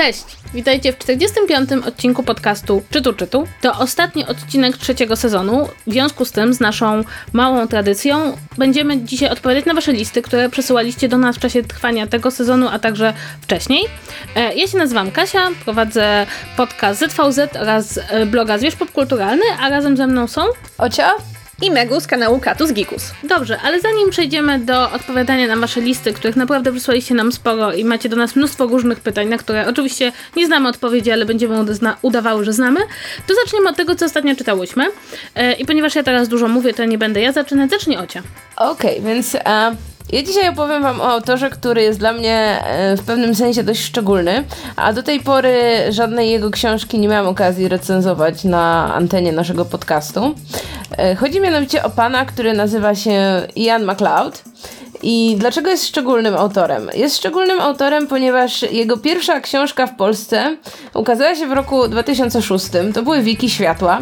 [0.00, 0.24] Cześć!
[0.54, 1.70] Witajcie w 45.
[1.86, 3.46] odcinku podcastu Czytu Czytu.
[3.60, 5.68] To ostatni odcinek trzeciego sezonu.
[5.86, 10.48] W związku z tym, z naszą małą tradycją, będziemy dzisiaj odpowiadać na Wasze listy, które
[10.48, 13.84] przesyłaliście do nas w czasie trwania tego sezonu, a także wcześniej.
[14.36, 16.26] E, ja się nazywam Kasia, prowadzę
[16.56, 20.42] podcast ZVZ oraz e, bloga Zwierz Popkulturalny, a razem ze mną są
[20.78, 21.14] Ocia
[21.62, 23.02] i Megu z kanału Katus Gikus.
[23.22, 27.84] Dobrze, ale zanim przejdziemy do odpowiadania na wasze listy, których naprawdę wysłaliście nam sporo i
[27.84, 31.64] macie do nas mnóstwo różnych pytań, na które oczywiście nie znamy odpowiedzi, ale będziemy
[32.02, 32.80] udawały, że znamy,
[33.26, 34.86] to zaczniemy od tego, co ostatnio czytałyśmy.
[35.34, 38.22] E, I ponieważ ja teraz dużo mówię, to nie będę ja zaczynać, zacznie Ocia.
[38.56, 39.34] Okej, okay, więc...
[39.34, 39.89] Uh...
[40.12, 43.80] Ja dzisiaj opowiem Wam o autorze, który jest dla mnie e, w pewnym sensie dość
[43.80, 44.44] szczególny,
[44.76, 45.58] a do tej pory
[45.90, 50.34] żadnej jego książki nie miałam okazji recenzować na antenie naszego podcastu.
[50.98, 54.42] E, chodzi mianowicie o pana, który nazywa się Ian MacLeod.
[55.02, 56.90] I dlaczego jest szczególnym autorem?
[56.94, 60.56] Jest szczególnym autorem, ponieważ jego pierwsza książka w Polsce
[60.94, 62.66] ukazała się w roku 2006.
[62.94, 63.98] To były Wiki Światła.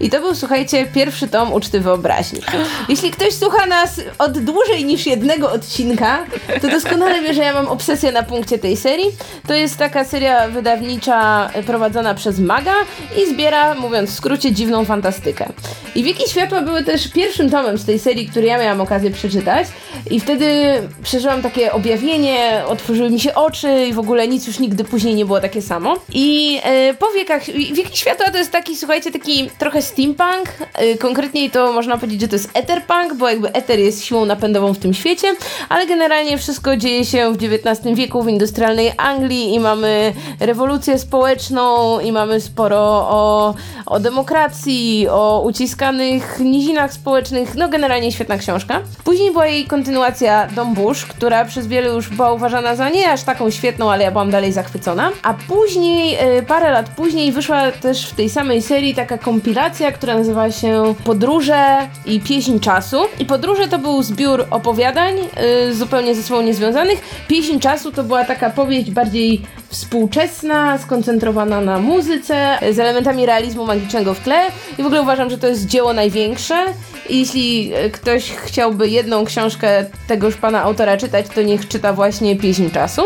[0.00, 2.40] I to był, słuchajcie, pierwszy tom Uczty Wyobraźni.
[2.88, 6.26] Jeśli ktoś słucha nas od dłużej niż jednego odcinka,
[6.62, 9.10] to doskonale wie, że ja mam obsesję na punkcie tej serii.
[9.46, 12.74] To jest taka seria wydawnicza prowadzona przez Maga
[13.22, 15.48] i zbiera, mówiąc w skrócie, dziwną fantastykę.
[15.94, 19.66] I Wieki Światła były też pierwszym tomem z tej serii, który ja miałam okazję przeczytać
[20.10, 20.64] i wtedy
[21.02, 25.26] przeżyłam takie objawienie, otworzyły mi się oczy i w ogóle nic już nigdy później nie
[25.26, 25.96] było takie samo.
[26.12, 30.48] I yy, po Wiekach, Wieki Światła to jest taki, słuchajcie, taki trochę steampunk,
[30.80, 34.74] yy, konkretniej to można powiedzieć, że to jest etherpunk, bo jakby ether jest siłą napędową
[34.74, 35.28] w tym świecie,
[35.68, 42.00] ale generalnie wszystko dzieje się w XIX wieku w industrialnej Anglii i mamy rewolucję społeczną
[42.00, 42.78] i mamy sporo
[43.10, 43.54] o,
[43.86, 48.80] o demokracji, o uciskanych nizinach społecznych, no generalnie świetna książka.
[49.04, 53.22] Później była jej kontynuacja Dom Bush, która przez wielu już była uważana za nie aż
[53.22, 55.10] taką świetną, ale ja byłam dalej zachwycona.
[55.22, 60.14] A później, yy, parę lat później wyszła też w tej samej serii taka kompilacja która
[60.14, 62.96] nazywa się Podróże i pieśń czasu.
[63.18, 67.00] I Podróże to był zbiór opowiadań yy, zupełnie ze sobą niezwiązanych.
[67.28, 74.14] Pieśń czasu to była taka powieść bardziej współczesna, skoncentrowana na muzyce, z elementami realizmu magicznego
[74.14, 74.40] w tle.
[74.78, 76.64] I w ogóle uważam, że to jest dzieło największe.
[77.08, 82.36] I jeśli y, ktoś chciałby jedną książkę tegoż pana autora czytać, to niech czyta właśnie
[82.36, 83.02] Pieśń czasu.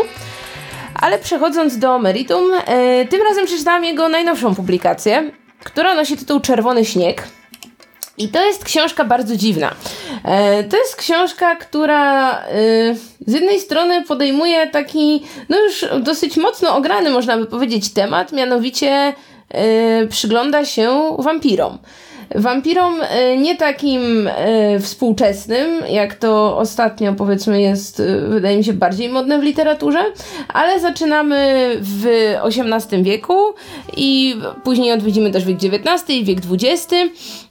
[0.95, 2.51] Ale przechodząc do meritum,
[3.09, 5.31] tym razem przeczytałam jego najnowszą publikację,
[5.63, 7.27] która nosi tytuł Czerwony Śnieg.
[8.17, 9.75] I to jest książka bardzo dziwna.
[10.25, 12.45] E, to jest książka, która e,
[13.27, 19.13] z jednej strony podejmuje taki, no już dosyć mocno ograny, można by powiedzieć, temat, mianowicie
[19.49, 21.77] e, przygląda się wampirom.
[22.35, 28.73] Wampirom e, nie takim e, współczesnym, jak to ostatnio powiedzmy jest, e, wydaje mi się,
[28.73, 30.03] bardziej modne w literaturze,
[30.53, 32.07] ale zaczynamy w
[32.43, 33.53] XVIII wieku
[33.97, 36.93] i później odwiedzimy też wiek XIX i wiek XX.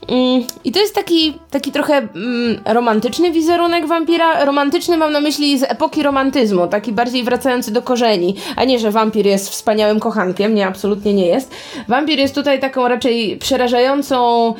[0.09, 4.45] Mm, I to jest taki, taki trochę mm, romantyczny wizerunek wampira.
[4.45, 8.91] Romantyczny mam na myśli z epoki romantyzmu, taki bardziej wracający do korzeni, a nie, że
[8.91, 11.51] wampir jest wspaniałym kochankiem, nie, absolutnie nie jest.
[11.89, 14.55] Wampir jest tutaj taką raczej przerażającą,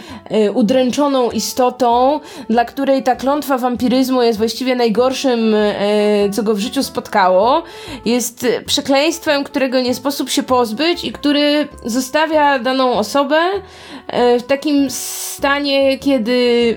[0.55, 2.21] udręczoną istotą,
[2.51, 7.63] dla której ta klątwa wampiryzmu jest właściwie najgorszym, y, co go w życiu spotkało.
[8.05, 14.91] Jest przekleństwem, którego nie sposób się pozbyć i który zostawia daną osobę y, w takim
[14.91, 16.77] stanie, kiedy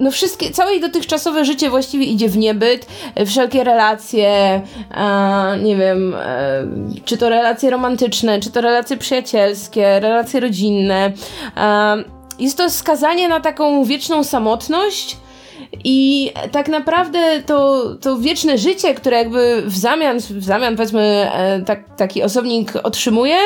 [0.00, 2.86] no wszystkie, całe jej dotychczasowe życie właściwie idzie w niebyt,
[3.26, 4.62] wszelkie relacje,
[5.62, 6.16] nie wiem,
[7.04, 11.12] czy to relacje romantyczne, czy to relacje przyjacielskie, relacje rodzinne.
[12.42, 15.16] Jest to skazanie na taką wieczną samotność,
[15.84, 21.62] i tak naprawdę to, to wieczne życie, które jakby w zamian, w zamian powiedzmy e,
[21.66, 23.38] tak, taki osobnik otrzymuje,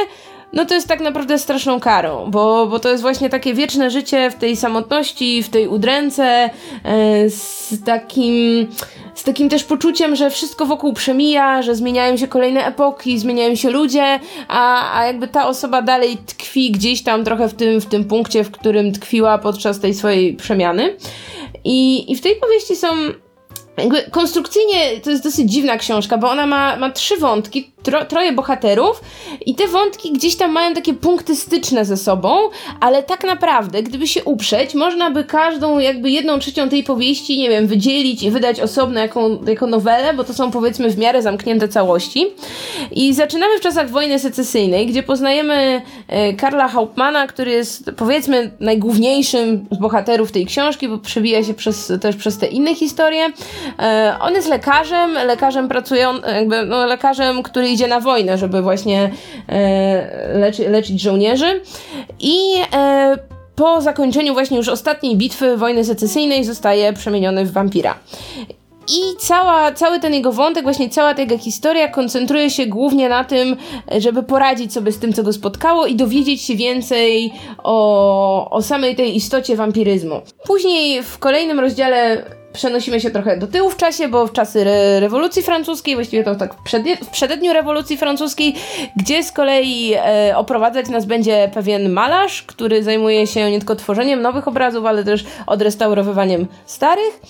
[0.52, 4.30] no to jest tak naprawdę straszną karą, bo, bo to jest właśnie takie wieczne życie
[4.30, 6.50] w tej samotności, w tej udręce,
[6.84, 8.66] e, z takim
[9.14, 13.70] z takim też poczuciem, że wszystko wokół przemija, że zmieniają się kolejne epoki, zmieniają się
[13.70, 18.04] ludzie, a, a jakby ta osoba dalej tkwi gdzieś tam trochę w tym, w tym
[18.04, 20.96] punkcie, w którym tkwiła podczas tej swojej przemiany.
[21.64, 22.88] I, i w tej powieści są
[23.76, 28.32] jakby konstrukcyjnie to jest dosyć dziwna książka, bo ona ma, ma trzy wątki, tro, troje
[28.32, 29.00] bohaterów
[29.46, 32.38] i te wątki gdzieś tam mają takie punkty styczne ze sobą,
[32.80, 37.48] ale tak naprawdę, gdyby się uprzeć, można by każdą jakby jedną trzecią tej powieści, nie
[37.48, 41.68] wiem, wydzielić i wydać osobno jako, jako nowelę, bo to są powiedzmy w miarę zamknięte
[41.68, 42.26] całości.
[42.90, 49.66] I zaczynamy w czasach wojny secesyjnej, gdzie poznajemy e, Karla Hauptmana, który jest powiedzmy najgłówniejszym
[49.70, 53.32] z bohaterów tej książki, bo przewija się przez, też przez te inne historie.
[53.78, 59.10] E, on jest lekarzem, lekarzem pracują, jakby, no, lekarzem, który idzie na wojnę, żeby właśnie
[60.34, 61.60] leczy, leczyć żołnierzy.
[62.20, 62.38] I
[62.74, 63.16] e,
[63.56, 67.98] po zakończeniu właśnie już ostatniej bitwy wojny secesyjnej zostaje przemieniony w wampira.
[68.88, 73.24] I cała, cały ten jego wątek, właśnie cała ta jego historia koncentruje się głównie na
[73.24, 73.56] tym,
[73.98, 77.32] żeby poradzić sobie z tym, co go spotkało i dowiedzieć się więcej
[77.62, 80.20] o, o samej tej istocie wampiryzmu.
[80.44, 82.24] Później w kolejnym rozdziale
[82.56, 86.34] przenosimy się trochę do tyłu w czasie, bo w czasy re rewolucji francuskiej, właściwie to
[86.34, 86.58] tak w,
[87.06, 88.54] w przededniu rewolucji francuskiej,
[88.96, 94.22] gdzie z kolei e, oprowadzać nas będzie pewien malarz, który zajmuje się nie tylko tworzeniem
[94.22, 97.20] nowych obrazów, ale też odrestaurowywaniem starych.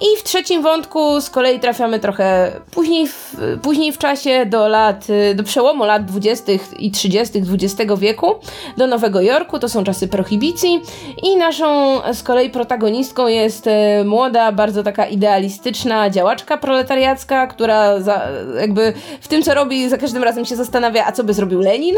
[0.00, 5.06] I w trzecim wątku z kolei trafiamy trochę później w, później w czasie do lat,
[5.34, 6.52] do przełomu lat 20.
[6.78, 7.38] i 30.
[7.38, 8.34] XX wieku,
[8.76, 10.80] do Nowego Jorku, to są czasy prohibicji
[11.22, 18.00] i naszą z kolei protagonistką jest e, młoda, bardzo bardzo taka idealistyczna działaczka proletariacka, która
[18.00, 18.28] za,
[18.60, 21.94] jakby w tym, co robi, za każdym razem się zastanawia, a co by zrobił Lenin.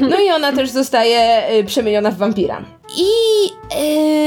[0.00, 2.62] No i ona też zostaje y, przemieniona w wampira.
[2.96, 3.10] I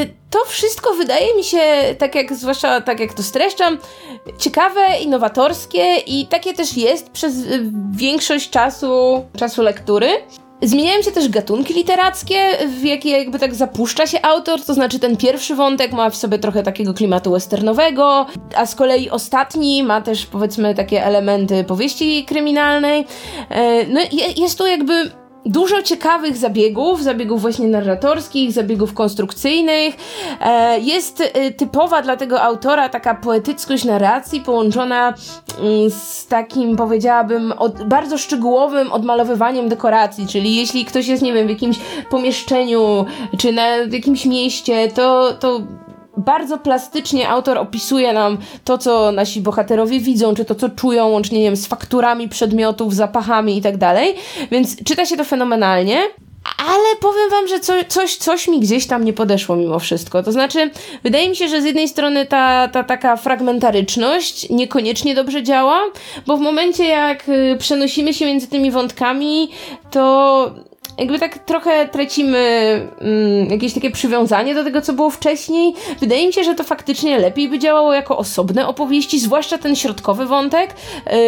[0.03, 1.61] y, to wszystko wydaje mi się,
[1.97, 3.77] tak jak zwłaszcza tak jak to streszczam,
[4.37, 10.07] ciekawe, innowatorskie i takie też jest przez y, większość czasu, czasu lektury.
[10.63, 12.35] Zmieniają się też gatunki literackie,
[12.67, 16.39] w jakie jakby tak zapuszcza się autor, to znaczy ten pierwszy wątek ma w sobie
[16.39, 18.25] trochę takiego klimatu westernowego,
[18.55, 23.05] a z kolei ostatni ma też powiedzmy takie elementy powieści kryminalnej.
[23.49, 24.01] E, no
[24.37, 25.11] jest tu jakby
[25.45, 29.95] dużo ciekawych zabiegów, zabiegów właśnie narratorskich, zabiegów konstrukcyjnych.
[30.41, 35.13] E, jest e, typowa dla tego autora taka poetyckość narracji połączona
[35.59, 41.47] mm, z takim, powiedziałabym, od, bardzo szczegółowym odmalowywaniem dekoracji, czyli jeśli ktoś jest, nie wiem,
[41.47, 41.79] w jakimś
[42.09, 43.05] pomieszczeniu,
[43.37, 45.61] czy na, w jakimś mieście, to, to
[46.25, 51.39] bardzo plastycznie autor opisuje nam to, co nasi bohaterowie widzą, czy to, co czują, łącznie
[51.39, 54.15] nie wiem, z fakturami przedmiotów, zapachami i tak dalej.
[54.51, 56.01] Więc czyta się to fenomenalnie.
[56.57, 60.23] Ale powiem wam, że co, coś, coś mi gdzieś tam nie podeszło mimo wszystko.
[60.23, 60.71] To znaczy,
[61.03, 65.83] wydaje mi się, że z jednej strony ta, ta taka fragmentaryczność niekoniecznie dobrze działa,
[66.27, 69.49] bo w momencie jak y, przenosimy się między tymi wątkami,
[69.91, 70.55] to
[71.01, 72.39] jakby tak trochę tracimy
[73.01, 75.73] mm, jakieś takie przywiązanie do tego, co było wcześniej.
[75.99, 80.25] Wydaje mi się, że to faktycznie lepiej by działało jako osobne opowieści, zwłaszcza ten środkowy
[80.25, 80.75] wątek,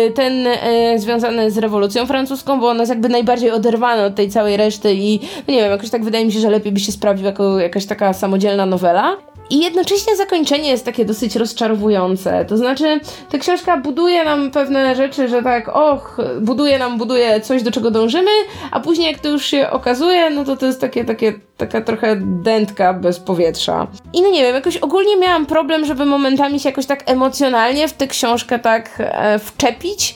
[0.07, 4.29] y, ten y, związany z rewolucją francuską, bo on jest jakby najbardziej oderwany od tej
[4.29, 6.91] całej reszty i no nie wiem, jakoś tak wydaje mi się, że lepiej by się
[6.91, 9.17] sprawdził jako jakaś taka samodzielna nowela.
[9.53, 12.45] I jednocześnie zakończenie jest takie dosyć rozczarowujące.
[12.45, 12.99] To znaczy,
[13.31, 17.91] ta książka buduje nam pewne rzeczy, że tak, och, buduje nam, buduje coś, do czego
[17.91, 18.31] dążymy,
[18.71, 22.15] a później jak to już się okazuje, no to to jest takie, takie, taka trochę
[22.21, 23.87] dętka bez powietrza.
[24.13, 27.93] I no nie wiem, jakoś ogólnie miałam problem, żeby momentami się jakoś tak emocjonalnie w
[27.93, 30.15] tę książkę tak e, wczepić,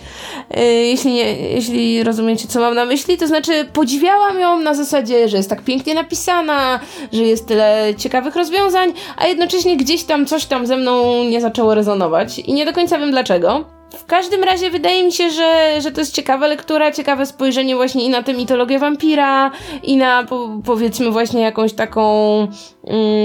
[0.52, 3.18] e, jeśli, nie, jeśli rozumiecie, co mam na myśli.
[3.18, 6.80] To znaczy, podziwiałam ją na zasadzie, że jest tak pięknie napisana,
[7.14, 11.76] że jest tyle ciekawych rozwiązań, a jednocześnie gdzieś tam coś tam ze mną nie zaczęło
[11.76, 13.66] rezonować i nie do końca wiem dlaczego.
[13.94, 18.06] W każdym razie wydaje mi się, że, że to jest ciekawa lektura, ciekawe spojrzenie właśnie
[18.06, 19.52] i na tę mitologię wampira,
[19.84, 22.48] i na po, powiedzmy właśnie jakąś taką,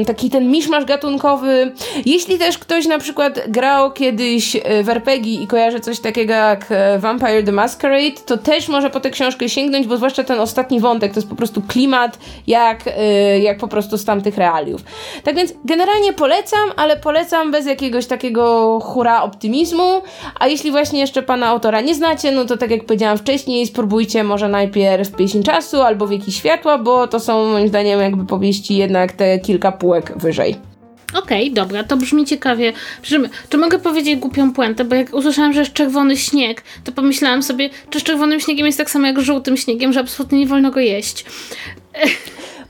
[0.07, 1.73] taki ten miszmasz gatunkowy.
[2.07, 6.67] Jeśli też ktoś na przykład grał kiedyś e, w RPG i kojarzy coś takiego jak
[6.71, 10.81] e, Vampire the Masquerade, to też może po tę książkę sięgnąć, bo zwłaszcza ten ostatni
[10.81, 14.81] wątek to jest po prostu klimat jak, e, jak po prostu z tamtych realiów.
[15.25, 20.03] Tak więc generalnie polecam, ale polecam bez jakiegoś takiego hura optymizmu,
[20.41, 24.25] a jeśli właśnie jeszcze pana autora nie znacie, no to tak jak powiedziałam wcześniej, spróbujcie
[24.25, 29.13] może najpierw Pieśń Czasu albo Wieki Światła, bo to są moim zdaniem jakby powieści jednak
[29.13, 30.57] te kilka półek wyżej.
[31.15, 32.73] Okej, okay, dobra, to brzmi ciekawie.
[33.49, 34.85] Czy mogę powiedzieć głupią puentę?
[34.85, 38.79] Bo jak usłyszałam, że jest czerwony śnieg, to pomyślałam sobie, czy z czerwonym śniegiem jest
[38.79, 41.25] tak samo jak żółtym śniegiem, że absolutnie nie wolno go jeść.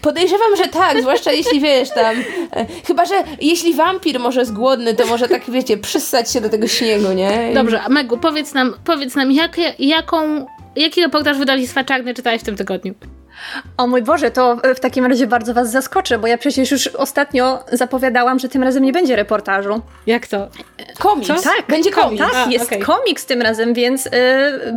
[0.03, 2.17] Podejrzewam, że tak, zwłaszcza jeśli wiesz tam.
[2.53, 6.49] E, chyba, że jeśli wampir może jest głodny, to może tak wiecie, przyssać się do
[6.49, 7.51] tego śniegu, nie?
[7.55, 10.47] Dobrze, Megu, powiedz nam, powiedz nam jak, jaką,
[10.77, 12.95] jaki reportaż wydawnictwa Czarny czytałeś w tym tygodniu?
[13.77, 17.65] O mój Boże, to w takim razie bardzo Was zaskoczę, bo ja przecież już ostatnio
[17.73, 19.83] zapowiadałam, że tym razem nie będzie reportażu.
[20.07, 20.49] Jak to?
[20.99, 21.29] Komiks.
[21.29, 21.35] Co?
[21.35, 22.25] Tak, będzie komiks.
[22.33, 22.79] Tak, jest okay.
[22.79, 24.11] komiks tym razem, więc y,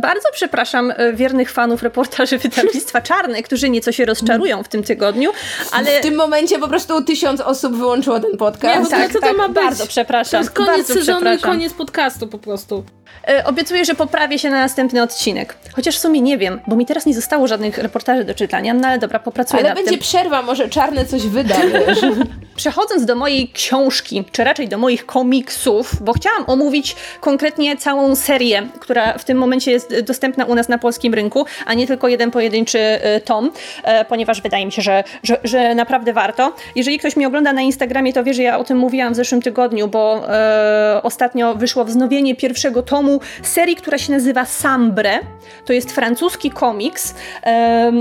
[0.02, 5.30] bardzo przepraszam y, wiernych fanów reportaży wydawnictwa Czarne, którzy nieco się rozczarują w tym tygodniu,
[5.72, 5.98] ale...
[5.98, 8.92] W tym momencie po prostu tysiąc osób wyłączyło ten podcast.
[8.92, 9.56] Nie, tak, to, to tak, ma być.
[9.56, 10.30] Bardzo przepraszam.
[10.30, 12.84] To jest koniec sezonu i koniec podcastu po prostu.
[13.28, 15.56] E, obiecuję, że poprawię się na następny odcinek.
[15.72, 18.88] Chociaż w sumie nie wiem, bo mi teraz nie zostało żadnych reportaży do czytania, no
[18.88, 20.00] ale dobra, popracuję ale będzie tym.
[20.00, 21.98] przerwa, może czarne coś wyda, wiesz.
[22.56, 28.66] Przechodząc do mojej książki, czy raczej do moich komiksów, bo chciałam omówić konkretnie całą serię,
[28.80, 32.30] która w tym momencie jest dostępna u nas na polskim rynku, a nie tylko jeden
[32.30, 33.50] pojedynczy e, tom,
[33.82, 36.54] e, ponieważ wydaje mi się, że, że, że naprawdę warto.
[36.74, 39.42] Jeżeli ktoś mnie ogląda na Instagramie, to wie, że ja o tym mówiłam w zeszłym
[39.42, 45.18] tygodniu, bo e, ostatnio wyszło wznowienie pierwszego tomu serii, która się nazywa Sambre.
[45.64, 47.14] To jest francuski komiks.
[47.46, 47.92] E,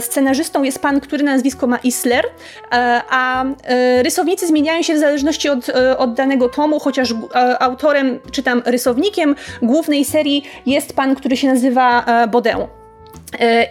[0.00, 5.48] scenarzystą jest pan, który nazwisko ma Isler, e, a e, rysownicy zmieniają się w zależności
[5.48, 11.16] od, e, od danego tomu, chociaż e, autorem, czy tam rysownikiem głównej serii jest pan,
[11.16, 12.22] który się nazywa e.
[12.22, 12.85] E,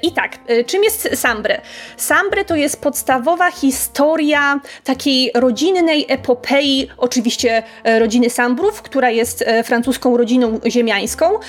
[0.02, 1.62] I tak, e, czym jest Sambre?
[1.98, 10.18] Sambre to jest podstawowa historia takiej rodzinnej epopei, oczywiście e, rodziny Sambrów, która jest francuską
[10.18, 11.40] rodziną ziemiańską.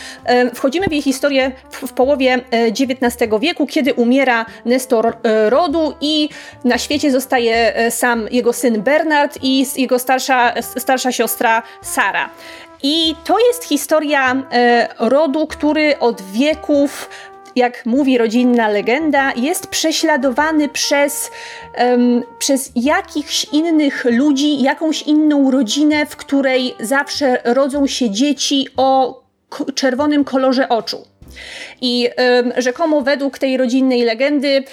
[0.54, 5.16] Wchodzimy w jej historię w, połowie XIX wieku, kiedy umiera Nestor
[5.48, 6.28] rodu i
[6.64, 12.30] na świecie zostaje sam jego syn Bernard i jego starsza, starsza siostra Sara.
[12.82, 14.42] I to jest historia
[14.98, 17.08] rodu, który od wieków
[17.56, 21.30] jak mówi rodzinna legenda, jest prześladowany przez,
[21.78, 29.22] um, przez jakichś innych ludzi, jakąś inną rodzinę, w której zawsze rodzą się dzieci o
[29.74, 31.15] czerwonym kolorze oczu.
[31.80, 32.08] I
[32.56, 34.64] rzekomo według tej rodzinnej legendy y,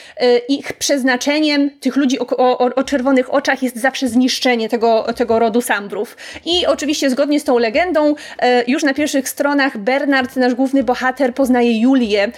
[0.50, 5.62] ich przeznaczeniem tych ludzi o, o, o, czerwonych oczach jest zawsze zniszczenie tego, tego rodu
[5.62, 6.18] sambrów.
[6.46, 8.16] I oczywiście zgodnie z tą legendą y,
[8.68, 12.32] już na pierwszych stronach Bernard, nasz główny bohater, poznaje Julię,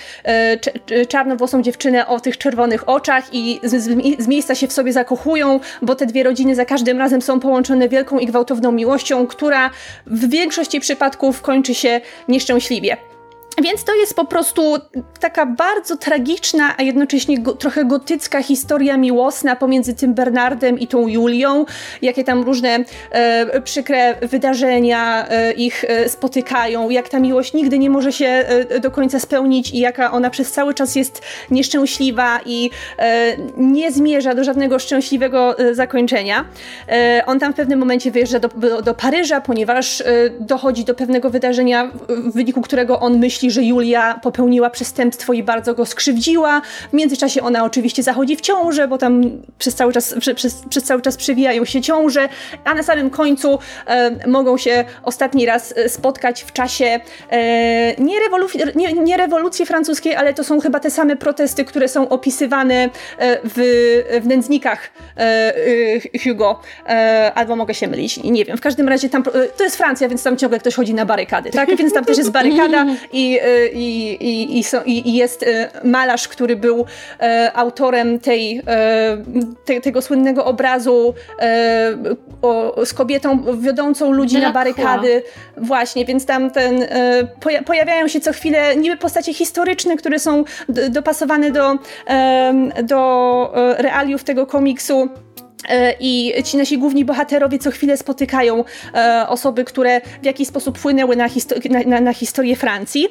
[1.09, 5.59] czarnowłosą dziewczynę o tych czerwonych oczach i z, z, z miejsca się w sobie zakochują,
[5.81, 9.69] bo te dwie rodziny za każdym razem są połączone wielką i gwałtowną miłością, która
[10.05, 13.14] w większości przypadków kończy się nieszczęśliwie.
[13.63, 14.75] Więc to jest po prostu
[15.19, 21.07] taka bardzo tragiczna, a jednocześnie go, trochę gotycka historia miłosna pomiędzy tym Bernardem i tą
[21.07, 21.65] Julią,
[22.01, 22.79] jakie tam różne
[23.11, 28.79] e, przykre wydarzenia e, ich e, spotykają, jak ta miłość nigdy nie może się e,
[28.79, 31.21] do końca spełnić i jaka ona przez cały czas jest
[31.51, 36.45] nieszczęśliwa i e, nie zmierza do żadnego szczęśliwego e, zakończenia.
[37.25, 40.03] on tam w pewnym momencie wyjeżdża do, do, do Paryża, ponieważ
[40.39, 45.43] dochodzi do pewnego wydarzenia, w wyniku którego on myśli, myśli, że Julia popełniła przestępstwo i
[45.43, 46.61] bardzo go skrzywdziła.
[46.89, 49.23] W międzyczasie ona oczywiście zachodzi w ciążę, bo tam
[49.59, 52.29] przez cały czas, przez, przez cały czas przewijają się ciąże,
[52.63, 56.99] a na samym końcu e, mogą się ostatni raz e, spotkać w czasie
[57.29, 58.15] e, nie,
[58.75, 62.89] nie, nie, rewolucji francuskiej, ale to są chyba te same protesty, które są opisywane e,
[63.43, 66.59] w, w nędznikach e, Hugo.
[67.35, 68.57] Albo mogę się mylić, nie wiem.
[68.57, 69.23] W każdym razie tam,
[69.57, 71.75] to jest Francja, więc tam ciągle ktoś chodzi na barykady, tak?
[71.75, 76.55] Więc tam też jest barykada i Y, i, i, i, i, jest y, malarz, który
[76.55, 76.85] był
[77.19, 79.17] e, autorem tej, e,
[79.65, 81.97] te, tego słynnego obrazu e,
[82.41, 85.23] o, z kobietą wiodącą ludzi na barykady.
[85.57, 86.85] Właśnie, więc tam ten,
[87.65, 90.43] pojawiają się co chwilę niby postacie historyczne, które są
[90.89, 91.75] dopasowane do,
[92.83, 95.09] do realiów tego komiksu.
[95.69, 100.77] E, I ci nasi główni bohaterowie co chwilę spotykają e, osoby, które w jakiś sposób
[100.77, 103.07] wpłynęły na, histo- na, na, na historię Francji.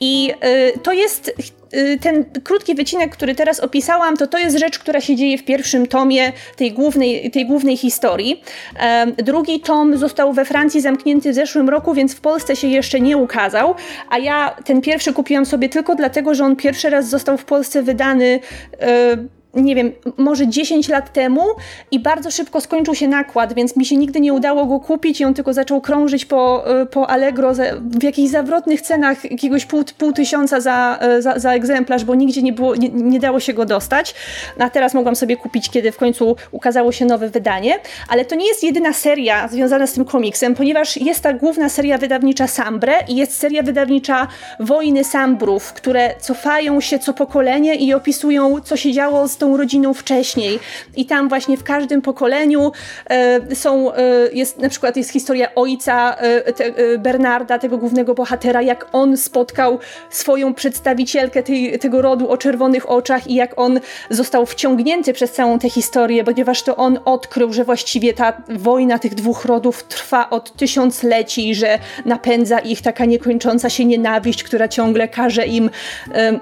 [0.00, 1.32] I e, to jest
[1.72, 5.44] e, ten krótki wycinek, który teraz opisałam, to to jest rzecz, która się dzieje w
[5.44, 8.42] pierwszym tomie tej głównej, tej głównej historii.
[8.80, 13.00] E, drugi tom został we Francji zamknięty w zeszłym roku, więc w Polsce się jeszcze
[13.00, 13.74] nie ukazał,
[14.10, 17.82] a ja ten pierwszy kupiłam sobie tylko dlatego, że on pierwszy raz został w Polsce
[17.82, 18.40] wydany
[18.80, 19.16] e,
[19.56, 21.42] nie wiem, może 10 lat temu
[21.90, 25.24] i bardzo szybko skończył się nakład, więc mi się nigdy nie udało go kupić i
[25.24, 30.12] on tylko zaczął krążyć po, e, po Allegro w jakichś zawrotnych cenach jakiegoś pół, pół
[30.12, 33.66] tysiąca za, e, za, za egzemplarz, bo nigdzie nie, było, nie, nie dało się go
[33.66, 34.14] dostać.
[34.58, 37.78] A teraz mogłam sobie kupić, kiedy w końcu ukazało się nowe wydanie.
[38.08, 41.98] Ale to nie jest jedyna seria związana z tym komiksem, ponieważ jest ta główna seria
[41.98, 44.28] wydawnicza Sambre i jest seria wydawnicza
[44.60, 49.56] Wojny Sambrów, które cofają się co pokolenie i opisują, co się działo z tą tą
[49.56, 50.58] rodziną wcześniej.
[50.96, 52.72] I tam właśnie w każdym pokoleniu
[53.10, 53.98] e, są, e,
[54.32, 59.78] jest na przykład jest historia ojca e, te, Bernarda, tego głównego bohatera, jak on spotkał
[60.10, 65.58] swoją przedstawicielkę tej, tego rodu o czerwonych oczach i jak on został wciągnięty przez całą
[65.58, 70.52] tę historię, ponieważ to on odkrył, że właściwie ta wojna tych dwóch rodów trwa od
[70.56, 75.70] tysiącleci, że napędza ich taka niekończąca się nienawiść, która ciągle każe im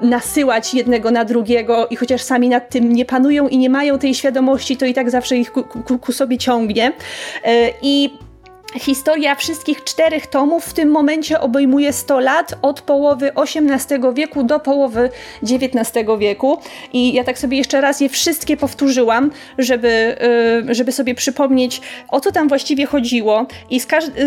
[0.01, 4.15] nasyłać jednego na drugiego i chociaż sami nad tym nie panują i nie mają tej
[4.15, 6.93] świadomości, to i tak zawsze ich ku, ku, ku sobie ciągnie.
[7.45, 8.11] E, I
[8.79, 14.61] historia wszystkich czterech tomów w tym momencie obejmuje 100 lat, od połowy XVIII wieku do
[14.61, 15.11] połowy
[15.43, 16.59] XIX wieku.
[16.93, 20.17] I ja tak sobie jeszcze raz je wszystkie powtórzyłam, żeby,
[20.71, 23.47] y, żeby sobie przypomnieć, o co tam właściwie chodziło.
[23.71, 23.81] I,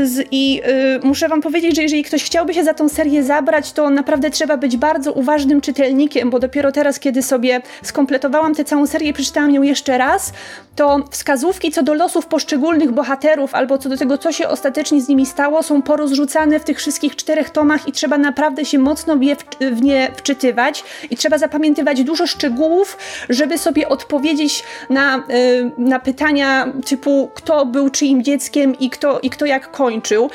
[0.03, 0.61] z i
[1.03, 4.29] y, muszę Wam powiedzieć, że jeżeli ktoś chciałby się za tą serię zabrać, to naprawdę
[4.29, 9.51] trzeba być bardzo uważnym czytelnikiem, bo dopiero teraz, kiedy sobie skompletowałam tę całą serię, przeczytałam
[9.51, 10.33] ją jeszcze raz,
[10.75, 15.07] to wskazówki co do losów poszczególnych bohaterów albo co do tego, co się ostatecznie z
[15.07, 19.81] nimi stało, są porozrzucane w tych wszystkich czterech tomach i trzeba naprawdę się mocno w,
[19.81, 22.97] nie wczytywać i trzeba zapamiętywać dużo szczegółów,
[23.29, 29.29] żeby sobie odpowiedzieć na, y, na pytania typu kto był czyim dzieckiem i kto, i
[29.29, 30.29] kto jak kończył.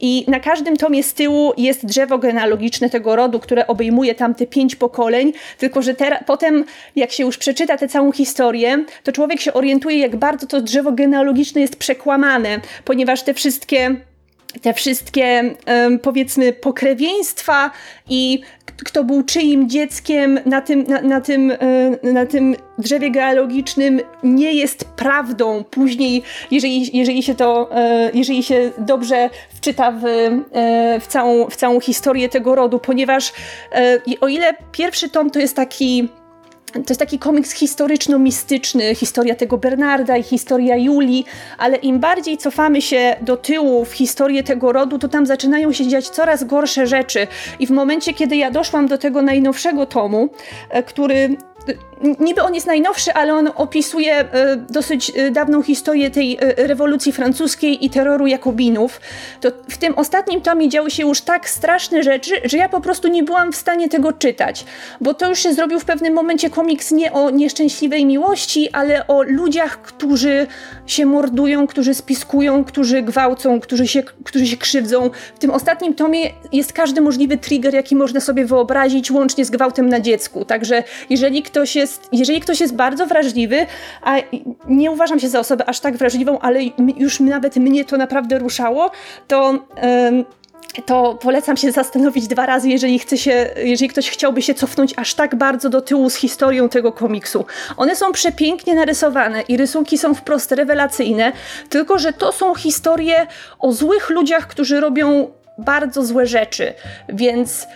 [0.00, 4.46] I na każdym tomie z tyłu jest drzewo genealogiczne tego rodu, które obejmuje tam te
[4.46, 6.64] pięć pokoleń, tylko że teraz, potem
[6.96, 10.92] jak się już przeczyta tę całą historię, to człowiek się orientuje, jak bardzo to drzewo
[10.92, 13.96] genealogiczne jest przekłamane, ponieważ te wszystkie
[14.62, 15.54] te wszystkie,
[16.02, 17.70] powiedzmy, pokrewieństwa
[18.08, 18.40] i
[18.84, 24.52] kto był czyim dzieckiem na tym, na, na, tym, e, na tym drzewie geologicznym nie
[24.52, 25.64] jest prawdą.
[25.64, 29.30] Później, jeżeli, jeżeli, się to, e, jeżeli się dobrze
[29.66, 33.32] wczyta w, e, w, całą, w całą historię tego rodu, ponieważ
[34.20, 36.08] o ile pierwszy tom to jest taki
[36.72, 41.24] to jest taki komiks historyczno-mistyczny, historia tego Bernarda i historia Julii,
[41.58, 45.88] ale im bardziej cofamy się do tyłu w historię tego rodu, to tam zaczynają się
[45.88, 47.26] dziać coraz gorsze rzeczy.
[47.58, 50.28] I w momencie, kiedy ja doszłam do tego najnowszego tomu,
[50.70, 51.36] e, który
[52.20, 57.12] niby on jest najnowszy, ale on opisuje e, dosyć e, dawną historię tej e, rewolucji
[57.12, 59.00] francuskiej i terroru Jakobinów.
[59.40, 63.08] To w tym ostatnim tomie działy się już tak straszne rzeczy, że ja po prostu
[63.08, 64.64] nie byłam w stanie tego czytać,
[65.00, 69.22] bo to już się zrobił w pewnym momencie komiks nie o nieszczęśliwej miłości, ale o
[69.22, 70.46] ludziach, którzy
[70.86, 75.10] się mordują, którzy spiskują, którzy gwałcą, którzy się, którzy się krzywdzą.
[75.34, 79.88] W tym ostatnim tomie jest każdy możliwy trigger, jaki można sobie wyobrazić, łącznie z gwałtem
[79.88, 80.44] na dziecku.
[80.44, 83.66] Także jeżeli ktoś jest, jeżeli ktoś jest bardzo wrażliwy,
[84.02, 84.16] a
[84.68, 86.60] nie uważam się za osobę aż tak wrażliwą, ale
[86.96, 88.90] już nawet mnie to naprawdę ruszało,
[89.28, 89.58] to
[90.86, 95.14] to polecam się zastanowić dwa razy, jeżeli, chce się, jeżeli ktoś chciałby się cofnąć aż
[95.14, 97.44] tak bardzo do tyłu z historią tego komiksu.
[97.76, 101.32] One są przepięknie narysowane i rysunki są wprost rewelacyjne,
[101.68, 103.26] tylko że to są historie
[103.58, 106.74] o złych ludziach, którzy robią bardzo złe rzeczy,
[107.08, 107.66] więc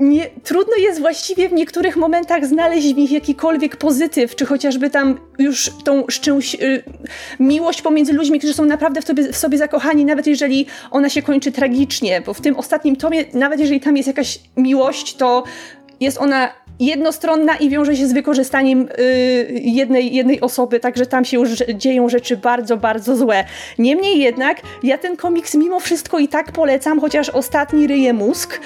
[0.00, 5.18] nie, trudno jest właściwie w niektórych momentach znaleźć w nich jakikolwiek pozytyw, czy chociażby tam
[5.38, 6.82] już tą szczęś, y,
[7.40, 11.22] miłość pomiędzy ludźmi, którzy są naprawdę w sobie, w sobie zakochani, nawet jeżeli ona się
[11.22, 15.44] kończy tragicznie, bo w tym ostatnim tomie, nawet jeżeli tam jest jakaś miłość, to
[16.00, 21.36] jest ona jednostronna i wiąże się z wykorzystaniem y, jednej, jednej osoby, także tam się
[21.36, 23.44] już dzieją rzeczy bardzo, bardzo złe.
[23.78, 28.60] Niemniej jednak ja ten komiks mimo wszystko i tak polecam, chociaż ostatni ryje mózg.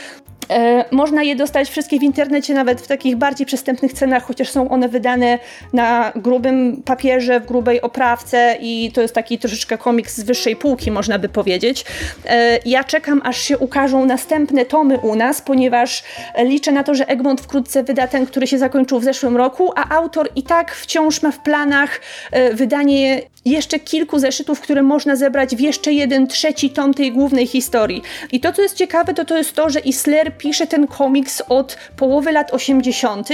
[0.51, 4.69] E, można je dostać wszystkie w internecie, nawet w takich bardziej przystępnych cenach, chociaż są
[4.69, 5.39] one wydane
[5.73, 10.91] na grubym papierze, w grubej oprawce i to jest taki troszeczkę komiks z wyższej półki,
[10.91, 11.85] można by powiedzieć.
[12.27, 16.03] E, ja czekam, aż się ukażą następne tomy u nas, ponieważ
[16.39, 19.97] liczę na to, że Egmont wkrótce wyda ten, który się zakończył w zeszłym roku, a
[19.97, 22.01] autor i tak wciąż ma w planach
[22.33, 27.47] e, wydanie jeszcze kilku zeszytów, które można zebrać w jeszcze jeden trzeci tom tej głównej
[27.47, 28.03] historii.
[28.33, 31.77] I to, co jest ciekawe, to to jest to, że Isler pisze ten komiks od
[31.97, 33.29] połowy lat 80.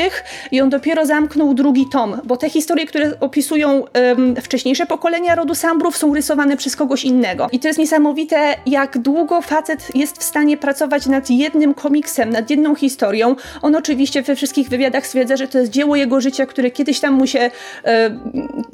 [0.50, 5.54] i on dopiero zamknął drugi tom, bo te historie, które opisują um, wcześniejsze pokolenia rodu
[5.54, 7.48] Sambrów są rysowane przez kogoś innego.
[7.52, 12.50] I to jest niesamowite, jak długo facet jest w stanie pracować nad jednym komiksem, nad
[12.50, 13.36] jedną historią.
[13.62, 17.14] On oczywiście we wszystkich wywiadach stwierdza, że to jest dzieło jego życia, które kiedyś tam
[17.14, 17.50] mu się
[17.84, 18.10] e,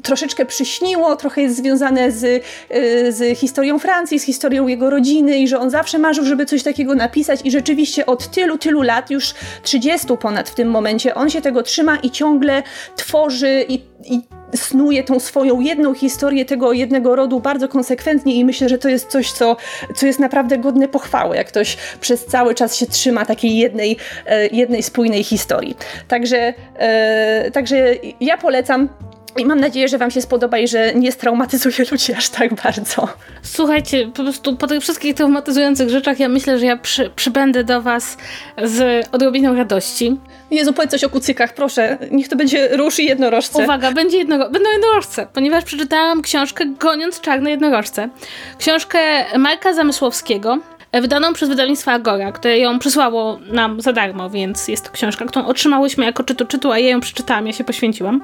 [0.03, 5.47] troszeczkę przyśniło, trochę jest związane z, e, z historią Francji, z historią jego rodziny i
[5.47, 9.33] że on zawsze marzył, żeby coś takiego napisać i rzeczywiście od tylu, tylu lat, już
[9.63, 12.63] 30 ponad w tym momencie, on się tego trzyma i ciągle
[12.95, 14.21] tworzy i, i
[14.55, 19.07] snuje tą swoją jedną historię tego jednego rodu bardzo konsekwentnie i myślę, że to jest
[19.07, 19.57] coś, co,
[19.95, 24.47] co jest naprawdę godne pochwały, jak ktoś przez cały czas się trzyma takiej jednej, e,
[24.47, 25.77] jednej spójnej historii.
[26.07, 28.89] Także, e, także ja polecam
[29.37, 33.07] i mam nadzieję, że Wam się spodoba i że nie straumatyzuje ludzi aż tak bardzo.
[33.41, 37.81] Słuchajcie, po prostu po tych wszystkich traumatyzujących rzeczach ja myślę, że ja przy, przybędę do
[37.81, 38.17] Was
[38.63, 40.17] z odrobiną radości.
[40.51, 41.97] Jezu, powiedz coś o kucykach, proszę.
[42.11, 43.63] Niech to będzie róż i jednorożce.
[43.63, 48.09] Uwaga, będzie jedno, będą jednorożce, ponieważ przeczytałam książkę Goniąc czarne jednorożce.
[48.57, 48.99] Książkę
[49.37, 50.57] Marka Zamysłowskiego,
[50.91, 55.45] wydaną przez wydawnictwo Agora, które ją przysłało nam za darmo, więc jest to książka, którą
[55.45, 58.21] otrzymałyśmy jako czytu czytu, a ja ją przeczytałam, ja się poświęciłam.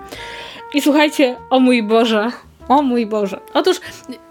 [0.73, 2.31] I słuchajcie, o mój Boże,
[2.67, 3.39] O mój Boże.
[3.53, 3.77] Otóż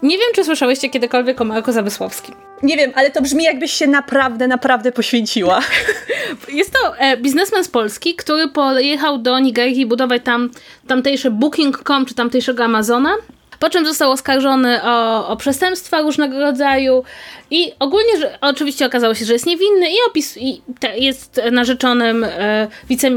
[0.03, 2.35] nie wiem, czy słyszałyście kiedykolwiek o Marku Zabysławskim.
[2.63, 5.59] Nie wiem, ale to brzmi jakbyś się naprawdę, naprawdę poświęciła.
[6.49, 10.49] Jest to e, biznesmen z Polski, który pojechał do Nigerii budować tam
[10.87, 13.15] tamtejsze Booking.com czy tamtejszego Amazona.
[13.59, 17.03] Po czym został oskarżony o, o przestępstwa różnego rodzaju
[17.51, 22.23] i ogólnie, że, oczywiście okazało się, że jest niewinny i, opis, i te, jest narzeczonym
[22.23, 22.67] e,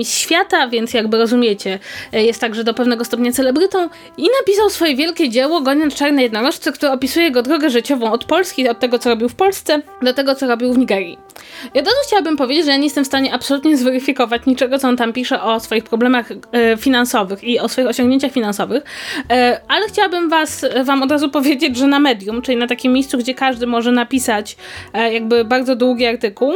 [0.05, 1.79] świata, więc jakby rozumiecie,
[2.13, 6.73] e, jest także do pewnego stopnia celebrytą i napisał swoje wielkie dzieło Goniąc czarne jednorożce,
[6.73, 10.35] które opisuje jego drogę życiową od Polski, od tego co robił w Polsce, do tego
[10.35, 11.19] co robił w Nigerii.
[11.75, 14.89] I od razu chciałabym powiedzieć, że ja nie jestem w stanie absolutnie zweryfikować niczego, co
[14.89, 18.83] on tam pisze o swoich problemach e, finansowych i o swoich osiągnięciach finansowych,
[19.31, 23.19] e, ale chciałabym was, wam od razu powiedzieć, że na Medium, czyli na takim miejscu,
[23.19, 24.18] gdzie każdy może napisać
[24.95, 26.53] e, jakby bardzo długi artykuł,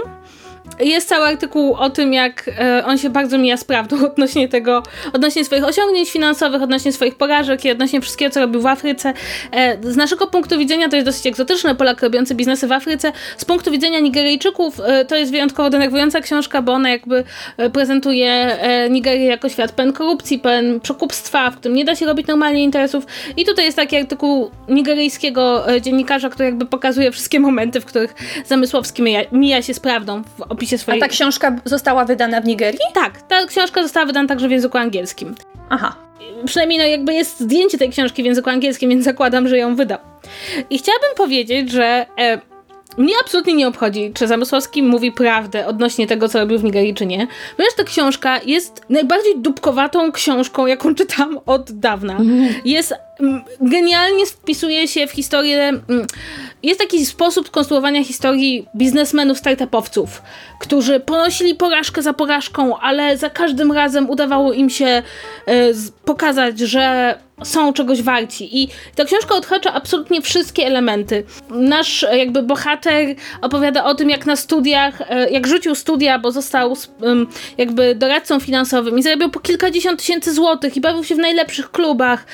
[0.80, 4.82] jest cały artykuł o tym, jak e, on się bardzo mija z prawdą odnośnie tego,
[5.12, 9.12] odnośnie swoich osiągnięć finansowych, odnośnie swoich porażek i odnośnie wszystkiego, co robił w Afryce.
[9.52, 13.12] E, z naszego punktu widzenia to jest dosyć egzotyczne, Polak robiący biznesy w Afryce.
[13.36, 17.24] Z punktu widzenia Nigeryjczyków e, to jest wyjątkowo denerwująca książka, bo ona jakby
[17.72, 18.58] prezentuje
[18.90, 23.06] Nigerię jako świat pełen korupcji, pełen przekupstwa, w którym nie da się robić normalnie interesów.
[23.36, 28.14] I tutaj jest taki artykuł nigeryjskiego dziennikarza, który jakby pokazuje wszystkie momenty, w których
[28.46, 31.00] Zamysłowski mija, mija się z prawdą w opisie swojej...
[31.00, 32.78] A ta książka została wydana w Nigerii?
[32.94, 35.34] Tak, ta książka została wydana także w języku angielskim.
[35.70, 35.96] Aha.
[36.44, 39.98] Przynajmniej no jakby jest zdjęcie tej książki w języku angielskim, więc zakładam, że ją wydał.
[40.70, 42.40] I chciałabym powiedzieć, że e,
[42.98, 47.06] mnie absolutnie nie obchodzi, czy Zamysłowski mówi prawdę odnośnie tego, co robił w Nigerii, czy
[47.06, 47.26] nie.
[47.56, 52.18] Ponieważ ta książka jest najbardziej dupkowatą książką, jaką czytam od dawna.
[52.64, 53.04] Jest mm,
[53.60, 55.68] genialnie wpisuje się w historię.
[55.68, 56.06] mm,
[56.62, 60.22] Jest taki sposób konstruowania historii biznesmenów, startupowców,
[60.60, 65.02] którzy ponosili porażkę za porażką, ale za każdym razem udawało im się e,
[66.04, 68.62] pokazać, że są czegoś warci.
[68.62, 71.24] I ta książka odhacza absolutnie wszystkie elementy.
[71.50, 76.32] Nasz e, jakby bohater opowiada o tym, jak na studiach, e, jak rzucił studia, bo
[76.32, 76.76] został
[77.58, 82.26] jakby doradcą finansowym i zarabiał po kilkadziesiąt tysięcy złotych i bawił się w najlepszych klubach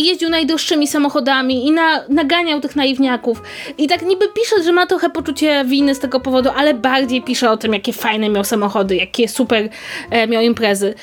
[0.00, 3.42] i jeździł najdroższymi samochodami i na, naganiał tych naiwniaków.
[3.78, 7.50] I tak niby pisze, że ma trochę poczucie winy z tego powodu, ale bardziej pisze
[7.50, 9.68] o tym, jakie fajne miał samochody, jakie super
[10.10, 10.94] e, miał imprezy.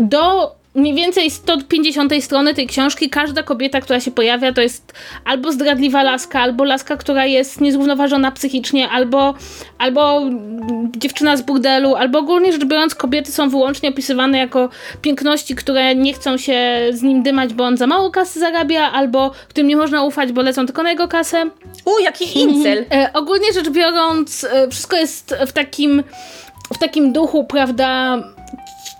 [0.00, 4.92] Do mniej więcej 150 strony tej książki każda kobieta, która się pojawia, to jest
[5.24, 9.34] albo zdradliwa laska, albo laska, która jest niezrównoważona psychicznie, albo,
[9.78, 10.22] albo
[10.96, 14.68] dziewczyna z burdelu, albo ogólnie rzecz biorąc kobiety są wyłącznie opisywane jako
[15.02, 19.30] piękności, które nie chcą się z nim dymać, bo on za mało kasy zarabia, albo
[19.48, 21.50] którym nie można ufać, bo lecą tylko na jego kasę.
[21.84, 22.86] U, jaki incel.
[22.92, 26.02] E, ogólnie rzecz biorąc, e, wszystko jest w takim,
[26.74, 28.18] w takim duchu, prawda?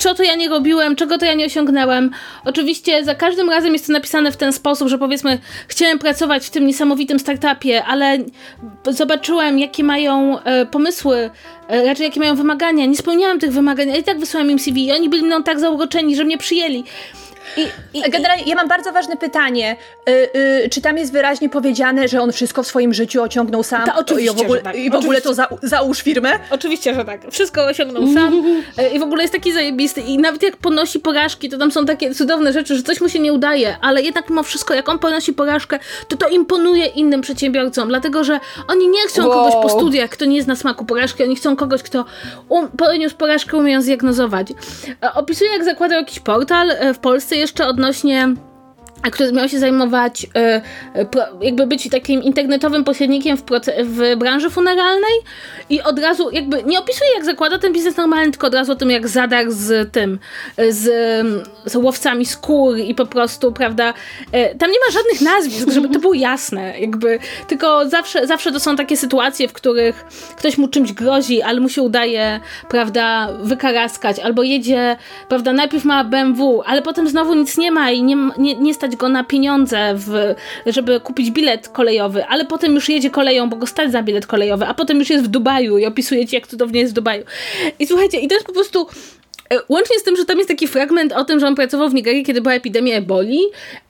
[0.01, 2.11] Co to ja nie robiłem, czego to ja nie osiągnęłem.
[2.45, 6.51] Oczywiście za każdym razem jest to napisane w ten sposób, że powiedzmy, chciałem pracować w
[6.51, 8.19] tym niesamowitym startupie, ale
[8.89, 11.31] zobaczyłem, jakie mają e, pomysły,
[11.69, 12.87] e, raczej jakie mają wymagania.
[12.87, 15.61] Nie spełniałam tych wymagań, ale i tak wysłałam im CV i oni byli mną tak
[15.61, 16.85] zauroczeni, że mnie przyjęli.
[17.57, 17.67] I,
[17.99, 19.77] i, Generalnie, ja mam bardzo ważne pytanie.
[20.09, 20.13] Y,
[20.65, 23.83] y, czy tam jest wyraźnie powiedziane, że on wszystko w swoim życiu ociągnął sam?
[23.97, 24.77] Oczywiście, I w ogóle, tak.
[24.77, 26.39] i w ogóle to za, załóż firmę?
[26.51, 27.21] Oczywiście, że tak.
[27.31, 31.49] Wszystko osiągnął sam e, i w ogóle jest taki zajebisty i nawet jak ponosi porażki,
[31.49, 34.43] to tam są takie cudowne rzeczy, że coś mu się nie udaje, ale jednak mimo
[34.43, 39.29] wszystko, jak on ponosi porażkę, to to imponuje innym przedsiębiorcom, dlatego, że oni nie chcą
[39.29, 39.33] Wow.
[39.33, 42.05] kogoś po studiach, kto nie zna smaku porażki, oni chcą kogoś, kto
[42.49, 44.47] um, poniósł porażkę, umie ją zdiagnozować.
[45.03, 48.35] E, Opisuje, jak zakładał jakiś portal e, w Polsce jeszcze odnośnie
[49.03, 50.63] który miał się zajmować, e,
[50.95, 51.07] e,
[51.41, 53.43] jakby być takim internetowym pośrednikiem w,
[53.85, 55.13] w branży funeralnej
[55.71, 58.75] i od razu jakby nie opisuje jak zakłada ten biznes normalny, tylko od razu o
[58.75, 60.19] tym jak zadarł z tym,
[60.57, 60.87] e, z,
[61.65, 63.95] z łowcami skór i po prostu, prawda,
[64.59, 68.77] tam nie ma żadnych nazwisk, żeby to było jasne, jakby, tylko zawsze, zawsze to są
[68.77, 70.05] takie sytuacje, w których
[70.37, 74.97] ktoś mu czymś grozi, ale mu się udaje, prawda, wykaraskać, albo jedzie,
[75.29, 78.90] prawda, najpierw ma BMW, ale potem znowu nic nie ma i nie, nie, nie stać
[78.97, 80.35] go na pieniądze, w,
[80.67, 84.67] żeby kupić bilet kolejowy, ale potem już jedzie koleją, bo go stać za bilet kolejowy,
[84.67, 87.25] a potem już jest w Dubaju i opisuje ci, jak cudownie jest w Dubaju.
[87.79, 88.87] I słuchajcie, i to jest po prostu
[89.69, 92.25] Łącznie z tym, że tam jest taki fragment o tym, że on pracował w Nigerii,
[92.25, 93.41] kiedy była epidemia eboli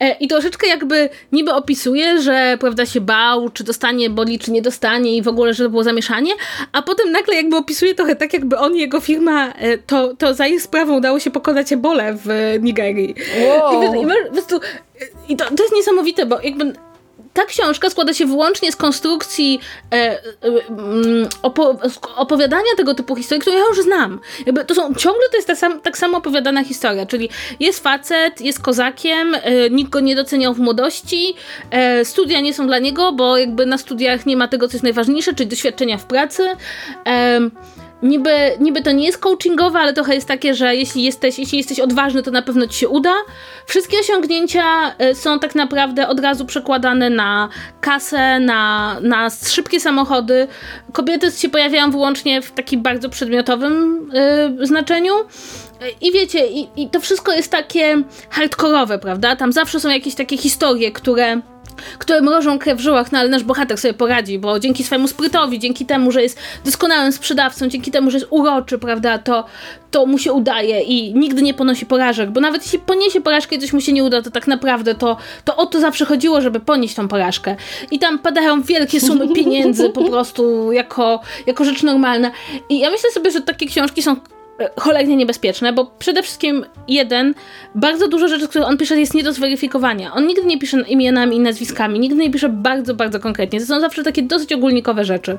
[0.01, 4.63] e, i troszeczkę jakby niby opisuje, że prawda się bał, czy dostanie eboli, czy nie
[4.63, 6.33] dostanie i w ogóle, że to było zamieszanie,
[6.73, 10.35] a potem nagle jakby opisuje trochę tak, jakby on i jego firma, e, to, to
[10.35, 13.15] za ich sprawą udało się pokonać ebolę w Nigerii.
[13.47, 13.95] Wow.
[13.95, 16.73] I, i, i to, to jest niesamowite, bo jakby
[17.35, 19.61] ta książka składa się wyłącznie z konstrukcji
[19.93, 20.21] e, e,
[20.69, 21.79] mm, opo
[22.17, 24.21] opowiadania tego typu historii, które ja już znam.
[24.47, 27.29] Jakby to są, ciągle to jest ta sam, tak samo opowiadana historia, czyli
[27.61, 31.35] jest facet, jest kozakiem, e, nikt go nie doceniał w młodości,
[31.71, 34.85] e, studia nie są dla niego, bo jakby na studiach nie ma tego, co jest
[34.85, 36.49] najważniejsze, czyli doświadczenia w pracy.
[38.03, 41.81] Niby, niby to nie jest coachingowe, ale trochę jest takie, że jeśli jesteś, jeśli jesteś
[41.81, 43.15] odważny, to na pewno ci się uda.
[43.67, 44.65] Wszystkie osiągnięcia
[45.11, 47.49] y, są tak naprawdę od razu przekładane na
[47.81, 50.49] kasę, na, na szybkie samochody.
[50.93, 54.07] Kobiety się pojawiają wyłącznie w takim bardzo przedmiotowym
[54.59, 55.15] yy, znaczeniu.
[56.01, 59.37] I wiecie, i, i to wszystko jest takie hardkorowe, prawda?
[59.37, 61.41] Tam zawsze są jakieś takie historie, które
[61.99, 65.59] które mrożą krew w żyłach, no ale nasz bohater sobie poradzi, bo dzięki swojemu sprytowi,
[65.59, 69.45] dzięki temu, że jest doskonałym sprzedawcą, dzięki temu, że jest uroczy, prawda, to,
[69.91, 73.59] to mu się udaje i nigdy nie ponosi porażek, bo nawet jeśli poniesie porażkę i
[73.59, 76.61] coś mu się nie uda, to tak naprawdę to, to o to zawsze chodziło, żeby
[76.61, 77.57] ponieść tą porażkę.
[77.91, 82.31] I tam padają wielkie sumy pieniędzy po prostu jako, jako rzecz normalna.
[82.69, 84.17] I ja myślę sobie, że takie książki są
[84.77, 87.35] cholernie niebezpieczne, bo przede wszystkim jeden,
[87.75, 90.15] bardzo dużo rzeczy, które on pisze jest nie do zweryfikowania.
[90.15, 93.61] On nigdy nie pisze imionami i nazwiskami, nigdy nie pisze bardzo, bardzo konkretnie.
[93.61, 95.39] To są zawsze takie dosyć ogólnikowe rzeczy,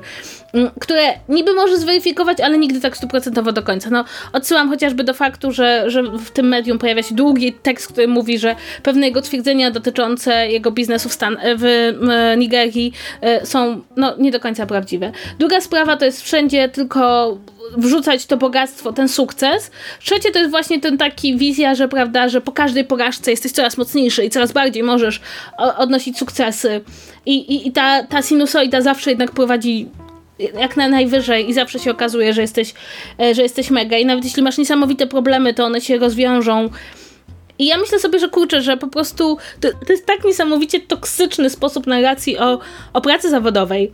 [0.54, 3.90] mm, które niby może zweryfikować, ale nigdy tak stuprocentowo do końca.
[3.90, 8.08] No, odsyłam chociażby do faktu, że, że w tym medium pojawia się długi tekst, który
[8.08, 11.92] mówi, że pewne jego twierdzenia dotyczące jego biznesu w, Stan w
[12.36, 15.12] Nigerii e, są no, nie do końca prawdziwe.
[15.38, 17.36] Druga sprawa to jest wszędzie tylko
[17.76, 19.70] wrzucać to bogactwo, ten sukces.
[20.00, 23.76] Trzecie to jest właśnie ten taki wizja, że prawda, że po każdej porażce jesteś coraz
[23.76, 25.20] mocniejszy i coraz bardziej możesz
[25.76, 26.80] odnosić sukcesy.
[27.26, 29.88] I, i, i ta, ta sinusoida zawsze jednak prowadzi
[30.38, 32.74] jak na najwyżej i zawsze się okazuje, że jesteś,
[33.20, 36.70] e, że jesteś mega i nawet jeśli masz niesamowite problemy, to one się rozwiążą.
[37.58, 41.50] I ja myślę sobie, że kurczę, że po prostu to, to jest tak niesamowicie toksyczny
[41.50, 42.58] sposób narracji o,
[42.92, 43.92] o pracy zawodowej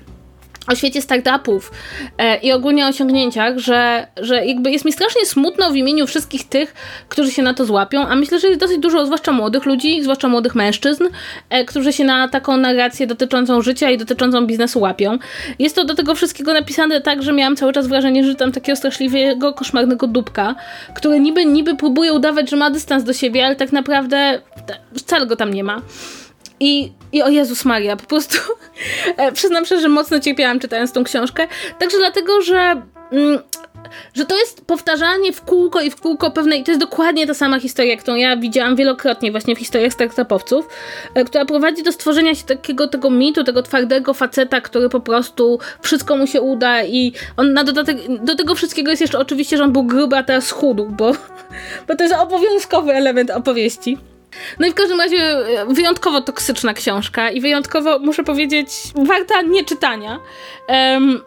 [0.69, 1.73] o świecie startupów
[2.19, 6.49] e, i ogólnie o osiągnięciach, że, że jakby jest mi strasznie smutno w imieniu wszystkich
[6.49, 6.75] tych,
[7.09, 10.29] którzy się na to złapią, a myślę, że jest dosyć dużo, zwłaszcza młodych ludzi, zwłaszcza
[10.29, 11.05] młodych mężczyzn,
[11.51, 15.19] e, którzy się na taką narrację dotyczącą życia i dotyczącą biznesu łapią.
[15.59, 18.77] Jest to do tego wszystkiego napisane tak, że miałam cały czas wrażenie, że tam takiego
[18.77, 20.55] straszliwego, koszmarnego dupka,
[20.95, 24.41] który niby, niby próbuje udawać, że ma dystans do siebie, ale tak naprawdę
[24.95, 25.83] wcale go tam nie ma.
[26.61, 28.39] I, I o Jezus Maria, po prostu
[29.17, 31.47] e, przyznam szczerze, że mocno cierpiałam czytając tą książkę.
[31.79, 33.39] Także dlatego, że, mm,
[34.15, 37.61] że to jest powtarzanie w kółko i w kółko pewnej, to jest dokładnie ta sama
[37.61, 40.69] historia, którą ja widziałam wielokrotnie właśnie w historiach startupowców,
[41.15, 45.59] e, która prowadzi do stworzenia się takiego tego mitu, tego twardego faceta, który po prostu
[45.83, 49.65] wszystko mu się uda i on na dodatek, do tego wszystkiego jest jeszcze oczywiście, że
[49.65, 51.13] on był gruby, a teraz schudł, bo,
[51.89, 53.99] bo to jest obowiązkowy element opowieści.
[54.59, 60.21] No i w każdym razie e, wyjątkowo toksyczna książka i wyjątkowo, muszę powiedzieć, warta nieczytania.
[60.69, 61.21] Um,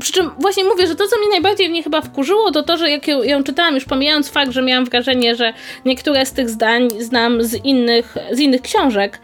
[0.00, 2.76] przy czym właśnie mówię, że to, co mnie najbardziej w niej chyba wkurzyło, to to,
[2.76, 5.52] że jak ją, ją, czytałam, już pomijając fakt, że miałam wrażenie, że
[5.84, 9.20] niektóre z tych zdań znam z innych, z innych książek,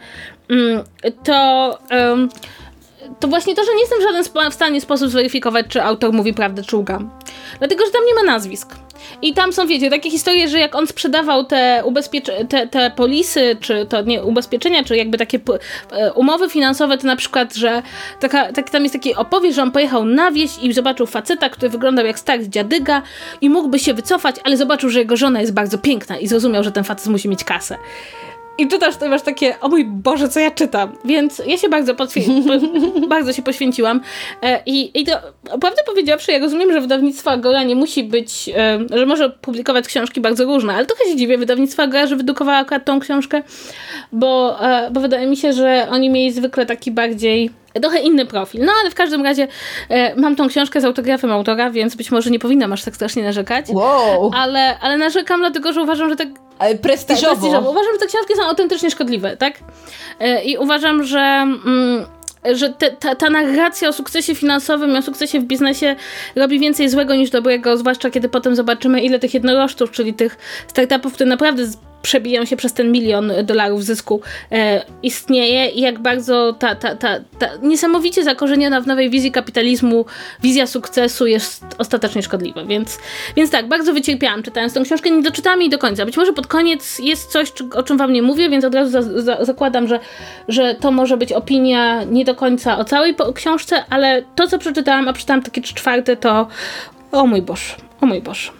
[0.49, 0.83] mm,
[1.23, 1.79] to,
[3.19, 6.33] to właśnie to, że nie jestem w żaden w stanie sposób zweryfikować, czy autor mówi
[6.33, 6.99] prawdę, czy łga.
[7.59, 8.75] Dlatego, że tam nie ma nazwisk.
[9.21, 11.83] I tam są, wiecie, takie historie, że jak on sprzedawał te,
[12.49, 15.39] te, te polisy, czy to nie ubezpieczenia, czy jakby takie
[15.91, 17.81] e, umowy finansowe, to na przykład, że
[18.19, 21.69] taka, tak, tam jest taki opowieść, że on pojechał na wieś i zobaczył faceta, który
[21.69, 23.01] wyglądał jak stary dziadyga
[23.41, 26.71] i mógłby się wycofać, ale zobaczył, że jego żona jest bardzo piękna i zrozumiał, że
[26.71, 27.77] ten facet musi mieć kasę.
[28.57, 30.91] I czytasz to i masz takie, o mój Boże, co ja czytam.
[31.05, 31.93] Więc ja się bardzo,
[33.09, 34.01] bardzo się poświęciłam.
[34.41, 35.11] E, I, i to,
[35.43, 40.21] prawdę powiedziawszy, ja rozumiem, że wydawnictwo Agora nie musi być, e, że może publikować książki
[40.21, 43.43] bardzo różne, ale trochę się dziwię wydawnictwo Agora, że wydrukowała akurat tą książkę,
[44.11, 47.49] bo, e, bo wydaje mi się, że oni mieli zwykle taki bardziej
[47.81, 48.65] trochę inny profil.
[48.65, 49.47] No ale w każdym razie
[49.89, 53.23] e, mam tą książkę z autografem autora, więc być może nie powinnam aż tak strasznie
[53.23, 53.65] narzekać.
[53.69, 54.31] Wow.
[54.35, 56.27] Ale, ale narzekam dlatego, że uważam, że tak
[56.81, 57.35] prestiżowo.
[57.35, 57.69] prestiżowo.
[57.69, 59.53] Uważam, że te książki są autentycznie szkodliwe, tak?
[60.19, 61.19] E, I uważam, że...
[61.19, 62.05] Mm,
[62.53, 65.95] że te, ta, ta narracja o sukcesie finansowym i o sukcesie w biznesie
[66.35, 70.37] robi więcej złego niż dobrego, zwłaszcza kiedy potem zobaczymy, ile tych jednorożców, czyli tych
[70.67, 71.63] startupów, które naprawdę
[72.03, 77.19] przebiją się przez ten milion dolarów zysku e, istnieje i jak bardzo ta, ta, ta,
[77.39, 80.05] ta niesamowicie zakorzeniona w nowej wizji kapitalizmu
[80.41, 82.65] wizja sukcesu jest ostatecznie szkodliwa.
[82.65, 82.99] Więc,
[83.35, 86.05] więc tak, bardzo wycierpiałam czytając tę książkę, nie doczytałam jej do końca.
[86.05, 89.21] Być może pod koniec jest coś, o czym wam nie mówię, więc od razu za,
[89.21, 89.99] za, zakładam, że,
[90.47, 95.07] że to może być opinia nie do końca o całej książce, ale to, co przeczytałam,
[95.07, 96.47] a przeczytałam takie czwarte, to
[97.11, 98.51] o mój Boże, o mój Boże,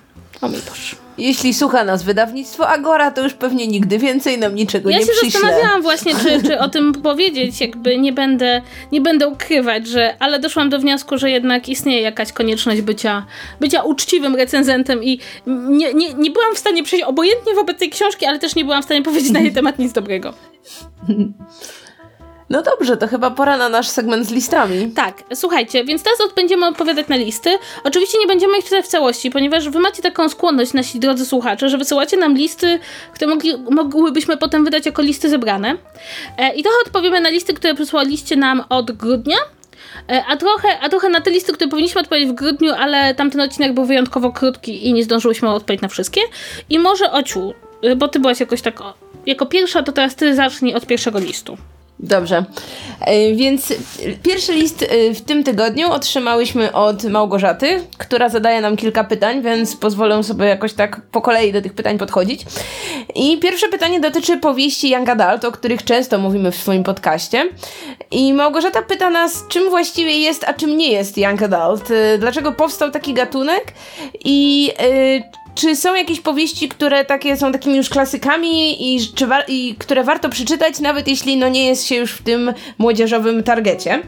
[0.42, 1.03] o mój Boże.
[1.18, 5.26] Jeśli słucha nas wydawnictwo Agora, to już pewnie nigdy więcej nam niczego ja nie przyśle.
[5.26, 9.88] Ja się zastanawiałam właśnie, czy, czy o tym powiedzieć, jakby nie będę, nie będę ukrywać,
[9.88, 13.26] że, ale doszłam do wniosku, że jednak istnieje jakaś konieczność bycia,
[13.60, 18.26] bycia uczciwym recenzentem i nie, nie, nie byłam w stanie przejść obojętnie wobec tej książki,
[18.26, 20.34] ale też nie byłam w stanie powiedzieć na jej temat nic dobrego.
[22.50, 24.92] No dobrze, to chyba pora na nasz segment z listami.
[24.96, 27.58] Tak, słuchajcie, więc teraz będziemy odpowiadać na listy.
[27.84, 31.70] Oczywiście nie będziemy ich czytać w całości, ponieważ wy macie taką skłonność, nasi drodzy słuchacze,
[31.70, 32.80] że wysyłacie nam listy,
[33.14, 35.78] które mogli, mogłybyśmy potem wydać jako listy zebrane.
[36.38, 39.38] E, I trochę odpowiemy na listy, które przysłaliście nam od grudnia.
[40.10, 43.42] E, a trochę, a trochę na te listy, które powinniśmy odpowiedzieć w grudniu, ale tamten
[43.42, 46.22] odcinek był wyjątkowo krótki i nie zdążyłyśmy odpowiedzieć na wszystkie.
[46.70, 48.80] I może Ociu, e, bo ty byłaś jakoś tak
[49.26, 51.58] jako pierwsza, to teraz ty zacznij od pierwszego listu.
[52.04, 52.46] Dobrze.
[53.02, 53.74] E, więc
[54.24, 59.76] pierwszy list e, w tym tygodniu otrzymałyśmy od Małgorzaty, która zadaje nam kilka pytań, więc
[59.76, 62.46] pozwolę sobie jakoś tak po kolei do tych pytań podchodzić.
[63.16, 67.50] I pierwsze pytanie dotyczy powieści Young Adult, o których często mówimy w swoim podcaście.
[68.12, 71.92] I Małgorzata pyta nas, czym właściwie jest, a czym nie jest Young Adult.
[71.92, 73.74] E, dlaczego powstał taki gatunek
[74.26, 74.72] i
[75.56, 80.30] czy są jakieś powieści, które takie są takimi już klasykami i, czy i które warto
[80.30, 84.02] przeczytać, nawet jeśli no nie jest się już w tym młodzieżowym targecie?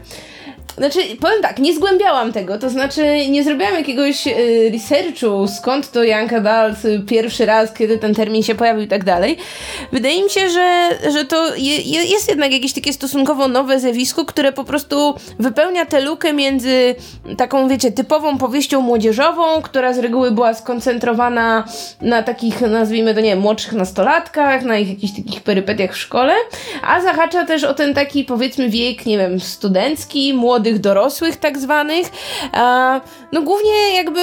[0.78, 6.04] Znaczy, powiem tak, nie zgłębiałam tego, to znaczy nie zrobiłam jakiegoś y, researchu, skąd to
[6.04, 9.36] Young Adult y, pierwszy raz, kiedy ten termin się pojawił i tak dalej.
[9.92, 14.52] Wydaje mi się, że, że to je, jest jednak jakieś takie stosunkowo nowe zjawisko, które
[14.52, 16.94] po prostu wypełnia tę lukę między
[17.36, 21.64] taką, wiecie, typową powieścią młodzieżową, która z reguły była skoncentrowana
[22.00, 26.32] na takich, nazwijmy to, nie wiem, młodszych nastolatkach, na ich jakichś takich perypetiach w szkole,
[26.82, 31.58] a zahacza też o ten taki, powiedzmy, wiek, nie wiem, studencki, młody młodych dorosłych tak
[31.58, 32.10] zwanych.
[33.32, 34.20] No głównie jakby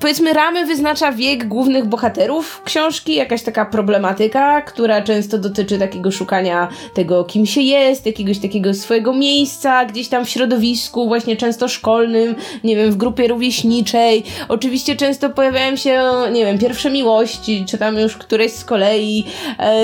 [0.00, 6.68] powiedzmy ramy wyznacza wiek głównych bohaterów książki, jakaś taka problematyka, która często dotyczy takiego szukania
[6.94, 12.34] tego, kim się jest, jakiegoś takiego swojego miejsca gdzieś tam w środowisku, właśnie często szkolnym,
[12.64, 14.24] nie wiem, w grupie rówieśniczej.
[14.48, 19.24] Oczywiście często pojawiają się, nie wiem, pierwsze miłości, czy tam już któreś z kolei.
[19.58, 19.82] E,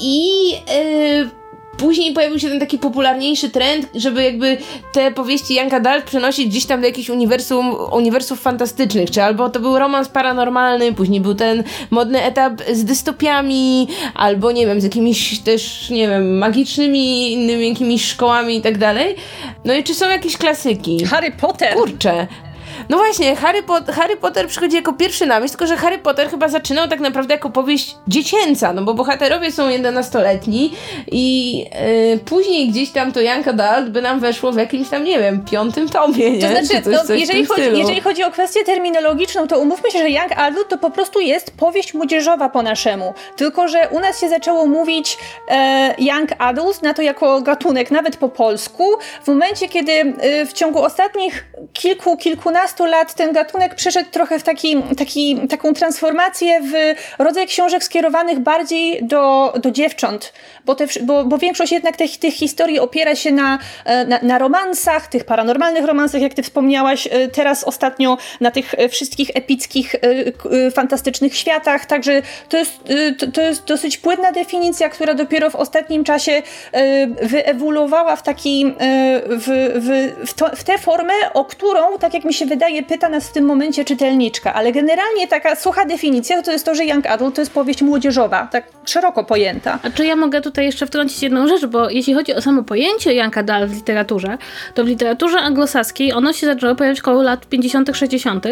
[0.00, 0.28] I
[1.78, 4.58] Później pojawił się ten taki popularniejszy trend, żeby jakby
[4.92, 9.60] te powieści Young Adult przenosić gdzieś tam do jakichś uniwersum, uniwersów fantastycznych, czy albo to
[9.60, 15.38] był romans paranormalny, później był ten modny etap z dystopiami, albo nie wiem, z jakimiś
[15.38, 19.16] też, nie wiem, magicznymi innymi jakimiś szkołami i tak dalej.
[19.64, 21.04] No i czy są jakieś klasyki?
[21.04, 21.74] Harry Potter!
[21.74, 22.26] Kurczę,
[22.88, 26.30] no właśnie, Harry, po Harry Potter przychodzi jako pierwszy na myśl, tylko że Harry Potter
[26.30, 30.72] chyba zaczynał tak naprawdę jako powieść dziecięca, no bo bohaterowie są 11-letni
[31.06, 35.18] i yy, później gdzieś tam to Young Adult by nam weszło w jakimś tam, nie
[35.18, 36.40] wiem, piątym tomie, nie?
[36.40, 39.98] To znaczy, coś, no, coś jeżeli, chodzi, jeżeli chodzi o kwestię terminologiczną, to umówmy się,
[39.98, 43.14] że Young Adult to po prostu jest powieść młodzieżowa po naszemu.
[43.36, 48.16] Tylko, że u nas się zaczęło mówić e, Young Adult na to jako gatunek, nawet
[48.16, 48.84] po polsku,
[49.24, 54.38] w momencie, kiedy e, w ciągu ostatnich kilku, kilkunastu 15 lat ten gatunek przeszedł trochę
[54.38, 56.72] w taki, taki, taką transformację w
[57.18, 60.32] rodzaj książek skierowanych bardziej do, do dziewcząt,
[60.64, 64.38] bo, te, bo, bo większość jednak tych, tych historii opiera się na, e, na, na
[64.38, 69.94] romansach, tych paranormalnych romansach, jak ty wspomniałaś, e, teraz ostatnio na tych e, wszystkich epickich,
[70.74, 72.72] fantastycznych światach, także to jest,
[73.18, 76.42] to, to jest dosyć płynna definicja, która dopiero w ostatnim czasie
[77.22, 78.74] wyewoluowała w taki,
[79.28, 82.82] w, w, w, to, w tę formę, o którą, tak jak mi się wydaje, wydaje,
[82.82, 86.84] pyta nas w tym momencie czytelniczka, ale generalnie taka sucha definicja to jest to, że
[86.84, 89.78] Young Adult to jest powieść młodzieżowa, tak szeroko pojęta.
[89.82, 93.14] A czy ja mogę tutaj jeszcze wtrącić jedną rzecz, bo jeśli chodzi o samo pojęcie
[93.14, 94.38] Young Adult w literaturze,
[94.74, 98.46] to w literaturze anglosaskiej ono się zaczęło pojawiać koło lat 50., 60.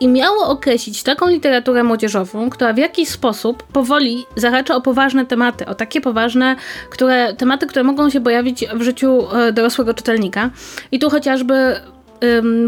[0.00, 5.66] i miało określić taką literaturę młodzieżową, która w jakiś sposób powoli zahacza o poważne tematy,
[5.66, 6.56] o takie poważne
[6.90, 10.50] które, tematy, które mogą się pojawić w życiu e, dorosłego czytelnika.
[10.92, 11.80] I tu chociażby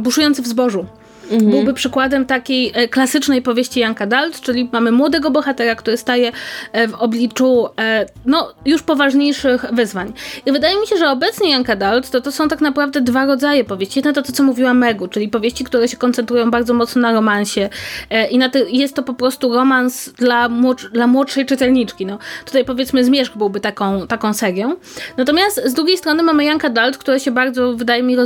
[0.00, 0.86] buszujący w zbożu
[1.30, 1.50] mhm.
[1.50, 6.32] byłby przykładem takiej e, klasycznej powieści Young Adult, czyli mamy młodego bohatera, który staje
[6.72, 10.12] e, w obliczu e, no, już poważniejszych wyzwań.
[10.46, 13.64] I wydaje mi się, że obecnie Young Adult to, to są tak naprawdę dwa rodzaje
[13.64, 13.98] powieści.
[13.98, 17.68] Jedna to to, co mówiła Megu, czyli powieści, które się koncentrują bardzo mocno na romansie
[18.30, 22.06] i na te, jest to po prostu romans dla, młodsz, dla młodszej czytelniczki.
[22.06, 24.76] No, tutaj powiedzmy Zmierzch byłby taką, taką serią.
[25.16, 28.16] Natomiast z drugiej strony mamy Young Adult, które się bardzo, wydaje mi,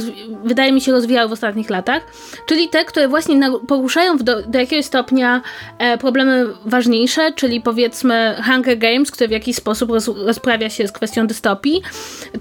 [0.44, 2.02] wydaje mi się, rozwijały w ostatnich latach,
[2.46, 5.42] czyli te, które właśnie poruszają do, do jakiegoś stopnia
[5.78, 10.92] e, problemy ważniejsze, czyli powiedzmy Hunger Games, które w jakiś sposób roz, rozprawia się z
[10.92, 11.82] kwestią dystopii,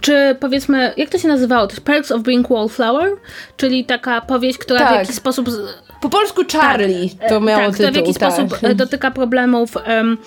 [0.01, 1.67] czy powiedzmy, jak to się nazywało?
[1.67, 3.11] To Perks of Being Wallflower,
[3.57, 4.89] czyli taka powieść, która tak.
[4.89, 5.49] w jakiś sposób
[6.01, 7.93] po polsku Charlie tak, to miało tak, tytuł.
[7.93, 8.33] W jakiś tak.
[8.33, 10.17] sposób e, dotyka problemów um,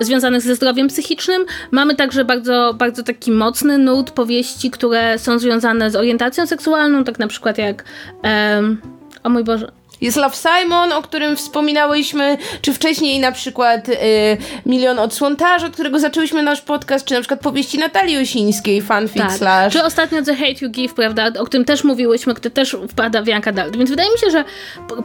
[0.00, 1.44] związanych ze zdrowiem psychicznym.
[1.70, 7.18] Mamy także bardzo, bardzo taki mocny nurt powieści, które są związane z orientacją seksualną, tak
[7.18, 7.84] na przykład jak
[8.22, 8.80] um,
[9.24, 13.94] o mój Boże, jest Love Simon, o którym wspominałyśmy, czy wcześniej na przykład y,
[14.66, 19.32] Milion Odsłontarzy, od którego zaczęłyśmy nasz podcast, czy na przykład powieści Natalii Osińskiej, fanfic tak.
[19.32, 19.72] slash.
[19.72, 23.28] Czy ostatnio The Hate You Give, prawda, o którym też mówiłyśmy, który też wpada w
[23.28, 23.76] Young Adult.
[23.76, 24.44] Więc wydaje mi się, że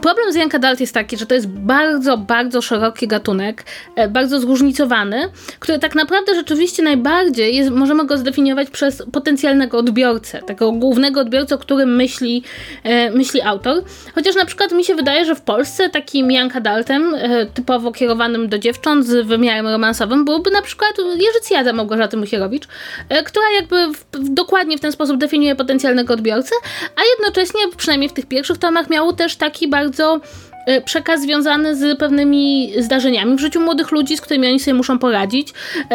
[0.02, 3.64] problem z Young Adult jest taki, że to jest bardzo, bardzo szeroki gatunek,
[3.96, 5.28] e, bardzo zróżnicowany,
[5.58, 11.54] który tak naprawdę rzeczywiście najbardziej jest, możemy go zdefiniować przez potencjalnego odbiorcę, tego głównego odbiorcę,
[11.54, 12.42] o którym myśli,
[12.84, 13.84] e, myśli autor.
[14.14, 18.48] Chociaż na przykład mi się wydaje, że w Polsce takim young adultem, e, typowo kierowanym
[18.48, 22.68] do dziewcząt z wymiarem romansowym, byłby na przykład Jerzy Cjada Małgorzaty Musielowicz,
[23.08, 26.54] e, która jakby w, dokładnie w ten sposób definiuje potencjalnego odbiorcę,
[26.96, 30.20] a jednocześnie, przynajmniej w tych pierwszych tomach, miał też taki bardzo
[30.66, 34.98] e, przekaz związany z pewnymi zdarzeniami w życiu młodych ludzi, z którymi oni sobie muszą
[34.98, 35.48] poradzić.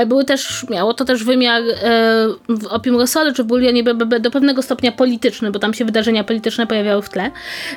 [0.08, 1.64] Były też, miało to też wymiar
[2.50, 6.24] w Opium Rosole czy w Bulionie BBB do pewnego stopnia polityczny, bo tam się wydarzenia
[6.24, 7.32] polityczne pojawiały w tle.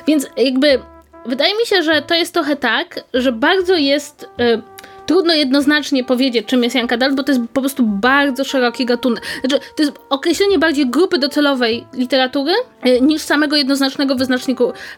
[0.07, 0.79] Więc jakby
[1.25, 4.29] wydaje mi się, że to jest trochę tak, że bardzo jest.
[4.39, 4.61] Y,
[5.09, 9.23] trudno jednoznacznie powiedzieć, czym jest Young Adult, bo to jest po prostu bardzo szeroki gatunek.
[9.39, 12.53] Znaczy, to jest określenie bardziej grupy docelowej literatury
[12.85, 14.15] y, niż samego jednoznacznego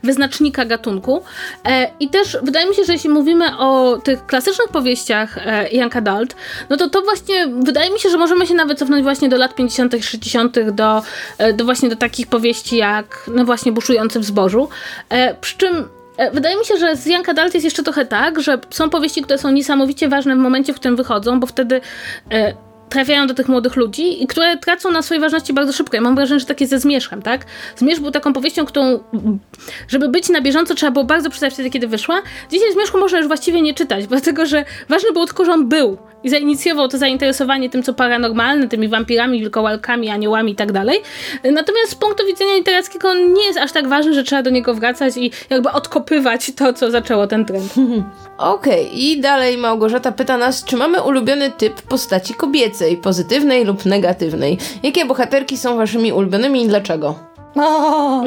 [0.03, 1.23] wyznacznika gatunku.
[1.65, 5.95] E, I też wydaje mi się, że jeśli mówimy o tych klasycznych powieściach e, Young
[5.95, 6.35] Adult,
[6.69, 9.55] no to to właśnie wydaje mi się, że możemy się nawet cofnąć właśnie do lat
[9.55, 11.03] 50., 60., do,
[11.37, 14.69] e, do właśnie do takich powieści jak no właśnie Buszujący w zbożu.
[15.09, 16.00] E, przy czym
[16.33, 19.37] wydaje mi się, że z Janka Dalt jest jeszcze trochę tak, że są powieści, które
[19.37, 21.81] są niesamowicie ważne w momencie, w którym wychodzą, bo wtedy
[22.31, 22.53] e,
[22.91, 25.95] trafiają do tych młodych ludzi i które tracą na swojej ważności bardzo szybko.
[25.95, 27.45] Ja mam wrażenie, że tak jest ze Zmierzchem, tak?
[27.75, 28.99] Zmierzch był taką powieścią, którą,
[29.87, 32.21] żeby być na bieżąco, trzeba było bardzo przeczytać wtedy, kiedy wyszła.
[32.51, 35.97] Dzisiaj Zmierzchu można już właściwie nie czytać, dlatego że ważne było tylko, że on był
[36.23, 41.01] i zainicjował to zainteresowanie tym, co paranormalne, tymi wampirami, wilkołakami, aniołami i tak dalej.
[41.43, 44.73] Natomiast z punktu widzenia literackiego on nie jest aż tak ważny, że trzeba do niego
[44.73, 47.73] wracać i jakby odkopywać to, co zaczęło ten trend.
[48.37, 48.99] Okej, okay.
[48.99, 54.57] i dalej Małgorzata pyta nas, czy mamy ulubiony typ postaci kobiecej, pozytywnej lub negatywnej?
[54.83, 57.15] Jakie bohaterki są waszymi ulubionymi i dlaczego?
[57.55, 58.23] O,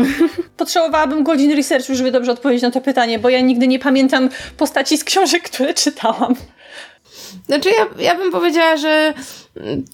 [0.56, 4.98] potrzebowałabym godzin researchu, żeby dobrze odpowiedzieć na to pytanie, bo ja nigdy nie pamiętam postaci
[4.98, 6.34] z książek, które czytałam.
[7.46, 9.14] Znaczy ja, ja bym powiedziała, że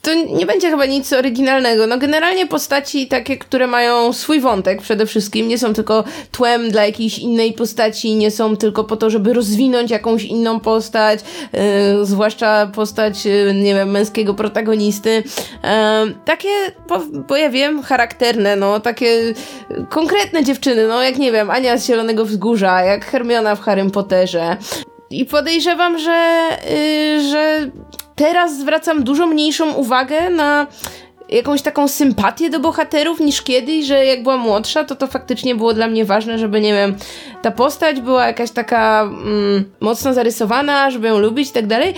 [0.03, 1.87] to nie będzie chyba nic oryginalnego.
[1.87, 6.87] No generalnie postaci takie, które mają swój wątek przede wszystkim, nie są tylko tłem dla
[6.87, 11.21] jakiejś innej postaci, nie są tylko po to, żeby rozwinąć jakąś inną postać,
[11.53, 11.61] yy,
[12.07, 15.11] zwłaszcza postać, yy, nie wiem, męskiego protagonisty.
[15.11, 16.49] Yy, takie,
[16.89, 19.35] bo, bo, ja wiem, charakterne, no, takie
[19.89, 24.57] konkretne dziewczyny, no, jak nie wiem, Ania z Zielonego Wzgórza, jak Hermiona w Harrym Potterze.
[25.11, 27.71] I podejrzewam, że, yy, że
[28.17, 30.67] teraz zwracam dużo mniejszą uwagę na
[31.29, 35.75] jakąś taką sympatię do bohaterów niż kiedyś, że jak byłam młodsza, to to faktycznie było
[35.75, 36.97] dla mnie ważne, żeby, nie wiem,
[37.43, 41.95] ta postać była jakaś taka mm, mocno zarysowana, żeby ją lubić i tak dalej,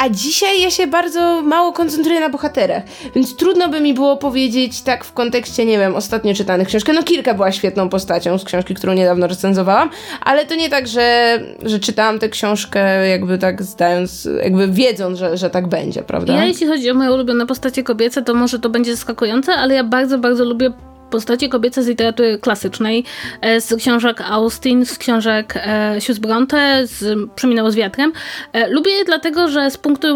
[0.00, 2.82] a dzisiaj ja się bardzo mało koncentruję na bohaterach,
[3.14, 6.88] więc trudno by mi było powiedzieć tak w kontekście, nie wiem, ostatnio czytanych książek.
[6.94, 9.90] No kilka była świetną postacią z książki, którą niedawno recenzowałam,
[10.20, 15.36] ale to nie tak, że, że czytałam tę książkę jakby tak zdając, jakby wiedząc, że,
[15.36, 16.32] że tak będzie, prawda?
[16.32, 19.84] Ja jeśli chodzi o moje ulubione postacie kobiece, to może to będzie zaskakujące, ale ja
[19.84, 20.72] bardzo, bardzo lubię
[21.12, 23.04] postacie kobiece z literatury klasycznej,
[23.40, 28.12] e, z książek Austin, z książek e, Sius Bronte, z Przeminęło z wiatrem.
[28.52, 30.08] E, lubię je dlatego, że z punktu,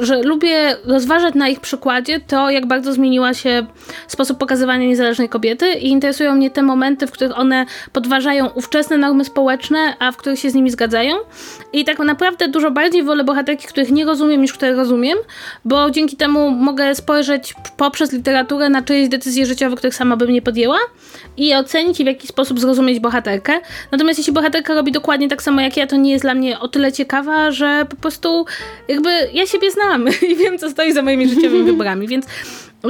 [0.00, 3.66] że lubię rozważać na ich przykładzie to, jak bardzo zmieniła się
[4.08, 9.24] sposób pokazywania niezależnej kobiety i interesują mnie te momenty, w których one podważają ówczesne normy
[9.24, 11.16] społeczne, a w których się z nimi zgadzają.
[11.72, 15.18] I tak naprawdę dużo bardziej wolę bohaterki, których nie rozumiem, niż które rozumiem,
[15.64, 20.34] bo dzięki temu mogę spojrzeć poprzez literaturę na czyjeś decyzje życiowe, których sama bym bym
[20.34, 20.78] nie podjęła
[21.36, 23.60] i ocenić i w jakiś sposób zrozumieć bohaterkę.
[23.92, 26.68] Natomiast jeśli bohaterka robi dokładnie tak samo jak ja, to nie jest dla mnie o
[26.68, 28.46] tyle ciekawa, że po prostu
[28.88, 32.26] jakby ja siebie znam i wiem, co stoi za moimi życiowymi wyborami, więc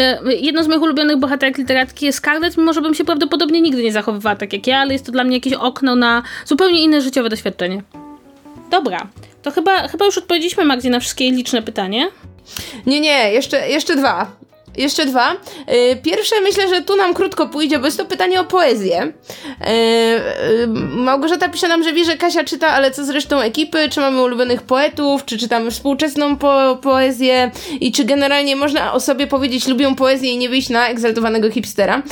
[0.01, 3.83] e, jedną z moich ulubionych bohaterek literacki jest Scarlett, mimo że bym się prawdopodobnie nigdy
[3.83, 7.01] nie zachowywała tak jak ja, ale jest to dla mnie jakieś okno na zupełnie inne
[7.01, 7.83] życiowe doświadczenie.
[8.71, 9.07] Dobra,
[9.43, 12.07] to chyba, chyba już odpowiedzieliśmy Magdzie na wszystkie liczne pytania.
[12.87, 14.37] Nie, nie, jeszcze, jeszcze dwa.
[14.77, 15.33] Jeszcze dwa.
[15.33, 19.03] Y, pierwsze myślę, że tu nam krótko pójdzie, bo jest to pytanie o poezję.
[19.03, 19.67] Y,
[20.63, 20.67] y,
[20.97, 23.89] Małgorzata pisze nam, że wie, że Kasia czyta, ale co z resztą ekipy?
[23.89, 25.25] Czy mamy ulubionych poetów?
[25.25, 27.51] Czy czytamy współczesną po poezję?
[27.81, 32.03] I czy generalnie można o sobie powiedzieć, lubią poezję i nie wyjść na egzaltowanego hipstera?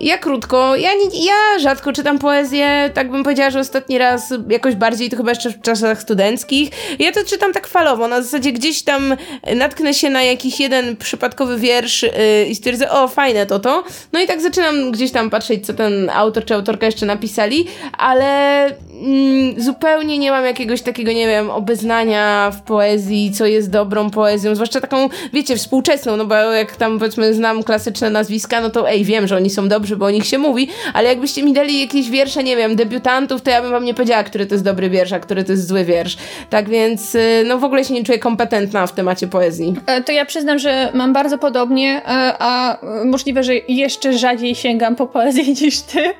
[0.00, 4.74] Ja krótko, ja, nie, ja rzadko czytam poezję, tak bym powiedziała, że ostatni raz jakoś
[4.74, 6.70] bardziej, to chyba jeszcze w czasach studenckich.
[6.98, 9.16] Ja to czytam tak falowo, na zasadzie gdzieś tam
[9.56, 13.84] natknę się na jakiś jeden przypadkowy wiersz yy, i stwierdzę, o fajne to to.
[14.12, 17.66] No i tak zaczynam gdzieś tam patrzeć, co ten autor czy autorka jeszcze napisali,
[17.98, 24.10] ale mm, zupełnie nie mam jakiegoś takiego, nie wiem, obeznania w poezji, co jest dobrą
[24.10, 28.90] poezją, zwłaszcza taką, wiecie, współczesną, no bo jak tam powiedzmy znam klasyczne nazwiska, no to
[28.90, 31.80] ej, wiem, że oni są dobrzy, bo o nich się mówi, ale jakbyście mi dali
[31.80, 34.90] jakieś wiersze, nie wiem, debiutantów, to ja bym wam nie powiedziała, który to jest dobry
[34.90, 36.16] wiersz, a który to jest zły wiersz.
[36.50, 39.74] Tak więc, y, no w ogóle się nie czuję kompetentna w temacie poezji.
[39.86, 44.96] E, to ja przyznam, że mam bardzo podobnie, e, a możliwe, że jeszcze rzadziej sięgam
[44.96, 46.14] po poezję niż ty,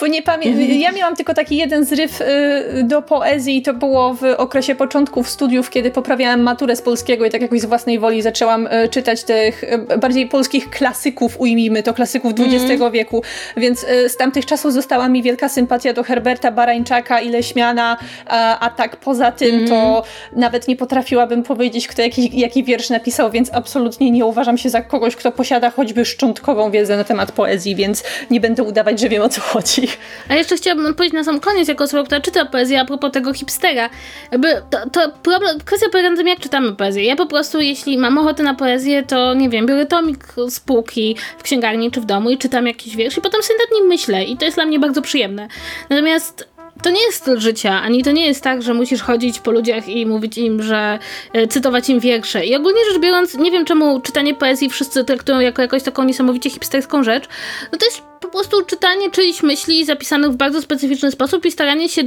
[0.00, 0.62] bo nie pamiętam.
[0.62, 2.24] Ja miałam tylko taki jeden zryw y,
[2.84, 7.42] do poezji to było w okresie początków studiów, kiedy poprawiałam maturę z polskiego i tak
[7.42, 12.32] jakoś z własnej woli zaczęłam y, czytać tych y, bardziej polskich klasyków, ujmijmy to, klasyków
[12.38, 13.22] XX wieku,
[13.56, 17.96] więc z tamtych czasów została mi wielka sympatia do Herberta Barańczaka i Leśmiana,
[18.26, 20.02] a, a tak poza tym to
[20.36, 24.82] nawet nie potrafiłabym powiedzieć, kto jaki, jaki wiersz napisał, więc absolutnie nie uważam się za
[24.82, 29.22] kogoś, kto posiada choćby szczątkową wiedzę na temat poezji, więc nie będę udawać, że wiem
[29.22, 29.88] o co chodzi.
[30.28, 33.32] A jeszcze chciałabym powiedzieć na sam koniec, jako osoba, która czyta poezję, a propos tego
[33.32, 33.90] hipstera.
[34.32, 37.04] Jakby to, to problem, kwestia polega na tym, jak czytamy poezję.
[37.04, 41.16] Ja po prostu, jeśli mam ochotę na poezję, to nie wiem, biorę tomik z półki
[41.38, 44.24] w księgarni czy w domu i czytam jakiś wiersz i potem sobie nad nim myślę
[44.24, 45.48] i to jest dla mnie bardzo przyjemne.
[45.90, 46.53] Natomiast
[46.84, 49.88] to nie jest styl życia, ani to nie jest tak, że musisz chodzić po ludziach
[49.88, 50.98] i mówić im, że
[51.32, 52.46] e, cytować im wiersze.
[52.46, 56.50] I ogólnie rzecz biorąc, nie wiem czemu czytanie poezji wszyscy traktują jako jakąś taką niesamowicie
[56.50, 57.24] hipsterską rzecz.
[57.72, 61.88] No to jest po prostu czytanie czyichś myśli zapisanych w bardzo specyficzny sposób i staranie
[61.88, 62.02] się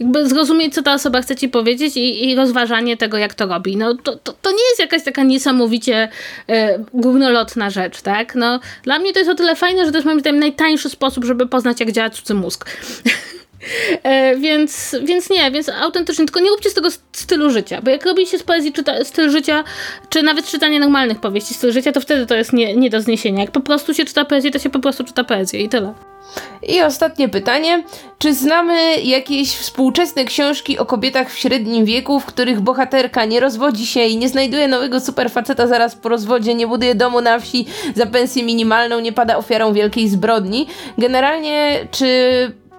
[0.00, 3.76] jakby zrozumieć, co ta osoba chce ci powiedzieć i, i rozważanie tego, jak to robi.
[3.76, 6.08] No to, to, to nie jest jakaś taka niesamowicie
[6.48, 8.34] e, górnolotna rzecz, tak?
[8.34, 11.24] No dla mnie to jest o tyle fajne, że to jest moim zdaniem najtańszy sposób,
[11.24, 12.66] żeby poznać, jak działa cudzy mózg.
[14.02, 18.06] E, więc, więc nie, więc autentycznie, tylko nie róbcie z tego stylu życia, bo jak
[18.06, 19.64] robicie z poezji czyta, styl życia,
[20.08, 23.40] czy nawet czytanie normalnych powieści styl życia, to wtedy to jest nie, nie do zniesienia.
[23.40, 25.94] Jak po prostu się czyta poezję, to się po prostu czyta poezję i tyle.
[26.62, 27.82] I ostatnie pytanie.
[28.18, 33.86] Czy znamy jakieś współczesne książki o kobietach w średnim wieku, w których bohaterka nie rozwodzi
[33.86, 38.06] się i nie znajduje nowego superfaceta zaraz po rozwodzie, nie buduje domu na wsi za
[38.06, 40.66] pensję minimalną, nie pada ofiarą wielkiej zbrodni?
[40.98, 42.06] Generalnie, czy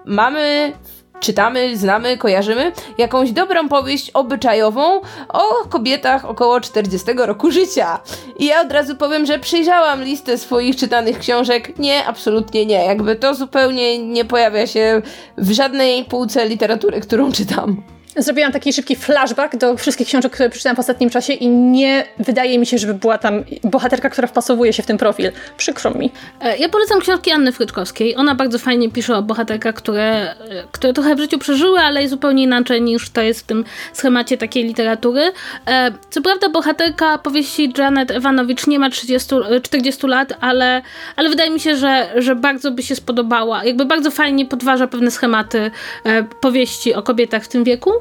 [0.07, 0.73] mamy
[1.19, 7.99] czytamy, znamy, kojarzymy jakąś dobrą powieść obyczajową o kobietach około 40 roku życia.
[8.39, 11.79] I ja od razu powiem, że przyjrzałam listę swoich czytanych książek.
[11.79, 12.85] Nie, absolutnie nie.
[12.85, 15.01] Jakby to zupełnie nie pojawia się
[15.37, 17.96] w żadnej półce literatury, którą czytam.
[18.17, 22.59] Zrobiłam taki szybki flashback do wszystkich książek, które przeczytałam w ostatnim czasie i nie wydaje
[22.59, 25.31] mi się, żeby była tam bohaterka, która wpasowuje się w ten profil.
[25.57, 26.11] Przykro mi.
[26.41, 28.15] E, ja polecam książki Anny Fryczkowskiej.
[28.15, 30.35] Ona bardzo fajnie pisze o bohaterkach, które, e,
[30.71, 34.63] które trochę w życiu przeżyły, ale zupełnie inaczej niż to jest w tym schemacie takiej
[34.63, 35.31] literatury.
[35.67, 40.81] E, co prawda bohaterka powieści Janet Ewanowicz nie ma 30, 40 lat, ale,
[41.15, 43.63] ale wydaje mi się, że, że bardzo by się spodobała.
[43.63, 45.71] Jakby bardzo fajnie podważa pewne schematy
[46.41, 47.91] powieści o kobietach w tym wieku.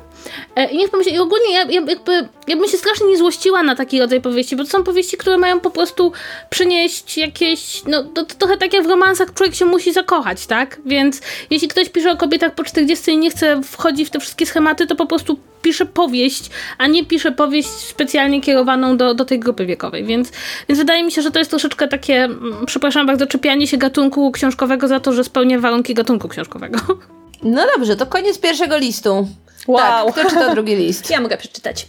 [0.57, 3.63] E, I niech pomyśli, i ogólnie ja, ja, jakby, ja bym się strasznie nie złościła
[3.63, 6.13] na taki rodzaj powieści, bo to są powieści, które mają po prostu
[6.51, 10.81] przynieść jakieś, no to, to trochę tak jak w romansach człowiek się musi zakochać, tak?
[10.87, 14.47] Więc jeśli ktoś pisze o kobietach po 40 i nie chce wchodzić w te wszystkie
[14.47, 19.41] schematy, to po prostu pisze powieść, a nie pisze powieść specjalnie kierowaną do, do tej
[19.41, 20.05] grupy wiekowej.
[20.05, 20.33] Więc,
[20.69, 24.33] więc wydaje mi się, że to jest troszeczkę takie, mm, przepraszam bardzo, czepianie się gatunku
[24.33, 26.79] książkowego za to, że spełnia warunki gatunku książkowego.
[27.43, 29.29] No dobrze, to koniec pierwszego listu.
[29.67, 30.13] Wow.
[30.13, 31.11] Tak, kto czyta drugi list?
[31.17, 31.87] Ja mogę przeczytać.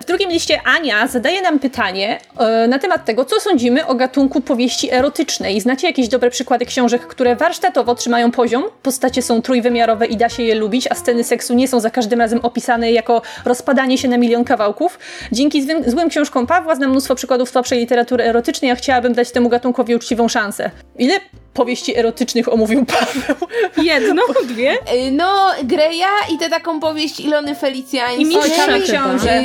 [0.00, 4.40] W drugim liście Ania zadaje nam pytanie e, na temat tego, co sądzimy o gatunku
[4.40, 5.60] powieści erotycznej.
[5.60, 8.64] Znacie jakieś dobre przykłady książek, które warsztatowo trzymają poziom?
[8.82, 12.20] Postacie są trójwymiarowe i da się je lubić, a sceny seksu nie są za każdym
[12.20, 14.98] razem opisane jako rozpadanie się na milion kawałków.
[15.32, 19.48] Dzięki złym, złym książkom Pawła znam mnóstwo przykładów słabszej literatury erotycznej, a chciałabym dać temu
[19.48, 20.70] gatunkowi uczciwą szansę.
[20.98, 21.14] Ile
[21.54, 23.48] powieści erotycznych omówił Paweł?
[23.90, 24.72] Jedno, dwie?
[24.72, 28.22] Y, no, Greja i tę taką powieść Ilony Felicjańskiej.
[28.22, 29.42] I Milczarny Książę.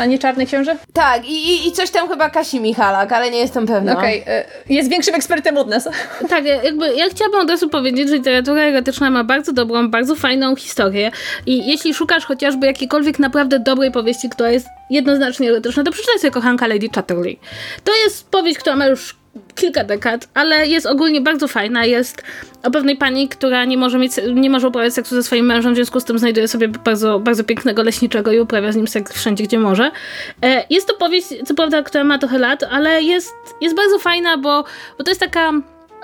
[0.00, 0.76] A nie Czarny Książę?
[0.92, 3.98] Tak, i, i coś tam chyba Kasi Michalak, ale nie jestem pewna.
[3.98, 4.44] Okej, okay.
[4.68, 5.88] jest większym ekspertem od nas.
[6.28, 10.56] Tak, jakby ja chciałabym od razu powiedzieć, że literatura erotyczna ma bardzo dobrą, bardzo fajną
[10.56, 11.10] historię
[11.46, 16.30] i jeśli szukasz chociażby jakiejkolwiek naprawdę dobrej powieści, która jest jednoznacznie erotyczna, to przeczytaj sobie
[16.30, 17.38] Kochanka Lady Chatterley.
[17.84, 19.19] To jest powieść, która ma już
[19.54, 21.84] kilka dekad, ale jest ogólnie bardzo fajna.
[21.84, 22.22] Jest
[22.62, 25.76] o pewnej pani, która nie może mieć, nie może uprawiać seksu ze swoim mężem, w
[25.76, 29.44] związku z tym znajduje sobie bardzo, bardzo pięknego leśniczego i uprawia z nim seks wszędzie,
[29.44, 29.90] gdzie może.
[30.42, 34.38] E, jest to powieść, co prawda, która ma trochę lat, ale jest, jest bardzo fajna,
[34.38, 34.64] bo,
[34.98, 35.52] bo to jest taka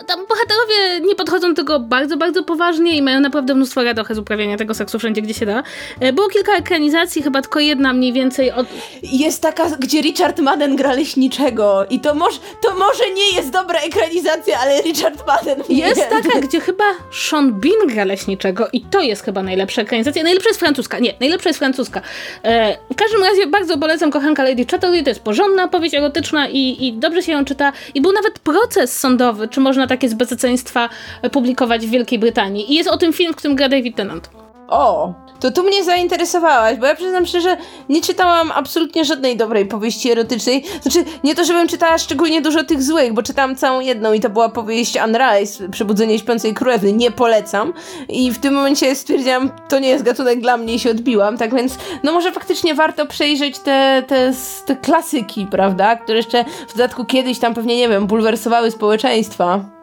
[0.06, 4.18] tam bohaterowie nie podchodzą do tego bardzo, bardzo poważnie i mają naprawdę mnóstwo radochy z
[4.18, 5.62] uprawiania tego seksu wszędzie, gdzie się da.
[6.00, 8.66] E, było kilka ekranizacji, chyba tylko jedna mniej więcej od...
[9.02, 13.80] Jest taka, gdzie Richard Madden gra leśniczego i to, moż, to może nie jest dobra
[13.80, 19.22] ekranizacja, ale Richard Madden Jest taka, gdzie chyba Sean Bean gra leśniczego i to jest
[19.22, 20.22] chyba najlepsza ekranizacja.
[20.22, 20.98] Najlepsza jest francuska.
[20.98, 22.00] Nie, najlepsza jest francuska.
[22.42, 26.86] E, w każdym razie bardzo polecam kochanka Lady Chatterley, to jest porządna powieść erotyczna i,
[26.86, 27.72] i dobrze się ją czyta.
[27.94, 30.88] I był nawet proces sądowy, czy można takie zbezeceństwa
[31.32, 32.72] publikować w Wielkiej Brytanii.
[32.72, 34.30] I jest o tym film, w którym gra David Tennant.
[34.68, 37.56] O, to tu mnie zainteresowałaś, bo ja przyznam szczerze,
[37.88, 40.64] nie czytałam absolutnie żadnej dobrej powieści erotycznej.
[40.82, 44.30] Znaczy, nie to, żebym czytała szczególnie dużo tych złych, bo czytałam całą jedną i to
[44.30, 46.92] była powieść Unrise, Przebudzenie śpiącej królewny.
[46.92, 47.72] Nie polecam.
[48.08, 51.38] I w tym momencie stwierdziłam, to nie jest gatunek dla mnie i się odbiłam.
[51.38, 54.32] Tak więc, no może faktycznie warto przejrzeć te, te,
[54.66, 55.96] te klasyki, prawda?
[55.96, 59.75] Które jeszcze w dodatku kiedyś tam pewnie, nie wiem, bulwersowały społeczeństwa.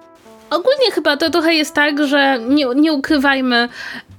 [0.53, 3.69] Ogólnie chyba to trochę jest tak, że nie, nie ukrywajmy,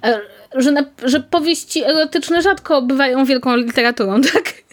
[0.04, 0.20] e,
[0.54, 4.63] że, na, że powieści erotyczne rzadko bywają wielką literaturą, tak?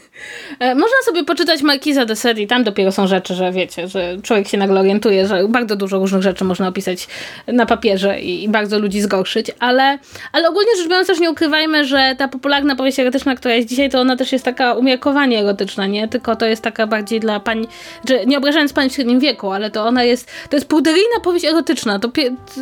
[0.59, 4.17] E, można sobie poczytać Markiza de Sade i tam dopiero są rzeczy, że wiecie, że
[4.23, 7.07] człowiek się nagle orientuje, że bardzo dużo różnych rzeczy można opisać
[7.47, 9.99] na papierze i, i bardzo ludzi zgorszyć, ale,
[10.31, 13.89] ale ogólnie rzecz biorąc też nie ukrywajmy, że ta popularna powieść erotyczna, która jest dzisiaj,
[13.89, 16.07] to ona też jest taka umiarkowanie erotyczna, nie?
[16.07, 17.67] Tylko to jest taka bardziej dla pań,
[18.09, 21.45] że nie obrażając pań w średnim wieku, ale to ona jest, to jest puderyjna powieść
[21.45, 22.09] erotyczna, to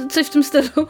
[0.10, 0.88] coś w tym stylu.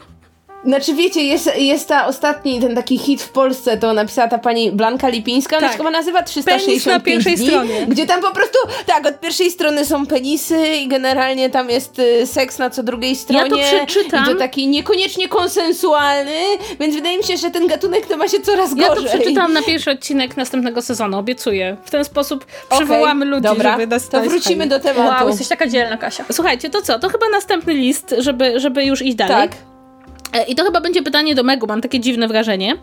[0.64, 4.72] Znaczy wiecie, jest, jest ta ostatni, ten taki hit w Polsce, to napisała ta pani
[4.72, 5.72] Blanka Lipińska, ona tak.
[5.72, 7.86] się chyba nazywa 365 na pierwszej dni, stronie.
[7.86, 12.26] Gdzie tam po prostu, tak, od pierwszej strony są penisy i generalnie tam jest y,
[12.26, 13.62] seks na co drugiej stronie.
[13.64, 14.24] Ja to przeczytam.
[14.24, 16.40] I to taki niekoniecznie konsensualny,
[16.80, 18.88] więc wydaje mi się, że ten gatunek to ma się coraz gorzej.
[18.88, 21.76] Ja to przeczytam na pierwszy odcinek następnego sezonu, obiecuję.
[21.84, 23.72] W ten sposób przywołamy okay, ludzi, dobra.
[23.72, 25.20] żeby nas To wrócimy do tematu.
[25.20, 26.24] Wow, jesteś taka dzielna, Kasia.
[26.32, 26.98] Słuchajcie, to co?
[26.98, 29.48] To chyba następny list, żeby, żeby już iść dalej.
[29.48, 29.69] Tak.
[30.32, 32.76] E, I to chyba będzie pytanie do Megu, mam takie dziwne wrażenie.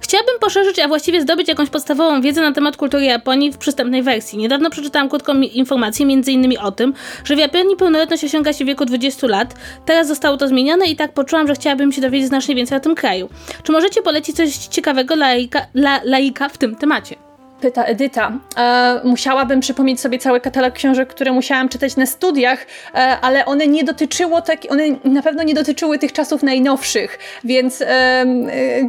[0.00, 4.38] Chciałabym poszerzyć, a właściwie zdobyć jakąś podstawową wiedzę na temat kultury Japonii w przystępnej wersji.
[4.38, 6.58] Niedawno przeczytałam krótką informację m.in.
[6.60, 6.94] o tym,
[7.24, 9.54] że w Japonii pełnoletność osiąga się w wieku 20 lat.
[9.86, 12.94] Teraz zostało to zmienione i tak poczułam, że chciałabym się dowiedzieć znacznie więcej o tym
[12.94, 13.28] kraju.
[13.62, 17.29] Czy możecie polecić coś ciekawego laika, dla laika w tym temacie?
[17.60, 18.32] Pyta Edyta.
[18.56, 23.66] E, musiałabym przypomnieć sobie cały katalog książek, które musiałam czytać na studiach, e, ale one
[23.66, 28.24] nie dotyczyło tak, one na pewno nie dotyczyły tych czasów najnowszych, więc e,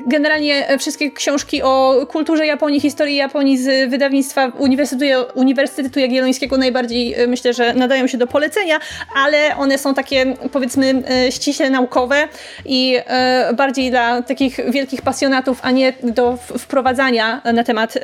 [0.07, 7.27] generalnie wszystkie książki o kulturze Japonii, historii Japonii z wydawnictwa Uniwersytetu, Uniwersytetu Jagiellońskiego najbardziej e,
[7.27, 8.79] myślę, że nadają się do polecenia,
[9.15, 12.27] ale one są takie powiedzmy e, ściśle naukowe
[12.65, 17.97] i e, bardziej dla takich wielkich pasjonatów, a nie do wprowadzania na temat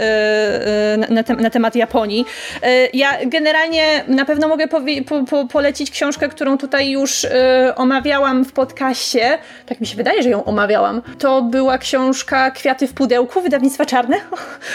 [1.09, 2.25] na, na, temat Japonii.
[2.63, 4.81] E, ja generalnie na pewno mogę po,
[5.29, 9.37] po, polecić książkę, którą tutaj już e, omawiałam w podcaście.
[9.65, 11.01] Tak mi się wydaje, że ją omawiałam.
[11.19, 14.17] To była książka Kwiaty w pudełku, wydawnictwa Czarne,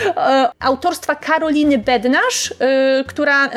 [0.61, 2.55] autorstwa Karoliny Bednarz,
[3.07, 3.51] która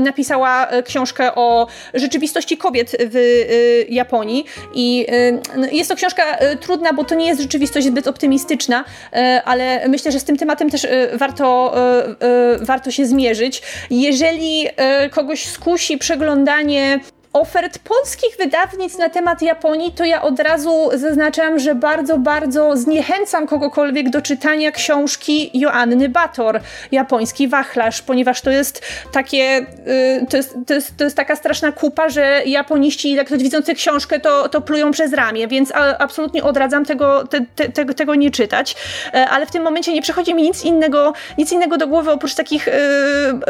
[0.00, 3.18] napisała książkę o rzeczywistości kobiet w
[3.88, 4.44] Japonii.
[4.74, 5.06] I
[5.56, 6.22] no, jest to książka
[6.60, 8.84] trudna, bo to nie jest rzeczywistość zbyt optymistyczna,
[9.44, 13.62] ale myślę, że z tym tematem też warto E, warto się zmierzyć.
[13.90, 17.00] Jeżeli e, kogoś skusi przeglądanie
[17.32, 23.46] ofert polskich wydawnic na temat Japonii, to ja od razu zaznaczam, że bardzo, bardzo zniechęcam
[23.46, 26.60] kogokolwiek do czytania książki Joanny Bator,
[26.92, 31.72] Japoński wachlarz, ponieważ to jest takie, y, to jest, to jest, to jest taka straszna
[31.72, 36.84] kupa, że japoniści, jak ktoś widzący książkę, to, to plują przez ramię, więc absolutnie odradzam
[36.84, 38.76] tego, te, te, tego nie czytać,
[39.14, 42.34] e, ale w tym momencie nie przychodzi mi nic innego, nic innego do głowy oprócz
[42.34, 42.72] takich y,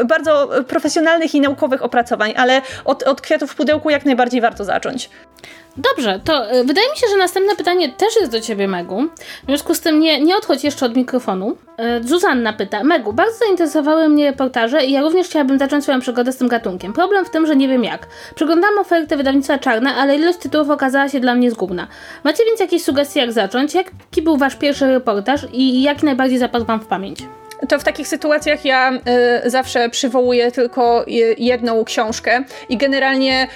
[0.05, 5.11] bardzo profesjonalnych i naukowych opracowań, ale od, od kwiatów pudeł pudełku jak najbardziej warto zacząć.
[5.77, 9.03] Dobrze, to y, wydaje mi się, że następne pytanie też jest do ciebie, Megu.
[9.43, 11.57] W związku z tym nie, nie odchodź jeszcze od mikrofonu.
[12.01, 16.33] Y, Zuzanna pyta, Megu, bardzo zainteresowały mnie reportaże i ja również chciałabym zacząć swoją przygodę
[16.33, 16.93] z tym gatunkiem.
[16.93, 18.07] Problem w tym, że nie wiem jak.
[18.35, 21.89] Przeglądam ofertę wydawnictwa Czarne, ale ilość tytułów okazała się dla mnie zgubna.
[22.25, 23.75] Macie więc jakieś sugestie, jak zacząć?
[23.75, 27.19] Jaki był wasz pierwszy reportaż i jaki najbardziej zapadł wam w pamięć?
[27.69, 28.93] To w takich sytuacjach ja
[29.45, 31.05] y, zawsze przywołuję tylko
[31.39, 33.49] jedną książkę i generalnie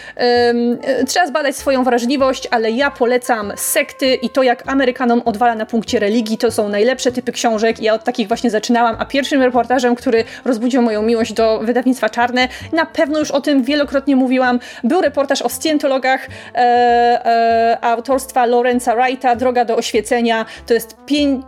[1.00, 5.66] y, trzeba zbadać swoją wrażliwość, ale ja polecam sekty i to, jak Amerykanom odwala na
[5.66, 7.80] punkcie religii, to są najlepsze typy książek.
[7.80, 12.48] Ja od takich właśnie zaczynałam, a pierwszym reportażem, który rozbudził moją miłość do wydawnictwa Czarne,
[12.72, 18.96] na pewno już o tym wielokrotnie mówiłam, był reportaż o scjentologach e, e, autorstwa Lorenza
[18.96, 20.46] Wrighta, Droga do oświecenia.
[20.66, 20.96] To jest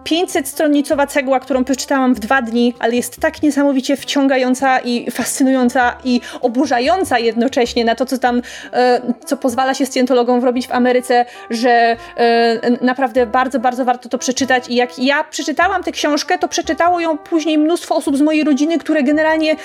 [0.05, 6.21] 500-stronicowa cegła, którą przeczytałam w dwa dni, ale jest tak niesamowicie wciągająca i fascynująca i
[6.41, 8.43] oburzająca jednocześnie na to, co tam,
[8.73, 14.19] e, co pozwala się scjentologom robić w Ameryce, że e, naprawdę bardzo, bardzo warto to
[14.19, 18.45] przeczytać i jak ja przeczytałam tę książkę, to przeczytało ją później mnóstwo osób z mojej
[18.45, 19.57] rodziny, które generalnie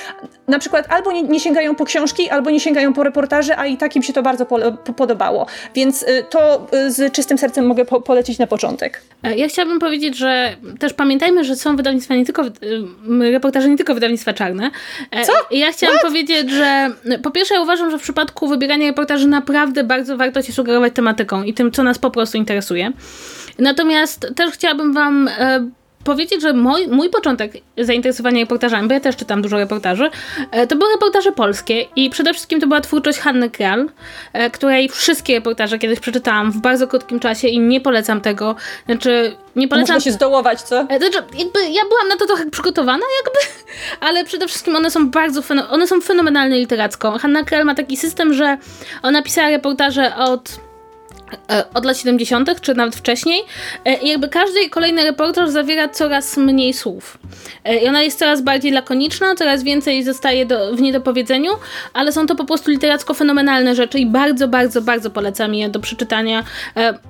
[0.47, 3.77] na przykład albo nie, nie sięgają po książki, albo nie sięgają po reportaże, a i
[3.77, 5.45] tak im się to bardzo po, po, podobało.
[5.75, 9.01] Więc y, to y, z czystym sercem mogę po, polecić na początek.
[9.23, 12.72] E, ja chciałabym powiedzieć, że też pamiętajmy, że są wydawnictwa nie tylko, y,
[13.31, 14.71] reportaże nie tylko wydawnictwa czarne.
[15.25, 15.33] Co?
[15.51, 16.07] Ja chciałam What?
[16.07, 16.89] powiedzieć, że
[17.23, 21.43] po pierwsze ja uważam, że w przypadku wybierania reportaży naprawdę bardzo warto się sugerować tematyką
[21.43, 22.91] i tym, co nas po prostu interesuje.
[23.59, 25.69] Natomiast też chciałabym wam e,
[26.03, 30.09] powiedzieć, że mój, mój początek zainteresowania reportażami, bo ja też czytam dużo reportaży,
[30.51, 33.89] e, to były reportaże polskie i przede wszystkim to była twórczość Hanny Kral,
[34.33, 38.55] e, której wszystkie reportaże kiedyś przeczytałam w bardzo krótkim czasie i nie polecam tego.
[38.85, 39.95] Znaczy, nie polecam...
[39.95, 40.81] Można się zdołować, co?
[40.81, 43.39] E, znaczy, jakby ja byłam na to trochę przygotowana, jakby,
[44.07, 47.17] ale przede wszystkim one są bardzo, one są fenomenalne literacko.
[47.19, 48.57] Hanna Kral ma taki system, że
[49.03, 50.59] ona pisała reportaże od
[51.73, 53.41] od lat 70., czy nawet wcześniej.
[53.85, 57.17] E, I jakby każdy kolejny reportaż zawiera coraz mniej słów.
[57.63, 61.51] E, I ona jest coraz bardziej lakoniczna, coraz więcej zostaje do, w niedopowiedzeniu,
[61.93, 65.79] ale są to po prostu literacko fenomenalne rzeczy i bardzo, bardzo, bardzo polecam je do
[65.79, 66.43] przeczytania.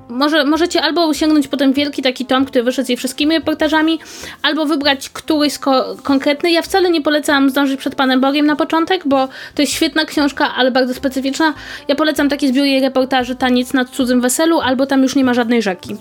[0.10, 4.00] Może, możecie albo sięgnąć po ten wielki taki tom, który wyszedł z jej wszystkimi reportażami,
[4.42, 6.52] albo wybrać któryś ko- konkretny.
[6.52, 10.56] Ja wcale nie polecam zdążyć przed Panem Bogiem na początek, bo to jest świetna książka,
[10.56, 11.54] ale bardzo specyficzna.
[11.88, 15.34] Ja polecam taki zbiór jej reportaży Taniec nad cudzym weselu, albo tam już nie ma
[15.34, 15.96] żadnej rzeki.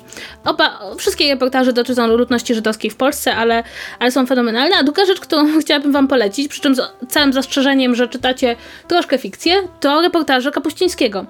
[0.45, 3.65] Oba, wszystkie reportaże dotyczą ludności żydowskiej w Polsce, ale,
[3.99, 4.77] ale są fenomenalne.
[4.77, 8.57] A druga rzecz, którą chciałabym wam polecić, przy czym z całym zastrzeżeniem, że czytacie
[8.89, 11.27] troszkę fikcję, to reportaże Kapuścińskiego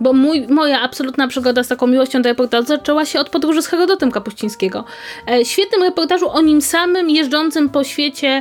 [0.00, 3.66] bo mój, moja absolutna przygoda z taką miłością do reportażu zaczęła się od podróży z
[3.66, 4.84] Herodotem Kapuścińskiego.
[5.30, 8.40] E, świetnym reportażu o nim samym, jeżdżącym po świecie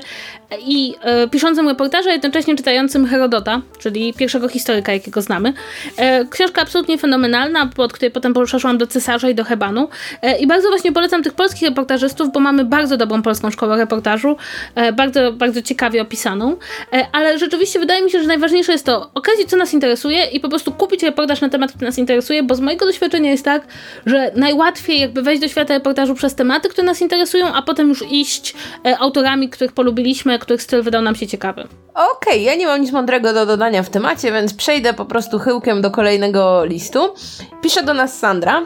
[0.67, 5.53] i e, piszącym reportaże, jednocześnie czytającym Herodota, czyli pierwszego historyka, jakiego znamy.
[5.97, 9.89] E, książka absolutnie fenomenalna, pod której potem przeszłam do Cesarza i do Hebanu.
[10.21, 14.37] E, I bardzo właśnie polecam tych polskich reportażystów, bo mamy bardzo dobrą polską szkołę reportażu,
[14.75, 16.57] e, bardzo, bardzo ciekawie opisaną.
[16.93, 20.39] E, ale rzeczywiście wydaje mi się, że najważniejsze jest to okazji, co nas interesuje i
[20.39, 23.67] po prostu kupić reportaż na temat, który nas interesuje, bo z mojego doświadczenia jest tak,
[24.05, 28.03] że najłatwiej jakby wejść do świata reportażu przez tematy, które nas interesują, a potem już
[28.11, 31.61] iść e, autorami, których polubiliśmy, których styl wydał nam się ciekawy.
[31.93, 35.39] Okej, okay, ja nie mam nic mądrego do dodania w temacie, więc przejdę po prostu
[35.39, 37.13] chyłkiem do kolejnego listu.
[37.61, 38.61] Pisze do nas Sandra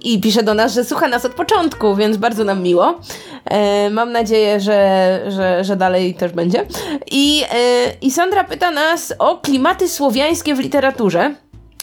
[0.00, 3.00] i pisze do nas, że słucha nas od początku, więc bardzo nam miło.
[3.44, 6.66] E, mam nadzieję, że, że, że dalej też będzie.
[7.10, 11.34] I, e, I Sandra pyta nas o klimaty słowiańskie w literaturze.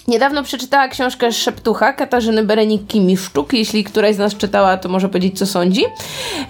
[0.07, 3.53] Niedawno przeczytała książkę Szeptucha Katarzyny Bereniki-Miszczuk.
[3.53, 5.83] Jeśli któraś z nas czytała, to może powiedzieć, co sądzi.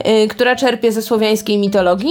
[0.06, 2.10] Yy, która czerpie ze słowiańskiej mitologii.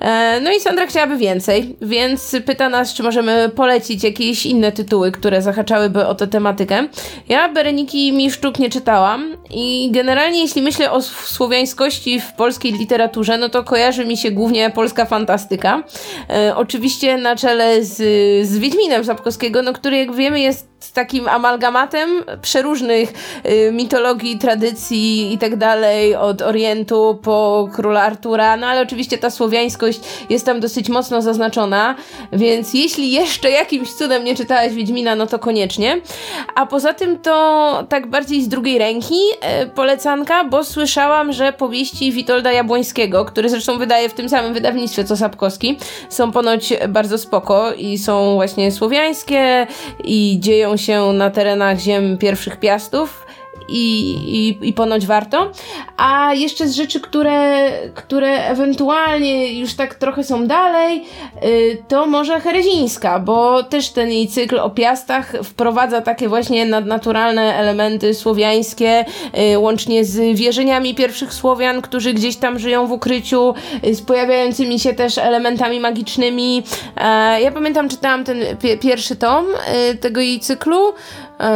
[0.00, 0.06] Yy,
[0.42, 5.42] no i Sandra chciałaby więcej, więc pyta nas, czy możemy polecić jakieś inne tytuły, które
[5.42, 6.88] zahaczałyby o tę tematykę.
[7.28, 13.48] Ja Bereniki Miszczuk nie czytałam i generalnie jeśli myślę o słowiańskości w polskiej literaturze, no
[13.48, 15.82] to kojarzy mi się głównie polska fantastyka.
[16.28, 17.96] Yy, oczywiście na czele z,
[18.48, 23.12] z Wiedźminem Sapkowskiego, no który jak wiemy jest takim amalgamatem przeróżnych
[23.46, 29.30] y, mitologii, tradycji i tak dalej, od Orientu po króla Artura, no ale oczywiście ta
[29.30, 30.00] słowiańskość
[30.30, 31.94] jest tam dosyć mocno zaznaczona,
[32.32, 36.00] więc jeśli jeszcze jakimś cudem nie czytałeś Wiedźmina, no to koniecznie.
[36.54, 39.20] A poza tym to tak bardziej z drugiej ręki
[39.62, 45.04] y, polecanka, bo słyszałam, że powieści Witolda Jabłońskiego, który zresztą wydaje w tym samym wydawnictwie
[45.04, 49.66] co Sapkowski, są ponoć bardzo spoko i są właśnie słowiańskie
[50.04, 53.25] i dzieją się na terenach ziem pierwszych piastów
[53.68, 55.52] i, i, i ponoć warto.
[55.96, 61.04] A jeszcze z rzeczy, które, które ewentualnie już tak trochę są dalej,
[61.42, 67.56] yy, to może Herezińska, bo też ten jej cykl o piastach wprowadza takie właśnie nadnaturalne
[67.56, 69.04] elementy słowiańskie,
[69.50, 74.80] yy, łącznie z wierzeniami pierwszych Słowian, którzy gdzieś tam żyją w ukryciu, yy, z pojawiającymi
[74.80, 76.62] się też elementami magicznymi.
[76.96, 78.38] E, ja pamiętam, czytałam ten
[78.80, 79.46] pierwszy tom
[79.90, 80.94] y, tego jej cyklu,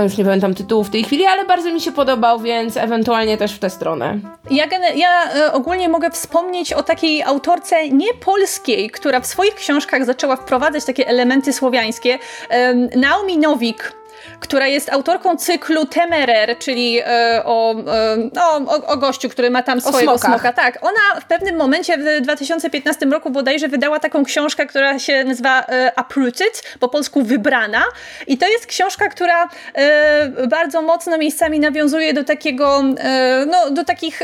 [0.03, 3.53] już nie pamiętam tytułu w tej chwili, ale bardzo mi się podobał, więc ewentualnie też
[3.53, 4.18] w tę stronę.
[4.51, 4.64] Ja,
[4.95, 10.37] ja e, ogólnie mogę wspomnieć o takiej autorce nie polskiej, która w swoich książkach zaczęła
[10.37, 12.18] wprowadzać takie elementy słowiańskie.
[12.97, 13.99] Naomi Nowik
[14.40, 19.62] która jest autorką cyklu Temerer, czyli e, o, e, no, o, o, gościu, który ma
[19.62, 20.52] tam swojego smoka.
[20.52, 25.60] Tak, ona w pewnym momencie w 2015 roku bodajże wydała taką książkę, która się nazywa
[25.60, 27.82] e, Uprooted, po polsku Wybrana.
[28.26, 29.48] I to jest książka, która
[30.48, 32.82] bardzo mocno miejscami nawiązuje do takiego,
[33.46, 34.22] no, do takich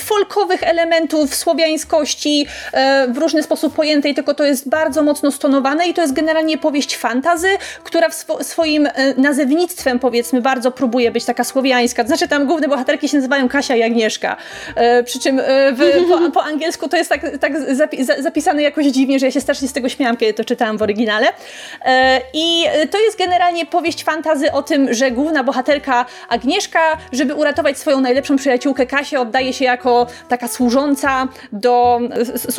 [0.00, 2.46] folkowych elementów słowiańskości
[3.08, 6.96] w różny sposób pojętej, tylko to jest bardzo mocno stonowane i to jest generalnie powieść
[6.96, 7.48] fantazy,
[7.84, 12.02] która w swo swoim nazewnictwem powiedzmy bardzo próbuje być taka słowiańska.
[12.02, 14.36] To znaczy tam główne bohaterki się nazywają Kasia i Agnieszka.
[14.74, 18.86] E, przy czym e, w, po, po, angielsku to jest tak, tak zapi zapisane jakoś
[18.86, 21.26] dziwnie, że ja się strasznie z tego śmiałam, kiedy to czytałam w oryginale.
[21.84, 26.80] E, I to jest generalnie powieść fantazy o tym, że główna bohaterka Agnieszka,
[27.12, 32.00] żeby uratować swoją najlepszą przyjaciółkę Kasię, oddaje się jako taka służąca do,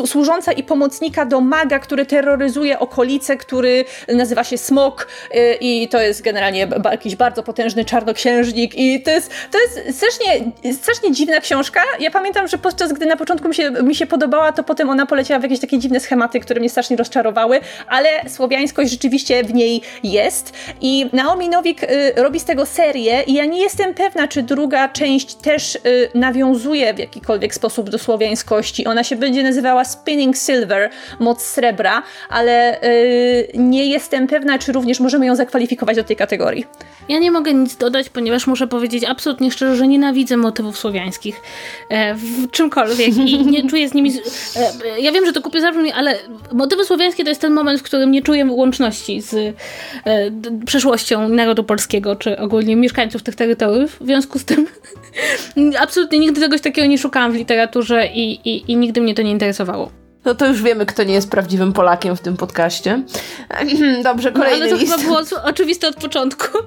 [0.05, 6.01] służąca i pomocnika do maga, który terroryzuje okolice, który nazywa się Smok e, i to
[6.01, 11.81] jest generalnie jakiś bardzo potężny czarnoksiężnik i to jest, to jest strasznie, strasznie dziwna książka.
[11.99, 15.05] Ja pamiętam, że podczas gdy na początku mi się, mi się podobała, to potem ona
[15.05, 19.81] poleciała w jakieś takie dziwne schematy, które mnie strasznie rozczarowały, ale słowiańskość rzeczywiście w niej
[20.03, 24.43] jest i Naomi Nowik y, robi z tego serię i ja nie jestem pewna, czy
[24.43, 25.79] druga część też y,
[26.15, 28.85] nawiązuje w jakikolwiek sposób do słowiańskości.
[28.85, 34.99] Ona się będzie nazywała Spinning Silver, moc srebra, ale y, nie jestem pewna, czy również
[34.99, 36.65] możemy ją zakwalifikować do tej kategorii.
[37.09, 41.41] Ja nie mogę nic dodać, ponieważ muszę powiedzieć absolutnie szczerze, że nienawidzę motywów słowiańskich
[41.89, 44.11] e, w czymkolwiek i nie czuję z nimi.
[44.55, 46.15] E, ja wiem, że to kupię zabrzmi, ale
[46.51, 49.53] motywy słowiańskie to jest ten moment, w którym nie czuję łączności z e,
[50.65, 53.97] przeszłością narodu polskiego, czy ogólnie mieszkańców tych terytoriów.
[54.01, 54.67] W związku z tym
[55.83, 59.31] absolutnie nigdy czegoś takiego nie szukałam w literaturze i, i, i nigdy mnie to nie
[59.31, 60.00] interesowało.
[60.25, 63.03] No to już wiemy, kto nie jest prawdziwym Polakiem w tym podcaście.
[64.03, 64.93] Dobrze, kolejny no, ale to list.
[64.93, 66.57] chyba było oczywiste od początku.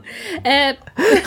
[0.44, 0.74] E,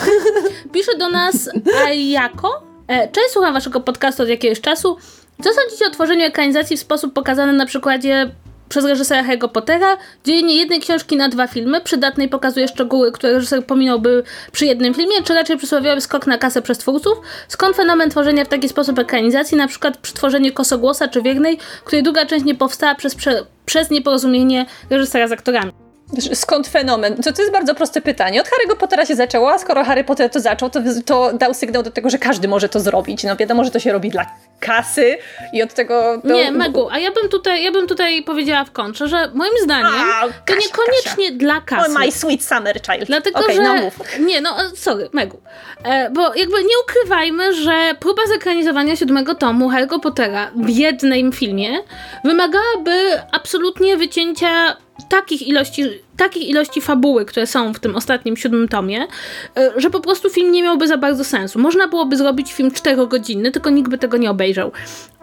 [0.72, 1.50] pisze do nas
[1.86, 2.62] Ayako.
[2.88, 4.96] E, cześć, słucham waszego podcastu od jakiegoś czasu.
[5.44, 8.30] Co sądzicie o tworzeniu ekranizacji w sposób pokazany na przykładzie
[8.68, 9.96] przez reżysera Harry'ego Pottera.
[10.24, 15.22] Dzielenie jednej książki na dwa filmy przydatnej pokazuje szczegóły, które reżyser pominąłby przy jednym filmie,
[15.24, 17.20] czy raczej przysłowiowy skok na kasę przez twórców.
[17.48, 22.02] Skąd fenomen tworzenia w taki sposób ekranizacji, na przykład przy tworzeniu Kosogłosa czy Wiernej, której
[22.02, 25.87] druga część nie powstała przez, prze, przez nieporozumienie reżysera z aktorami.
[26.34, 27.16] Skąd fenomen?
[27.16, 28.40] To, to jest bardzo proste pytanie.
[28.40, 31.82] Od Harry'ego Pottera się zaczęło, a skoro Harry Potter to zaczął, to, to dał sygnał
[31.82, 33.24] do tego, że każdy może to zrobić.
[33.24, 34.26] No wiadomo, że to się robi dla
[34.60, 35.18] kasy
[35.52, 36.20] i od tego...
[36.22, 36.28] To...
[36.28, 39.86] Nie, Megu, a ja bym tutaj, ja bym tutaj powiedziała w kontrze, że moim zdaniem
[39.86, 41.38] a, to Kasia, niekoniecznie Kasia.
[41.38, 41.90] dla kasy.
[41.90, 43.06] Oh, my sweet summer child.
[43.06, 43.62] Dlatego, okay, że...
[43.62, 44.18] No mów.
[44.20, 45.40] Nie, no sorry, Megu.
[45.84, 51.78] E, bo jakby nie ukrywajmy, że próba zekranizowania siódmego tomu Harry'ego Pottera w jednym filmie
[52.24, 55.82] wymagałaby absolutnie wycięcia takich ilości,
[56.18, 59.06] takich ilości fabuły, które są w tym ostatnim siódmym tomie,
[59.56, 61.58] e, że po prostu film nie miałby za bardzo sensu.
[61.58, 64.72] Można byłoby zrobić film czterogodzinny, tylko nikt by tego nie obejrzał.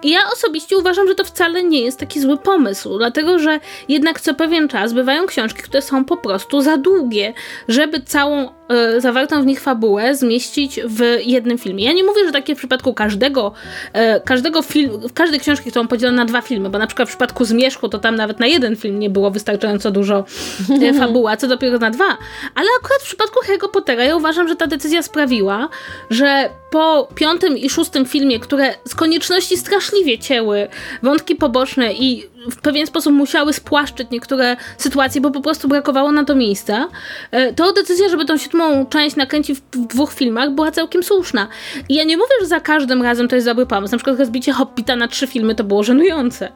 [0.03, 4.21] I ja osobiście uważam, że to wcale nie jest taki zły pomysł, dlatego że jednak
[4.21, 7.33] co pewien czas bywają książki, które są po prostu za długie,
[7.67, 11.83] żeby całą e, zawartą w nich fabułę zmieścić w jednym filmie.
[11.83, 13.51] Ja nie mówię, że takie w przypadku każdego,
[13.93, 17.45] e, każdego filmu, każdej książki, którą podzielono na dwa filmy, bo na przykład w przypadku
[17.45, 20.25] Zmierzchu to tam nawet na jeden film nie było wystarczająco dużo
[20.89, 22.17] e, fabuła, co dopiero na dwa.
[22.55, 25.69] Ale akurat w przypadku Harry Pottera ja uważam, że ta decyzja sprawiła,
[26.09, 30.67] że po piątym i szóstym filmie, które z konieczności straszliwie cięły
[31.03, 36.25] wątki poboczne i w pewien sposób musiały spłaszczyć niektóre sytuacje, bo po prostu brakowało na
[36.25, 36.87] to miejsca,
[37.31, 41.47] e, to decyzja, żeby tą siódmą część nakręcić w dwóch filmach była całkiem słuszna.
[41.89, 43.91] I ja nie mówię, że za każdym razem to jest dobry pomysł.
[43.91, 46.51] Na przykład rozbicie Hobbita na trzy filmy to było żenujące.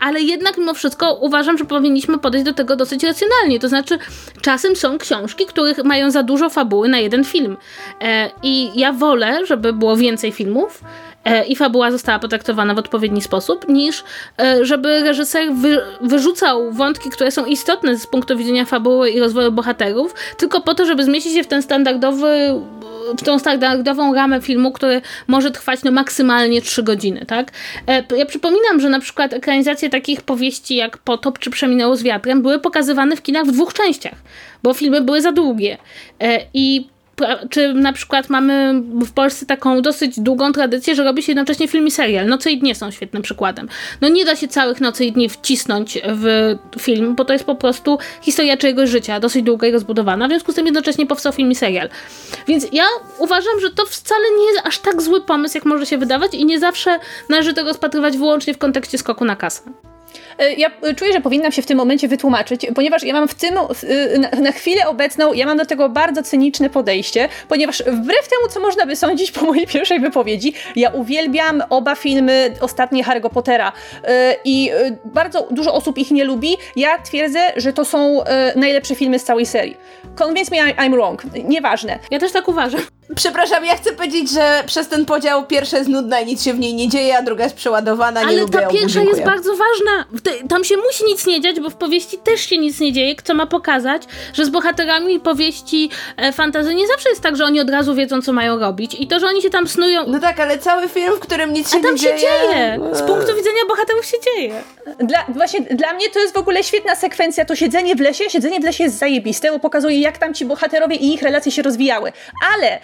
[0.00, 3.60] Ale jednak mimo wszystko uważam, że powinniśmy podejść do tego dosyć racjonalnie.
[3.60, 3.98] To znaczy,
[4.40, 7.56] czasem są książki, których mają za dużo fabuły na jeden film.
[8.00, 10.80] E, I ja wolę, żeby było więcej filmów,
[11.48, 14.04] i fabuła została potraktowana w odpowiedni sposób, niż
[14.40, 19.52] e, żeby reżyser wy, wyrzucał wątki, które są istotne z punktu widzenia fabuły i rozwoju
[19.52, 22.60] bohaterów, tylko po to, żeby zmieścić się w ten standardowy
[23.18, 27.52] w tą standardową ramę filmu, który może trwać no maksymalnie 3 godziny, tak?
[27.88, 32.42] E, ja przypominam, że na przykład ekranizacje takich powieści jak Potop czy Przeminęło z wiatrem
[32.42, 34.14] były pokazywane w kinach w dwóch częściach,
[34.62, 35.78] bo filmy były za długie.
[36.20, 36.93] E, I
[37.50, 41.86] czy na przykład mamy w Polsce taką dosyć długą tradycję, że robi się jednocześnie film
[41.86, 42.26] i serial.
[42.26, 43.68] Noce i dnie są świetnym przykładem.
[44.00, 47.54] No nie da się całych nocy i dni wcisnąć w film, bo to jest po
[47.54, 51.50] prostu historia czyjegoś życia, dosyć długa i rozbudowana, w związku z tym jednocześnie powstał film
[51.50, 51.88] i serial.
[52.46, 52.84] Więc ja
[53.18, 56.44] uważam, że to wcale nie jest aż tak zły pomysł, jak może się wydawać i
[56.44, 56.98] nie zawsze
[57.28, 59.62] należy to rozpatrywać wyłącznie w kontekście skoku na kasę.
[60.38, 63.54] E, ja czuję, że powinnam się w tym momencie wytłumaczyć, ponieważ ja mam w tym,
[64.42, 68.86] na chwilę obecną, ja mam do tego bardzo cyniczne podejście, ponieważ wbrew temu, co można
[68.86, 73.72] by sądzić po mojej pierwszej wypowiedzi, ja uwielbiam oba filmy ostatnie Harry'ego Pottera
[74.04, 76.56] e, i e, bardzo dużo osób ich nie lubi.
[76.76, 78.20] Ja twierdzę, że to są
[78.56, 79.76] najlepsze filmy z całej serii.
[80.14, 81.22] Convince me I'm wrong.
[81.44, 81.98] Nieważne.
[82.10, 82.80] Ja też tak uważam.
[83.16, 86.58] Przepraszam, ja chcę powiedzieć, że przez ten podział pierwsza jest nudna i nic się w
[86.58, 89.10] niej nie dzieje, a druga jest przeładowana, nie Ale ta obu, pierwsza dziękuję.
[89.10, 90.04] jest bardzo ważna.
[90.48, 93.34] Tam się musi nic nie dziać, bo w powieści też się nic nie dzieje, co
[93.34, 94.02] ma pokazać,
[94.32, 98.22] że z bohaterami powieści e, fantazy nie zawsze jest tak, że oni od razu wiedzą,
[98.22, 98.96] co mają robić.
[99.00, 100.04] I to, że oni się tam snują...
[100.06, 102.18] No tak, ale cały film, w którym nic się a tam nie się dzieje...
[102.52, 102.78] dzieje!
[102.92, 104.54] Z punktu widzenia bohaterów się dzieje.
[104.98, 107.44] Dla, właśnie dla mnie to jest w ogóle świetna sekwencja.
[107.44, 110.96] To siedzenie w lesie, siedzenie w lesie jest zajebiste, bo pokazuje, jak tam ci bohaterowie
[110.96, 112.12] i ich relacje się rozwijały.
[112.56, 112.80] Ale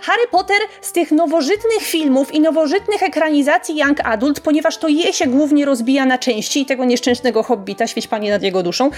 [0.00, 5.26] Harry Potter z tych nowożytnych filmów i nowożytnych ekranizacji Young Adult, ponieważ to je się
[5.26, 8.90] głównie rozbija na części i tego nieszczęsnego hobbita, świeć panie nad jego duszą,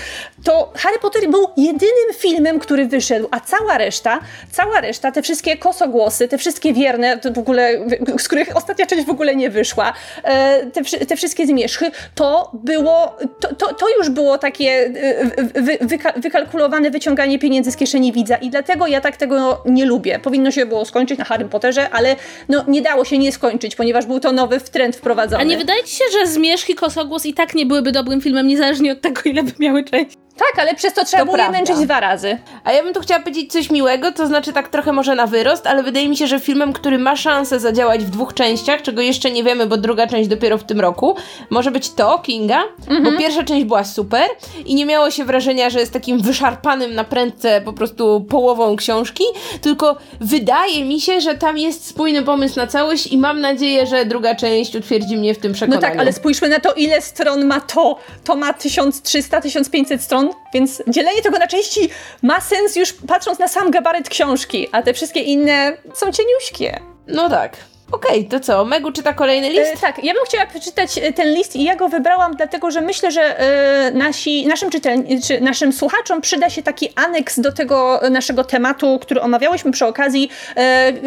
[0.44, 4.20] to Harry Potter był jedynym filmem, który wyszedł, a cała reszta,
[4.51, 7.86] cała reszta, te wszystkie kosogłosy, te wszystkie wierne, w ogóle,
[8.18, 9.92] z których ostatnia część w ogóle nie wyszła,
[10.24, 15.78] e, te, te wszystkie zmierzchy, to było, to, to, to już było takie e, wy,
[16.16, 20.18] wykalkulowane wyciąganie pieniędzy z kieszeni widza i dlatego ja tak tego nie lubię.
[20.18, 22.16] Powinno się było skończyć na Harry Potterze, ale
[22.49, 25.43] no, nie dało się nie skończyć, ponieważ był to nowy trend wprowadzony.
[25.43, 28.47] A nie wydaje ci się, że Zmierzch i Kosogłos i tak nie byłyby dobrym filmem,
[28.47, 30.16] niezależnie od tego, ile by miały część?
[30.39, 32.39] Tak, ale przez to trzeba było je męczyć dwa razy.
[32.64, 35.66] A ja bym tu chciała powiedzieć coś miłego, to znaczy tak trochę może na wyrost,
[35.66, 39.30] ale wydaje mi się, że filmem, który ma szansę zadziałać w dwóch częściach, czego jeszcze
[39.30, 41.16] nie wiemy, bo druga część dopiero w tym roku,
[41.51, 43.05] może być to, Kinga, mhm.
[43.05, 44.28] bo pierwsza część była super
[44.66, 49.24] i nie miało się wrażenia, że jest takim wyszarpanym na prędce po prostu połową książki,
[49.61, 54.05] tylko wydaje mi się, że tam jest spójny pomysł na całość i mam nadzieję, że
[54.05, 55.82] druga część utwierdzi mnie w tym przekonaniu.
[55.82, 57.99] No tak, ale spójrzmy na to, ile stron ma to.
[58.24, 61.91] To ma 1300-1500 stron więc dzielenie tego na części
[62.22, 66.81] ma sens już patrząc na sam gabaryt książki, a te wszystkie inne są cieniuśkie.
[67.07, 67.57] No tak.
[67.93, 68.64] Okej, okay, to co?
[68.64, 69.72] Megu czyta kolejny list?
[69.74, 72.80] E, tak, ja bym chciała przeczytać e, ten list i ja go wybrałam dlatego, że
[72.80, 78.01] myślę, że e, nasi, naszym, czytelni, czy naszym słuchaczom przyda się taki aneks do tego
[78.11, 80.30] naszego tematu, który omawiałyśmy przy okazji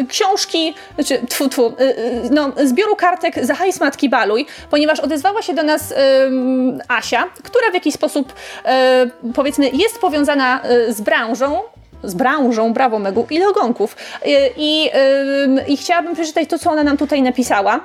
[0.08, 1.72] książki, znaczy tfu, tfu,
[2.30, 5.94] no, zbioru kartek Zachaj Matki Baluj, ponieważ odezwała się do nas
[6.88, 8.32] Asia, która w jakiś sposób
[9.34, 11.62] powiedzmy jest powiązana z branżą,
[12.04, 13.96] z branżą, brawo Megu, ile ogonków.
[14.24, 14.90] I, i,
[15.72, 17.80] i chciałabym przeczytać to, co ona nam tutaj napisała.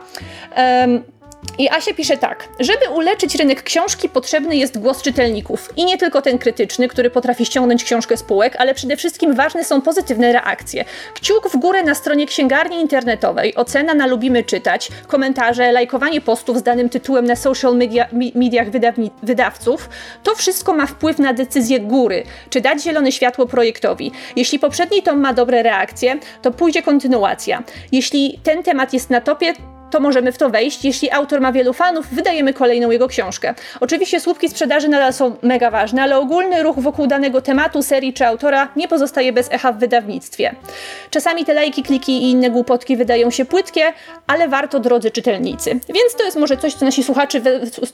[1.59, 2.47] I Asia pisze tak.
[2.59, 5.73] Żeby uleczyć rynek książki, potrzebny jest głos czytelników.
[5.75, 9.63] I nie tylko ten krytyczny, który potrafi ściągnąć książkę z półek, ale przede wszystkim ważne
[9.63, 10.85] są pozytywne reakcje.
[11.13, 16.63] Kciuk w górę na stronie księgarni internetowej, ocena na lubimy czytać, komentarze, lajkowanie postów z
[16.63, 19.89] danym tytułem na social media, mediach wydawni, wydawców.
[20.23, 24.11] To wszystko ma wpływ na decyzję góry, czy dać zielone światło projektowi.
[24.35, 27.63] Jeśli poprzedni tom ma dobre reakcje, to pójdzie kontynuacja.
[27.91, 29.53] Jeśli ten temat jest na topie,
[29.91, 30.85] to możemy w to wejść.
[30.85, 33.53] Jeśli autor ma wielu fanów, wydajemy kolejną jego książkę.
[33.79, 38.25] Oczywiście słupki sprzedaży nadal są mega ważne, ale ogólny ruch wokół danego tematu, serii czy
[38.25, 40.55] autora nie pozostaje bez echa w wydawnictwie.
[41.09, 43.93] Czasami te lajki, kliki i inne głupotki wydają się płytkie,
[44.27, 45.69] ale warto, drodzy czytelnicy.
[45.69, 47.41] Więc to jest może coś, co nasi słuchacze,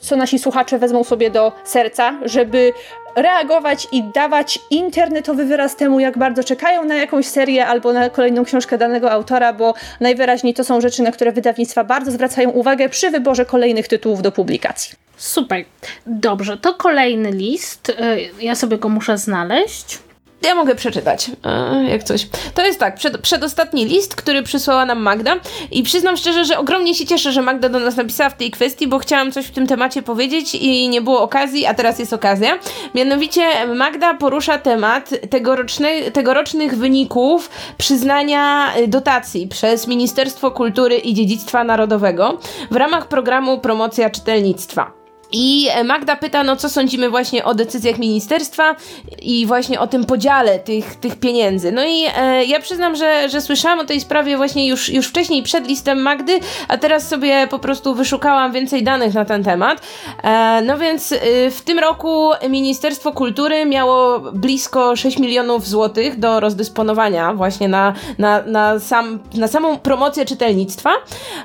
[0.00, 2.72] co nasi słuchacze wezmą sobie do serca, żeby
[3.16, 8.44] reagować i dawać internetowy wyraz temu, jak bardzo czekają na jakąś serię albo na kolejną
[8.44, 13.10] książkę danego autora, bo najwyraźniej to są rzeczy, na które wydawnictwa bardzo zwracają uwagę przy
[13.10, 14.94] wyborze kolejnych tytułów do publikacji.
[15.16, 15.64] Super.
[16.06, 17.88] Dobrze, to kolejny list.
[17.88, 17.94] Y,
[18.40, 19.98] ja sobie go muszę znaleźć.
[20.44, 22.28] Ja mogę przeczytać, e, jak coś.
[22.54, 25.36] To jest tak, przed, przedostatni list, który przysłała nam Magda
[25.70, 28.86] i przyznam szczerze, że ogromnie się cieszę, że Magda do nas napisała w tej kwestii,
[28.86, 32.58] bo chciałam coś w tym temacie powiedzieć i nie było okazji, a teraz jest okazja.
[32.94, 42.38] Mianowicie Magda porusza temat tegoroczny, tegorocznych wyników przyznania dotacji przez Ministerstwo Kultury i Dziedzictwa Narodowego
[42.70, 45.03] w ramach programu Promocja Czytelnictwa.
[45.32, 48.76] I Magda pyta, no co sądzimy właśnie o decyzjach ministerstwa
[49.22, 51.72] i właśnie o tym podziale tych, tych pieniędzy.
[51.72, 55.42] No i e, ja przyznam, że, że słyszałam o tej sprawie właśnie już, już wcześniej
[55.42, 59.80] przed listem Magdy, a teraz sobie po prostu wyszukałam więcej danych na ten temat.
[60.22, 61.18] E, no więc e,
[61.50, 68.42] w tym roku Ministerstwo Kultury miało blisko 6 milionów złotych do rozdysponowania właśnie na, na,
[68.42, 70.90] na, sam, na samą promocję czytelnictwa.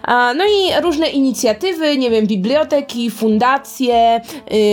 [0.07, 3.68] No i różne inicjatywy, nie wiem, biblioteki, fundacje,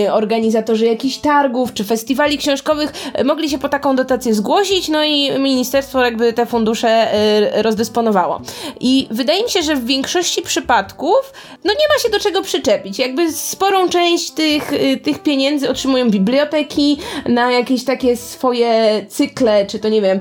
[0.05, 5.03] y, organizatorzy jakichś targów czy festiwali książkowych y, mogli się po taką dotację zgłosić, no
[5.03, 7.13] i ministerstwo jakby te fundusze
[7.57, 8.41] y, rozdysponowało.
[8.79, 11.33] I wydaje mi się, że w większości przypadków
[11.63, 12.99] no nie ma się do czego przyczepić.
[12.99, 14.71] Jakby sporą część tych,
[15.03, 20.19] tych pieniędzy otrzymują biblioteki na jakieś takie swoje cykle, czy to nie wiem,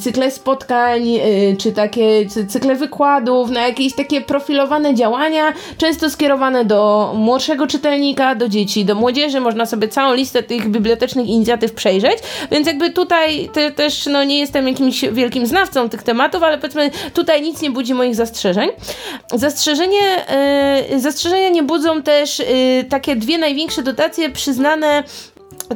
[0.00, 1.02] cykle spotkań,
[1.58, 8.03] czy takie cykle wykładów, na jakieś takie profilowane działania, często skierowane do młodszego czytelnika,
[8.36, 12.18] do dzieci, do młodzieży, można sobie całą listę tych bibliotecznych inicjatyw przejrzeć,
[12.50, 16.90] więc jakby tutaj te, też no, nie jestem jakimś wielkim znawcą tych tematów, ale powiedzmy
[17.14, 18.70] tutaj nic nie budzi moich zastrzeżeń.
[19.32, 20.24] Zastrzeżenie,
[20.90, 25.04] yy, zastrzeżenia nie budzą też yy, takie dwie największe dotacje przyznane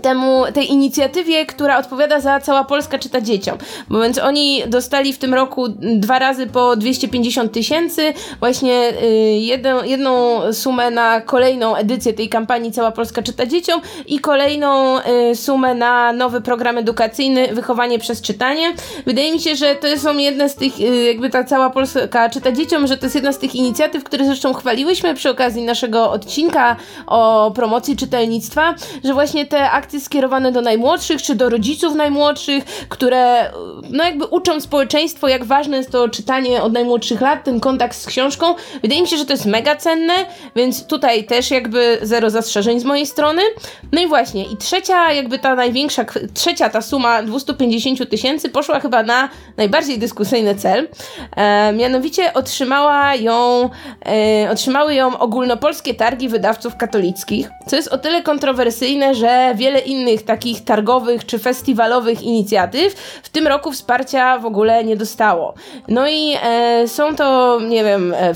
[0.03, 3.59] temu, tej inicjatywie, która odpowiada za Cała Polska czyta dzieciom.
[3.89, 9.07] Bo więc oni dostali w tym roku dwa razy po 250 tysięcy, właśnie y,
[9.39, 15.36] jedną, jedną sumę na kolejną edycję tej kampanii Cała Polska czyta dzieciom i kolejną y,
[15.36, 18.72] sumę na nowy program edukacyjny Wychowanie przez czytanie.
[19.07, 22.53] Wydaje mi się, że to są jedne z tych, y, jakby ta Cała Polska czyta
[22.53, 26.76] dzieciom, że to jest jedna z tych inicjatyw, które zresztą chwaliłyśmy przy okazji naszego odcinka
[27.07, 28.74] o promocji czytelnictwa,
[29.05, 33.51] że właśnie te akcje skierowane do najmłodszych, czy do rodziców najmłodszych, które
[33.91, 38.07] no jakby uczą społeczeństwo, jak ważne jest to czytanie od najmłodszych lat, ten kontakt z
[38.07, 38.55] książką.
[38.83, 40.14] Wydaje mi się, że to jest mega cenne,
[40.57, 43.43] więc tutaj też jakby zero zastrzeżeń z mojej strony.
[43.93, 46.05] No i właśnie, i trzecia, jakby ta największa,
[46.35, 50.89] trzecia ta suma 250 tysięcy poszła chyba na najbardziej dyskusyjny cel.
[51.37, 53.70] E, mianowicie otrzymała ją,
[54.07, 59.81] e, otrzymały ją ogólnopolskie targi wydawców katolickich, co jest o tyle kontrowersyjne, że wiele wiele
[59.81, 62.95] innych takich targowych czy festiwalowych inicjatyw.
[63.23, 65.55] W tym roku wsparcia w ogóle nie dostało.
[65.89, 68.35] No i e, są to, nie wiem, e,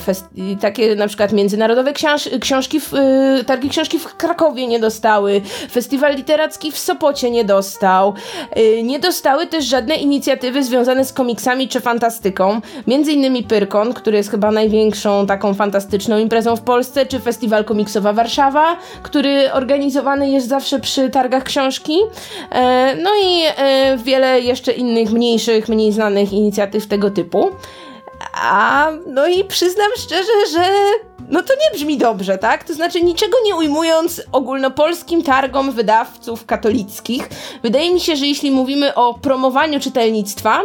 [0.61, 6.17] takie na przykład międzynarodowe książ książki, w, e, targi książki w Krakowie nie dostały, festiwal
[6.17, 8.15] literacki w Sopocie nie dostał,
[8.51, 14.17] e, nie dostały też żadne inicjatywy związane z komiksami czy fantastyką, między innymi Pyrkon, który
[14.17, 20.49] jest chyba największą taką fantastyczną imprezą w Polsce, czy festiwal komiksowa Warszawa, który organizowany jest
[20.49, 21.99] zawsze przy targach targach książki.
[22.51, 27.51] E, no i e, wiele jeszcze innych mniejszych, mniej znanych inicjatyw tego typu.
[28.35, 30.65] A no i przyznam szczerze, że
[31.29, 32.65] no to nie brzmi dobrze, tak?
[32.65, 37.29] To znaczy, niczego nie ujmując ogólnopolskim targom wydawców katolickich,
[37.63, 40.63] wydaje mi się, że jeśli mówimy o promowaniu czytelnictwa,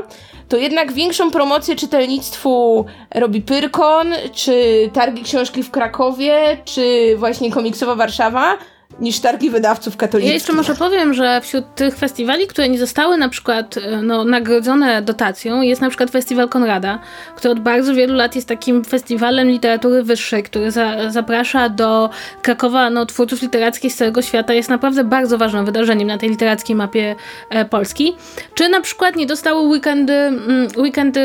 [0.50, 2.86] to jednak większą promocję czytelnictwu
[3.16, 8.58] robi Pyrkon, czy targi książki w Krakowie, czy właśnie komiksowa Warszawa,
[9.00, 10.30] niż targi wydawców katolickich.
[10.30, 14.24] Ja jeszcze może powiem, że wśród tych festiwali, które nie zostały na przykład e, no,
[14.24, 17.00] nagrodzone dotacją, jest na przykład Festiwal Konrada,
[17.36, 22.10] który od bardzo wielu lat jest takim festiwalem literatury wyższej, który za, zaprasza do
[22.42, 24.54] Krakowa no, twórców literackich z całego świata.
[24.54, 27.16] Jest naprawdę bardzo ważnym wydarzeniem na tej literackiej mapie
[27.50, 28.16] e, Polski.
[28.56, 31.22] Czy na przykład nie dostały weekendy, mm, weekendy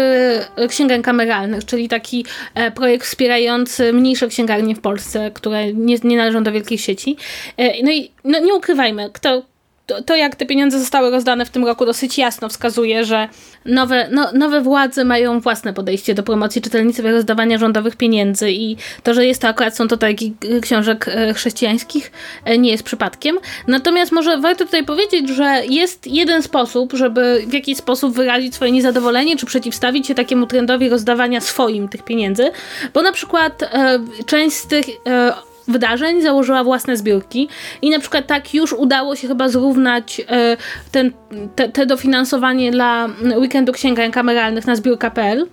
[0.69, 6.43] księgarni kameralnych, czyli taki e, projekt wspierający mniejsze księgarnie w Polsce, które nie, nie należą
[6.43, 7.17] do wielkich sieci.
[7.63, 9.43] E, no i no, nie ukrywajmy, kto,
[9.87, 13.29] to, to, jak te pieniądze zostały rozdane w tym roku, dosyć jasno wskazuje, że
[13.65, 18.77] nowe, no, nowe władze mają własne podejście do promocji czytelnictwa i rozdawania rządowych pieniędzy i
[19.03, 22.13] to, że jest to akurat są to targi książek e, chrześcijańskich,
[22.45, 23.39] e, nie jest przypadkiem.
[23.67, 28.73] Natomiast może warto tutaj powiedzieć, że jest jeden sposób, żeby w jakiś sposób wyrazić swoje
[28.73, 32.51] niezadowolenie, czy przeciwstawić się takiemu trendowi rozdawania swoim tych pieniędzy,
[32.95, 37.49] bo na przykład e, część z tych e, wydarzeń założyła własne zbiórki
[37.83, 40.57] i na przykład tak już udało się chyba zrównać e,
[40.93, 41.13] ten,
[41.57, 45.47] te, te dofinansowanie dla weekendu księgań kameralnych na zbiórka.pl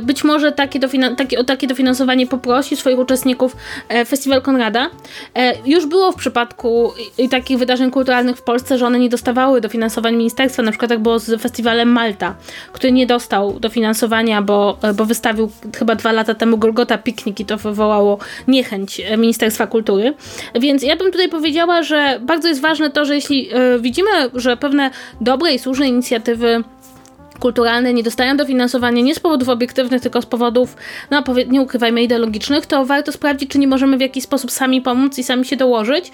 [0.00, 0.80] być może takie,
[1.16, 3.56] takie, o takie dofinansowanie poprosi swoich uczestników
[3.88, 4.90] e, Festiwal Konrada.
[5.36, 6.92] E, już było w przypadku
[7.30, 11.18] takich wydarzeń kulturalnych w Polsce, że one nie dostawały dofinansowań ministerstwa, na przykład tak było
[11.18, 12.34] z Festiwalem Malta,
[12.72, 17.56] który nie dostał dofinansowania, bo, bo wystawił chyba dwa lata temu Golgota Piknik i to
[17.56, 18.18] wywołało
[18.48, 20.14] niechęć Ministerstwa Kultury.
[20.54, 23.48] Więc ja bym tutaj powiedziała, że bardzo jest ważne to, że jeśli
[23.80, 26.64] widzimy, że pewne dobre i słuszne inicjatywy
[27.40, 30.76] kulturalne nie dostają dofinansowania nie z powodów obiektywnych, tylko z powodów,
[31.10, 35.18] no nie ukrywajmy, ideologicznych, to warto sprawdzić, czy nie możemy w jakiś sposób sami pomóc
[35.18, 36.12] i sami się dołożyć.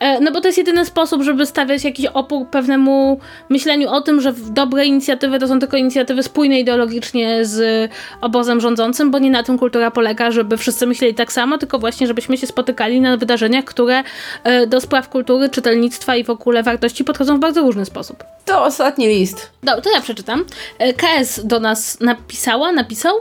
[0.00, 4.20] E, no bo to jest jedyny sposób, żeby stawiać jakiś opór pewnemu myśleniu o tym,
[4.20, 9.42] że dobre inicjatywy to są tylko inicjatywy spójne ideologicznie z obozem rządzącym, bo nie na
[9.42, 13.64] tym kultura polega, żeby wszyscy myśleli tak samo, tylko właśnie, żebyśmy się spotykali na wydarzeniach,
[13.64, 14.02] które
[14.44, 18.24] e, do spraw kultury, czytelnictwa i w ogóle wartości podchodzą w bardzo różny sposób.
[18.44, 19.50] To ostatni list.
[19.62, 20.44] No, to ja przeczytam.
[20.78, 23.14] E, KS do nas napisała, napisał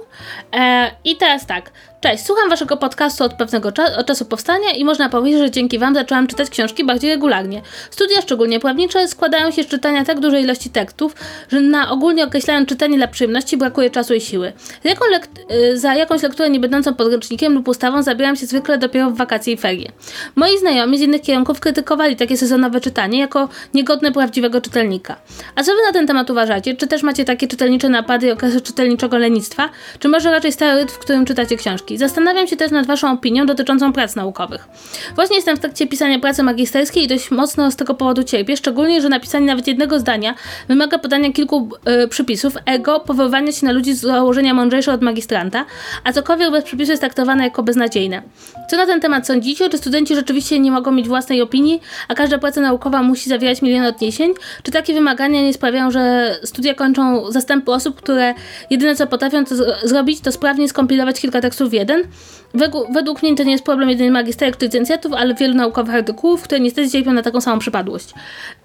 [0.53, 1.71] e, i teraz tak.
[2.05, 5.79] Cześć, słucham waszego podcastu od pewnego cza od czasu powstania i można powiedzieć, że dzięki
[5.79, 7.61] wam zaczęłam czytać książki bardziej regularnie.
[7.91, 11.15] Studia, szczególnie prawnicze, składają się z czytania tak dużej ilości tekstów,
[11.49, 14.53] że na ogólnie określając czytanie dla przyjemności brakuje czasu i siły.
[14.83, 15.05] Jaką
[15.51, 19.53] y, za jakąś lekturę nie będącą podręcznikiem lub ustawą zabieram się zwykle dopiero w wakacje
[19.53, 19.91] i ferie.
[20.35, 25.15] Moi znajomi z innych kierunków krytykowali takie sezonowe czytanie jako niegodne prawdziwego czytelnika.
[25.55, 26.75] A co wy na ten temat uważacie?
[26.75, 29.69] Czy też macie takie czytelnicze napady i okresy czytelniczego lenistwa?
[29.99, 31.94] Czy może raczej rytm, w którym czytacie książki?
[31.97, 34.67] Zastanawiam się też nad Waszą opinią dotyczącą prac naukowych.
[35.15, 39.01] Właśnie jestem w trakcie pisania pracy magisterskiej i dość mocno z tego powodu cierpię, szczególnie,
[39.01, 40.35] że napisanie nawet jednego zdania
[40.67, 41.69] wymaga podania kilku
[42.03, 45.65] y, przypisów, ego, powoływania się na ludzi z założenia mądrzejsze od magistranta,
[46.03, 48.21] a cokolwiek bez przypisu jest traktowane jako beznadziejne.
[48.69, 49.69] Co na ten temat sądzicie?
[49.69, 53.85] Czy studenci rzeczywiście nie mogą mieć własnej opinii, a każda praca naukowa musi zawierać milion
[53.85, 54.33] odniesień?
[54.63, 58.33] Czy takie wymagania nie sprawiają, że studia kończą zastępy osób, które
[58.69, 59.55] jedyne co potrafią to
[59.87, 62.07] zrobić, to sprawnie skompilować kilka tekstów w jeden?
[62.53, 66.43] Według, według mnie to nie jest problem jedynie magisterek czy licencjatów, ale wielu naukowych artykułów,
[66.43, 68.09] które niestety cierpią na taką samą przypadłość.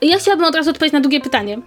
[0.03, 1.59] Ja chciałabym od razu odpowiedzieć na drugie pytanie.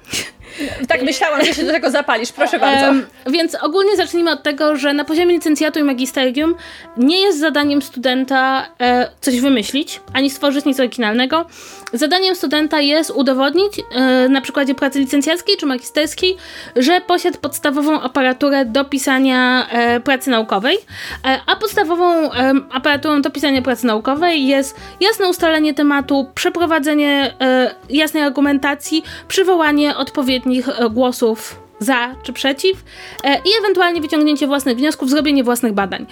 [0.87, 2.31] Tak myślałam, że się do tego zapalisz.
[2.31, 2.85] Proszę bardzo.
[2.85, 6.55] Um, więc ogólnie zacznijmy od tego, że na poziomie licencjatu i magisterium
[6.97, 11.45] nie jest zadaniem studenta e, coś wymyślić, ani stworzyć nic oryginalnego.
[11.93, 16.37] Zadaniem studenta jest udowodnić e, na przykładzie pracy licencjackiej czy magisterskiej,
[16.75, 20.77] że posiada podstawową aparaturę do pisania e, pracy naukowej,
[21.25, 22.31] e, a podstawową
[22.71, 30.69] aparaturą do pisania pracy naukowej jest jasne ustalenie tematu, przeprowadzenie e, jasnej argumentacji, przywołanie odpowiednich
[30.69, 32.83] e, głosów za czy przeciw
[33.23, 36.05] e, i ewentualnie wyciągnięcie własnych wniosków, zrobienie własnych badań.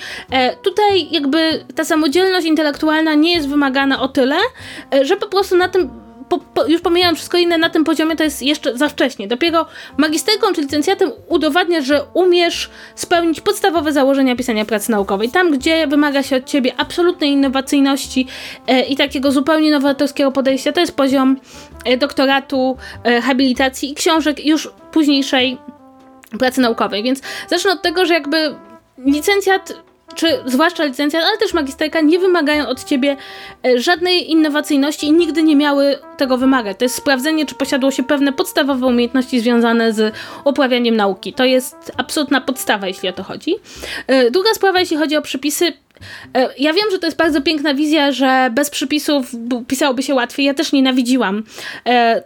[0.61, 4.35] Tutaj jakby ta samodzielność intelektualna nie jest wymagana o tyle,
[5.01, 5.89] że po prostu na tym
[6.31, 9.27] po, po, już pomijając wszystko inne, na tym poziomie to jest jeszcze za wcześnie.
[9.27, 9.65] Dopiero
[9.97, 15.29] magisterką czy licencjatem udowadniasz, że umiesz spełnić podstawowe założenia pisania pracy naukowej.
[15.29, 18.27] Tam, gdzie wymaga się od ciebie absolutnej innowacyjności
[18.67, 21.37] e, i takiego zupełnie nowatorskiego podejścia, to jest poziom
[21.85, 25.57] e, doktoratu, e, habilitacji i książek już późniejszej
[26.39, 27.03] pracy naukowej.
[27.03, 28.55] Więc zacznę od tego, że jakby
[28.97, 29.73] licencjat
[30.15, 33.17] czy zwłaszcza licencjat, ale też magisterka nie wymagają od ciebie
[33.65, 36.77] e, żadnej innowacyjności i nigdy nie miały tego wymagać.
[36.77, 40.15] To jest sprawdzenie, czy posiadło się pewne podstawowe umiejętności związane z
[40.45, 41.33] uprawianiem nauki.
[41.33, 43.55] To jest absolutna podstawa, jeśli o to chodzi.
[44.07, 45.73] E, druga sprawa, jeśli chodzi o przypisy,
[46.35, 49.31] e, ja wiem, że to jest bardzo piękna wizja, że bez przypisów
[49.67, 50.45] pisałoby się łatwiej.
[50.45, 51.43] Ja też nienawidziłam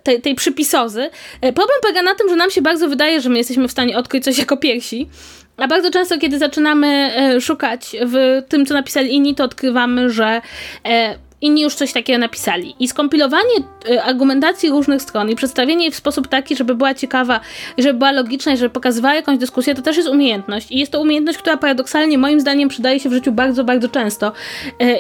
[0.04, 1.10] tej, tej przypisozy.
[1.40, 4.24] Problem polega na tym, że nam się bardzo wydaje, że my jesteśmy w stanie odkryć
[4.24, 5.10] coś jako pierwsi.
[5.58, 10.42] A bardzo często, kiedy zaczynamy e, szukać w tym, co napisali inni, to odkrywamy, że
[10.86, 12.76] e, inni już coś takiego napisali.
[12.80, 13.56] I skompilowanie
[13.90, 17.40] e, argumentacji różnych stron i przedstawienie jej w sposób taki, żeby była ciekawa,
[17.78, 20.72] żeby była logiczna i żeby pokazywała jakąś dyskusję, to też jest umiejętność.
[20.72, 24.32] I jest to umiejętność, która paradoksalnie moim zdaniem przydaje się w życiu bardzo, bardzo często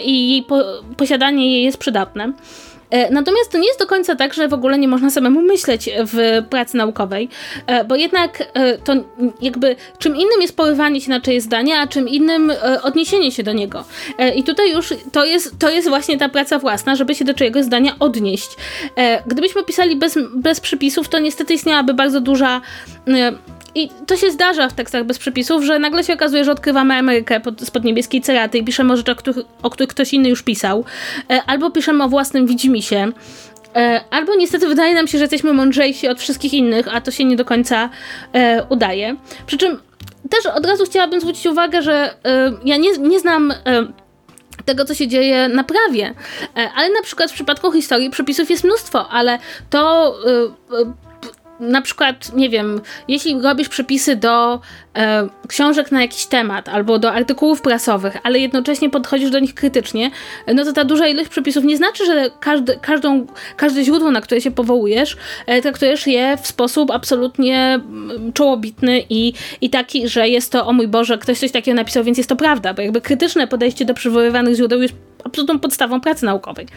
[0.03, 0.45] i jej
[0.97, 2.33] posiadanie jej jest przydatne.
[2.89, 5.89] E, natomiast to nie jest do końca tak, że w ogóle nie można samemu myśleć
[5.97, 7.29] w pracy naukowej,
[7.67, 8.93] e, bo jednak e, to
[9.41, 12.53] jakby czym innym jest porywanie się na czyjeś zdania, a czym innym
[12.83, 13.85] odniesienie się do niego.
[14.35, 17.65] I tutaj już to jest, to jest właśnie ta praca własna, żeby się do czyjegoś
[17.65, 18.49] zdania odnieść.
[19.25, 22.61] Gdybyśmy pisali bez, bez przypisów, to niestety istniałaby bardzo duża
[23.75, 27.39] i to się zdarza w tekstach bez przepisów, że nagle się okazuje, że odkrywamy Amerykę
[27.39, 29.17] pod, spod niebieskiej ceraty i piszemy o rzeczach,
[29.63, 30.85] o których ktoś inny już pisał,
[31.29, 33.07] e, albo piszemy o własnym widzimisię,
[33.75, 37.25] e, albo niestety wydaje nam się, że jesteśmy mądrzejsi od wszystkich innych, a to się
[37.25, 37.89] nie do końca
[38.33, 39.15] e, udaje.
[39.45, 39.79] Przy czym
[40.29, 42.15] też od razu chciałabym zwrócić uwagę, że
[42.65, 43.53] ja nie, nie znam
[44.65, 46.13] tego, co się dzieje na prawie.
[46.75, 49.39] Ale na przykład w przypadku historii przepisów jest mnóstwo, ale
[49.69, 50.13] to
[51.59, 54.59] na przykład, nie wiem, jeśli robisz przepisy do
[54.95, 60.11] e, książek na jakiś temat albo do artykułów prasowych, ale jednocześnie podchodzisz do nich krytycznie,
[60.55, 63.25] no to ta duża ilość przepisów nie znaczy, że każdy, każdą,
[63.57, 69.33] każde źródło, na które się powołujesz, e, traktujesz je w sposób absolutnie mm, czołobitny i,
[69.61, 72.35] i taki, że jest to, o mój Boże, ktoś coś takiego napisał, więc jest to
[72.35, 76.67] prawda, bo jakby krytyczne podejście do przywoływanych źródeł jest absolutną podstawą pracy naukowej.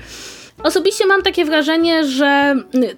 [0.63, 2.55] Osobiście mam takie wrażenie, że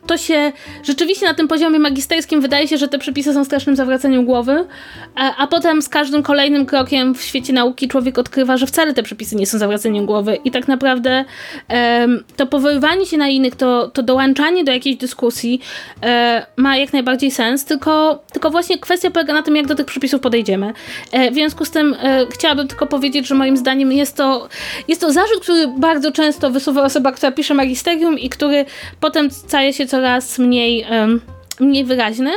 [0.06, 4.24] to się rzeczywiście na tym poziomie magisterskim wydaje się, że te przepisy są strasznym zawracaniem
[4.24, 4.66] głowy,
[5.14, 9.02] a, a potem z każdym kolejnym krokiem w świecie nauki człowiek odkrywa, że wcale te
[9.02, 11.24] przepisy nie są zawracaniem głowy i tak naprawdę
[11.68, 15.60] um, to powoływanie się na innych, to, to dołączanie do jakiejś dyskusji
[16.02, 19.86] e, ma jak najbardziej sens, tylko, tylko właśnie kwestia polega na tym, jak do tych
[19.86, 20.72] przepisów podejdziemy.
[21.12, 24.48] E, w związku z tym e, chciałabym tylko powiedzieć, że moim zdaniem jest to,
[24.88, 28.64] jest to zarzut, który bardzo często wysuwa osoba, która pisze magisterium i który
[29.00, 30.86] potem staje się coraz mniej.
[30.90, 31.20] Um,
[31.60, 32.30] mniej wyraźny.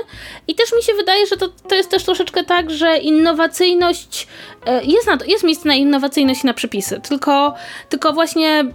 [0.47, 4.27] I też mi się wydaje, że to, to jest też troszeczkę tak, że innowacyjność,
[4.65, 7.53] e, jest, na to, jest miejsce na innowacyjność i na przepisy, tylko,
[7.89, 8.65] tylko właśnie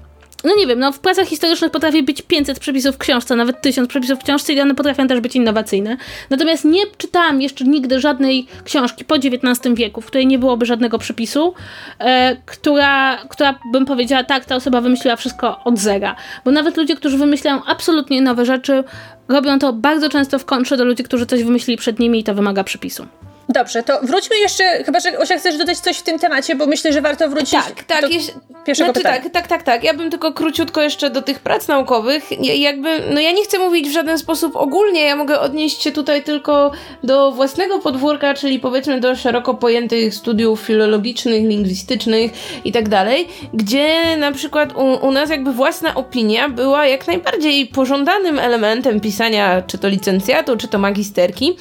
[0.45, 3.89] no nie wiem, no w pracach historycznych potrafi być 500 przepisów w książce, nawet 1000
[3.89, 5.97] przepisów w książce i one potrafią też być innowacyjne.
[6.31, 10.99] Natomiast nie czytałam jeszcze nigdy żadnej książki po XIX wieku, w której nie byłoby żadnego
[10.99, 11.55] przepisu,
[11.99, 16.17] e, która, która bym powiedziała, tak, ta osoba wymyśliła wszystko od zera.
[16.45, 18.85] Bo nawet ludzie, którzy wymyślają absolutnie nowe rzeczy,
[19.29, 22.35] robią to bardzo często w kontrze do ludzi, którzy coś wymyślili przed nimi i to
[22.35, 23.07] wymaga przepisu.
[23.49, 26.93] Dobrze, to wróćmy jeszcze, chyba że Osia chcesz dodać coś w tym temacie, bo myślę,
[26.93, 28.27] że warto wrócić tak, tak, do jeś...
[28.67, 29.23] pierwszego znaczy, pytania.
[29.23, 29.85] Tak, tak, tak, tak.
[29.85, 32.45] Ja bym tylko króciutko jeszcze do tych prac naukowych.
[32.45, 35.93] Ja, jakby, no ja nie chcę mówić w żaden sposób ogólnie, ja mogę odnieść się
[35.93, 36.71] tutaj tylko
[37.05, 42.33] do własnego podwórka, czyli powiedzmy do szeroko pojętych studiów filologicznych, lingwistycznych
[42.65, 47.67] i tak dalej, gdzie na przykład u, u nas jakby własna opinia była jak najbardziej
[47.67, 51.57] pożądanym elementem pisania czy to licencjatu, czy to magisterki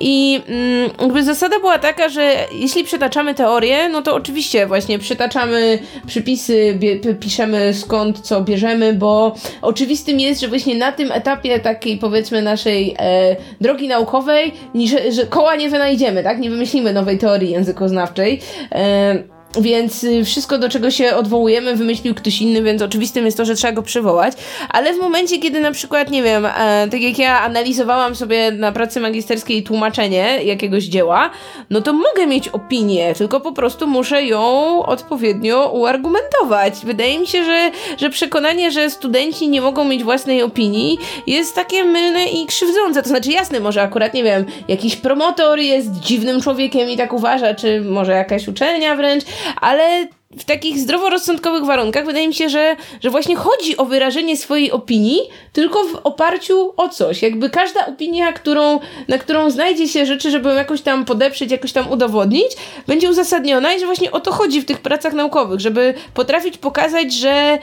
[0.00, 5.78] i mm, jakby zasada była taka, że jeśli przytaczamy teorię, no to oczywiście właśnie przytaczamy
[6.06, 6.78] przypisy,
[7.20, 12.96] piszemy skąd co bierzemy, bo oczywistym jest, że właśnie na tym etapie takiej powiedzmy naszej
[12.98, 16.38] e, drogi naukowej, że, że koła nie wynajdziemy, tak?
[16.38, 18.40] Nie wymyślimy nowej teorii językoznawczej.
[18.72, 23.44] E, więc y, wszystko, do czego się odwołujemy, wymyślił ktoś inny, więc oczywistym jest to,
[23.44, 24.34] że trzeba go przywołać.
[24.68, 28.72] Ale w momencie, kiedy na przykład, nie wiem, e, tak jak ja analizowałam sobie na
[28.72, 31.30] pracy magisterskiej tłumaczenie jakiegoś dzieła,
[31.70, 34.42] no to mogę mieć opinię, tylko po prostu muszę ją
[34.86, 36.74] odpowiednio uargumentować.
[36.84, 41.84] Wydaje mi się, że, że przekonanie, że studenci nie mogą mieć własnej opinii jest takie
[41.84, 43.02] mylne i krzywdzące.
[43.02, 47.54] To znaczy, jasne, może akurat, nie wiem, jakiś promotor jest dziwnym człowiekiem i tak uważa,
[47.54, 49.24] czy może jakaś uczelnia wręcz,
[49.56, 50.08] ale
[50.38, 55.20] w takich zdroworozsądkowych warunkach wydaje mi się, że, że właśnie chodzi o wyrażenie swojej opinii,
[55.52, 57.22] tylko w oparciu o coś.
[57.22, 61.72] Jakby każda opinia, którą, na którą znajdzie się rzeczy, żeby ją jakoś tam podeprzeć, jakoś
[61.72, 62.52] tam udowodnić,
[62.86, 67.14] będzie uzasadniona i że właśnie o to chodzi w tych pracach naukowych, żeby potrafić pokazać,
[67.14, 67.58] że,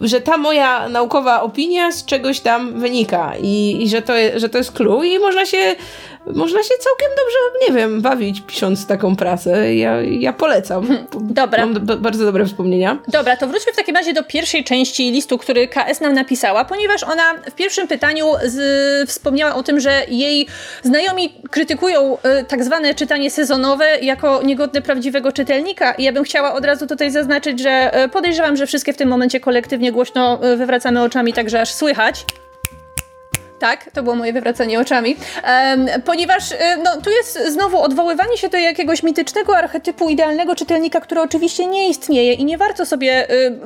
[0.00, 4.58] że ta moja naukowa opinia z czegoś tam wynika i, i że, to, że to
[4.58, 5.76] jest clue i można się
[6.26, 9.74] można się całkiem dobrze, nie wiem, bawić pisząc taką pracę.
[9.74, 11.06] Ja, ja polecam.
[11.20, 11.66] Dobra.
[11.66, 12.98] Mam bardzo dobre wspomnienia.
[13.08, 17.02] Dobra, to wróćmy w takim razie do pierwszej części listu, który KS nam napisała, ponieważ
[17.02, 20.46] ona w pierwszym pytaniu z, wspomniała o tym, że jej
[20.82, 25.92] znajomi krytykują y, tak zwane czytanie sezonowe jako niegodne prawdziwego czytelnika.
[25.92, 29.08] I ja bym chciała od razu tutaj zaznaczyć, że y, podejrzewam, że wszystkie w tym
[29.08, 32.24] momencie kolektywnie głośno y, wywracamy oczami, także aż słychać.
[33.58, 35.16] Tak, to było moje wywracanie oczami.
[36.04, 41.20] Ponieważ e, no, tu jest znowu odwoływanie się do jakiegoś mitycznego archetypu idealnego czytelnika, który
[41.20, 43.58] oczywiście nie istnieje i nie warto sobie y,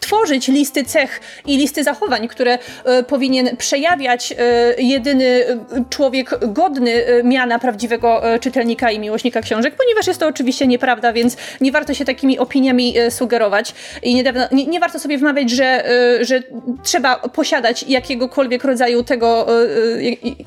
[0.00, 2.58] tworzyć listy cech i listy zachowań, które
[3.00, 5.44] y, powinien przejawiać y, jedyny
[5.90, 11.72] człowiek godny miana prawdziwego czytelnika i miłośnika książek, ponieważ jest to oczywiście nieprawda, więc nie
[11.72, 15.84] warto się takimi opiniami sugerować i nie, nie, nie warto sobie wmawiać, że,
[16.20, 16.42] że
[16.82, 20.46] trzeba posiadać jakiegokolwiek rodzaju tego 呃呃，一。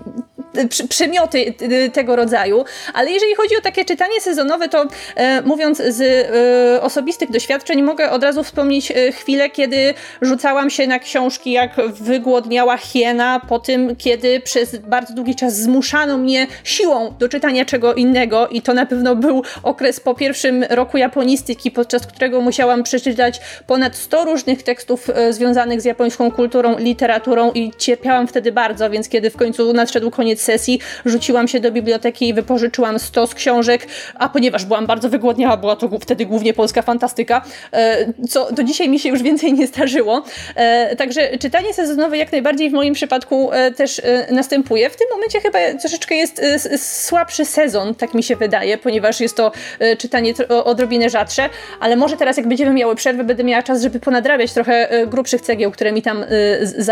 [0.89, 1.53] Przymioty
[1.93, 7.31] tego rodzaju, ale jeżeli chodzi o takie czytanie sezonowe, to e, mówiąc z e, osobistych
[7.31, 13.41] doświadczeń, mogę od razu wspomnieć e, chwilę, kiedy rzucałam się na książki jak Wygłodniała hiena,
[13.49, 18.47] po tym, kiedy przez bardzo długi czas zmuszano mnie siłą do czytania czego innego.
[18.47, 23.95] I to na pewno był okres po pierwszym roku japonistyki, podczas którego musiałam przeczytać ponad
[23.95, 29.37] 100 różnych tekstów związanych z japońską kulturą, literaturą i cierpiałam wtedy bardzo, więc kiedy w
[29.37, 34.85] końcu nadszedł koniec sesji, rzuciłam się do biblioteki i wypożyczyłam stos książek, a ponieważ byłam
[34.85, 37.41] bardzo wygłodniała, była to wtedy głównie polska fantastyka,
[37.73, 40.23] e, co do dzisiaj mi się już więcej nie zdarzyło.
[40.55, 44.01] E, także czytanie sezonowe jak najbardziej w moim przypadku e, też
[44.31, 44.89] następuje.
[44.89, 46.41] W tym momencie chyba troszeczkę jest
[46.77, 49.51] słabszy sezon, tak mi się wydaje, ponieważ jest to
[49.97, 51.49] czytanie odrobinę rzadsze,
[51.79, 55.71] ale może teraz jak będziemy miały przerwę, będę miała czas, żeby ponadrabiać trochę grubszych cegieł,
[55.71, 56.25] które mi tam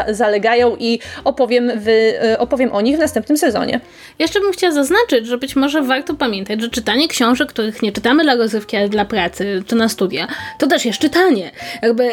[0.09, 3.42] zalegają i opowiem w, opowiem o nich w następnym sezonie.
[4.19, 8.23] Jeszcze bym chciała zaznaczyć, że być może warto pamiętać, że czytanie książek, których nie czytamy
[8.23, 10.27] dla rozrywki, ale dla pracy czy na studia,
[10.59, 11.51] to też jest czytanie.
[11.81, 12.11] Jakby,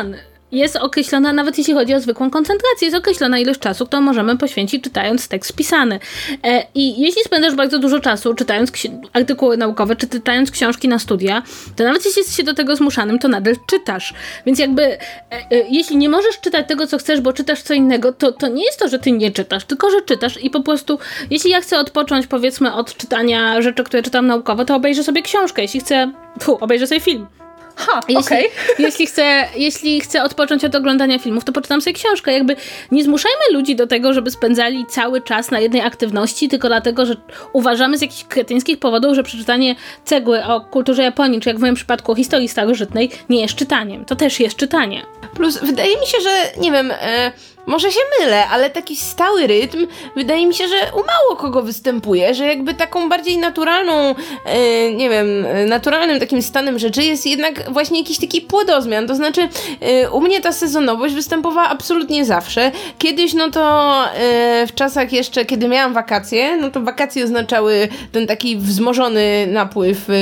[0.00, 0.14] on,
[0.52, 4.84] jest określona, nawet jeśli chodzi o zwykłą koncentrację, jest określona ilość czasu, którą możemy poświęcić
[4.84, 6.00] czytając tekst pisany.
[6.44, 8.72] E, I jeśli spędzasz bardzo dużo czasu czytając
[9.12, 11.42] artykuły naukowe, czy czytając książki na studia,
[11.76, 14.14] to nawet jeśli jesteś się do tego zmuszanym, to nadal czytasz.
[14.46, 14.98] Więc jakby, e,
[15.30, 15.38] e,
[15.70, 18.78] jeśli nie możesz czytać tego, co chcesz, bo czytasz co innego, to, to nie jest
[18.78, 20.98] to, że ty nie czytasz, tylko że czytasz i po prostu,
[21.30, 25.62] jeśli ja chcę odpocząć, powiedzmy, od czytania rzeczy, które czytam naukowo, to obejrzę sobie książkę.
[25.62, 26.12] Jeśli chcę,
[26.60, 27.26] obejrzę sobie film.
[27.76, 28.50] Ha, jeśli, okej.
[28.78, 32.32] jeśli, chcę, jeśli chcę odpocząć od oglądania filmów, to poczytam sobie książkę.
[32.32, 32.56] Jakby
[32.90, 37.16] nie zmuszajmy ludzi do tego, żeby spędzali cały czas na jednej aktywności, tylko dlatego, że
[37.52, 39.74] uważamy z jakichś kretyńskich powodów, że przeczytanie
[40.04, 44.04] cegły o kulturze Japonii, czy jak w moim przypadku o historii starożytnej, nie jest czytaniem.
[44.04, 45.02] To też jest czytanie.
[45.34, 46.90] Plus, wydaje mi się, że nie wiem.
[46.90, 47.32] E
[47.66, 49.86] może się mylę, ale taki stały rytm
[50.16, 54.14] wydaje mi się, że u mało kogo występuje, że jakby taką bardziej naturalną,
[54.44, 59.06] e, nie wiem, naturalnym takim stanem rzeczy jest jednak właśnie jakiś taki płodozmian.
[59.06, 59.48] To znaczy,
[59.80, 62.72] e, u mnie ta sezonowość występowała absolutnie zawsze.
[62.98, 68.26] Kiedyś, no to e, w czasach jeszcze, kiedy miałam wakacje, no to wakacje oznaczały ten
[68.26, 70.12] taki wzmożony napływ e,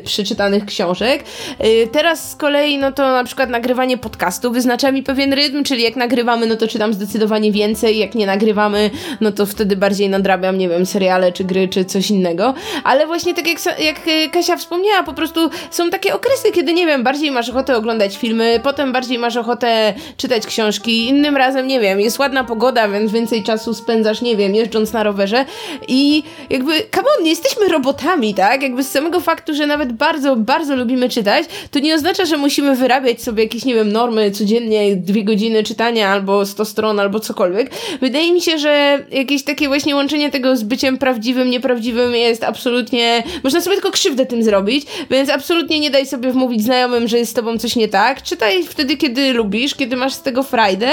[0.00, 1.24] przeczytanych książek.
[1.58, 5.82] E, teraz z kolei, no to na przykład nagrywanie podcastu wyznacza mi pewien rytm, czyli
[5.82, 8.90] jak nagrywamy, no to czytam czytam zdecydowanie więcej, jak nie nagrywamy,
[9.20, 12.54] no to wtedy bardziej nadrabiam, nie wiem, seriale, czy gry, czy coś innego,
[12.84, 16.86] ale właśnie tak jak, jak e, Kasia wspomniała, po prostu są takie okresy, kiedy, nie
[16.86, 21.80] wiem, bardziej masz ochotę oglądać filmy, potem bardziej masz ochotę czytać książki, innym razem, nie
[21.80, 25.44] wiem, jest ładna pogoda, więc więcej czasu spędzasz, nie wiem, jeżdżąc na rowerze
[25.88, 28.62] i jakby, come on, nie jesteśmy robotami, tak?
[28.62, 32.76] Jakby z samego faktu, że nawet bardzo, bardzo lubimy czytać, to nie oznacza, że musimy
[32.76, 37.70] wyrabiać sobie jakieś, nie wiem, normy codziennie, dwie godziny czytania albo 100 stron albo cokolwiek.
[38.00, 43.22] Wydaje mi się, że jakieś takie właśnie łączenie tego z byciem prawdziwym, nieprawdziwym jest absolutnie...
[43.44, 47.30] Można sobie tylko krzywdę tym zrobić, więc absolutnie nie daj sobie wmówić znajomym, że jest
[47.30, 48.22] z tobą coś nie tak.
[48.22, 50.90] Czytaj wtedy, kiedy lubisz, kiedy masz z tego frajdę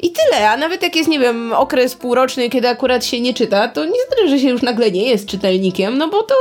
[0.00, 0.50] i tyle.
[0.50, 4.00] A nawet jak jest, nie wiem, okres półroczny, kiedy akurat się nie czyta, to nie
[4.08, 6.34] znaczy, że się już nagle nie jest czytelnikiem, no bo to,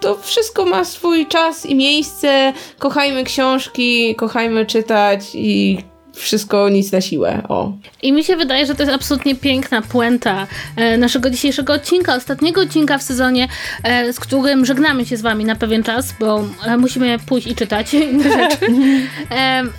[0.00, 2.52] to wszystko ma swój czas i miejsce.
[2.78, 5.78] Kochajmy książki, kochajmy czytać i
[6.14, 7.42] wszystko nic na siłę.
[7.48, 7.72] O.
[8.02, 10.46] I mi się wydaje, że to jest absolutnie piękna puenta
[10.76, 13.48] e, naszego dzisiejszego odcinka, ostatniego odcinka w sezonie,
[13.82, 17.54] e, z którym żegnamy się z wami na pewien czas, bo e, musimy pójść i
[17.54, 18.66] czytać inne rzeczy.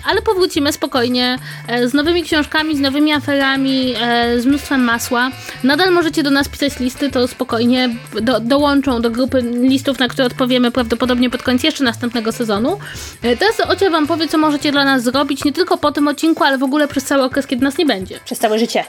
[0.04, 1.38] Ale powrócimy spokojnie
[1.84, 3.94] z nowymi książkami, z nowymi aferami,
[4.38, 5.30] z mnóstwem masła.
[5.64, 7.88] Nadal możecie do nas pisać listy, to spokojnie
[8.22, 12.78] do, dołączą do grupy listów, na które odpowiemy prawdopodobnie pod koniec jeszcze następnego sezonu.
[13.20, 16.44] teraz Ocia wam powie, co możecie dla nas zrobić, nie tylko po tym odcinku, odcinku,
[16.44, 18.20] ale w ogóle przez cały okres, kiedy nas nie będzie.
[18.24, 18.84] Przez całe życie.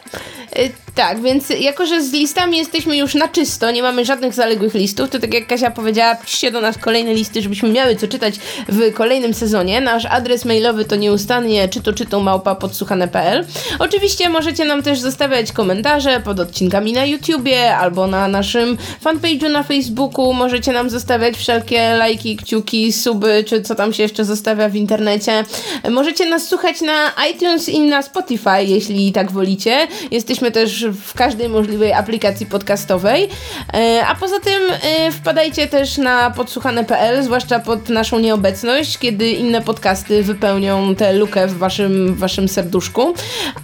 [0.58, 4.74] Y, tak, więc jako, że z listami jesteśmy już na czysto, nie mamy żadnych zaległych
[4.74, 8.36] listów, to tak jak Kasia powiedziała, piszcie do nas kolejne listy, żebyśmy miały co czytać
[8.70, 9.82] w kolejnym sezonie.
[9.82, 13.46] Nasz adres mailowy to nieustannie czy to czytą małpa podsłuchane.pl.
[13.80, 19.64] Oczywiście możecie nam też zostawiać komentarze pod odcinkami na YouTubie albo na naszym fanpage'u na
[19.64, 20.34] Facebooku.
[20.34, 25.46] Możecie nam zostawiać wszelkie lajki, kciuki, suby, czy co tam się jeszcze zostawia w internecie.
[25.90, 29.88] Możecie nas słuchać na iTunes i na Spotify, jeśli tak wolicie.
[30.12, 33.30] Jesteśmy też w każdej możliwej aplikacji podcastowej.
[33.74, 39.62] E, a poza tym e, wpadajcie też na podsłuchane.pl, zwłaszcza pod naszą nieobecność, kiedy inne
[39.62, 43.14] podcasty wypełnią tę lukę w waszym, w waszym serduszku.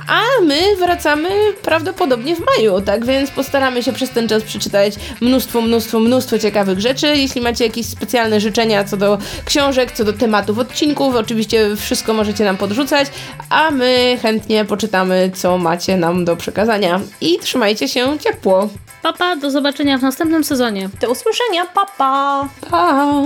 [0.08, 1.30] A my wracamy
[1.62, 6.80] prawdopodobnie w maju, tak więc postaramy się przez ten czas przeczytać mnóstwo, mnóstwo, mnóstwo ciekawych
[6.80, 7.08] rzeczy.
[7.08, 12.44] Jeśli macie jakieś specjalne życzenia co do książek, co do tematów odcinków, oczywiście wszystko możecie
[12.44, 13.08] nam podrzucać,
[13.54, 17.00] a my chętnie poczytamy, co macie nam do przekazania.
[17.22, 18.70] I trzymajcie się ciepło.
[19.02, 20.90] Papa, do zobaczenia w następnym sezonie.
[21.02, 22.48] Do usłyszenia, papa!
[22.72, 23.24] Pa!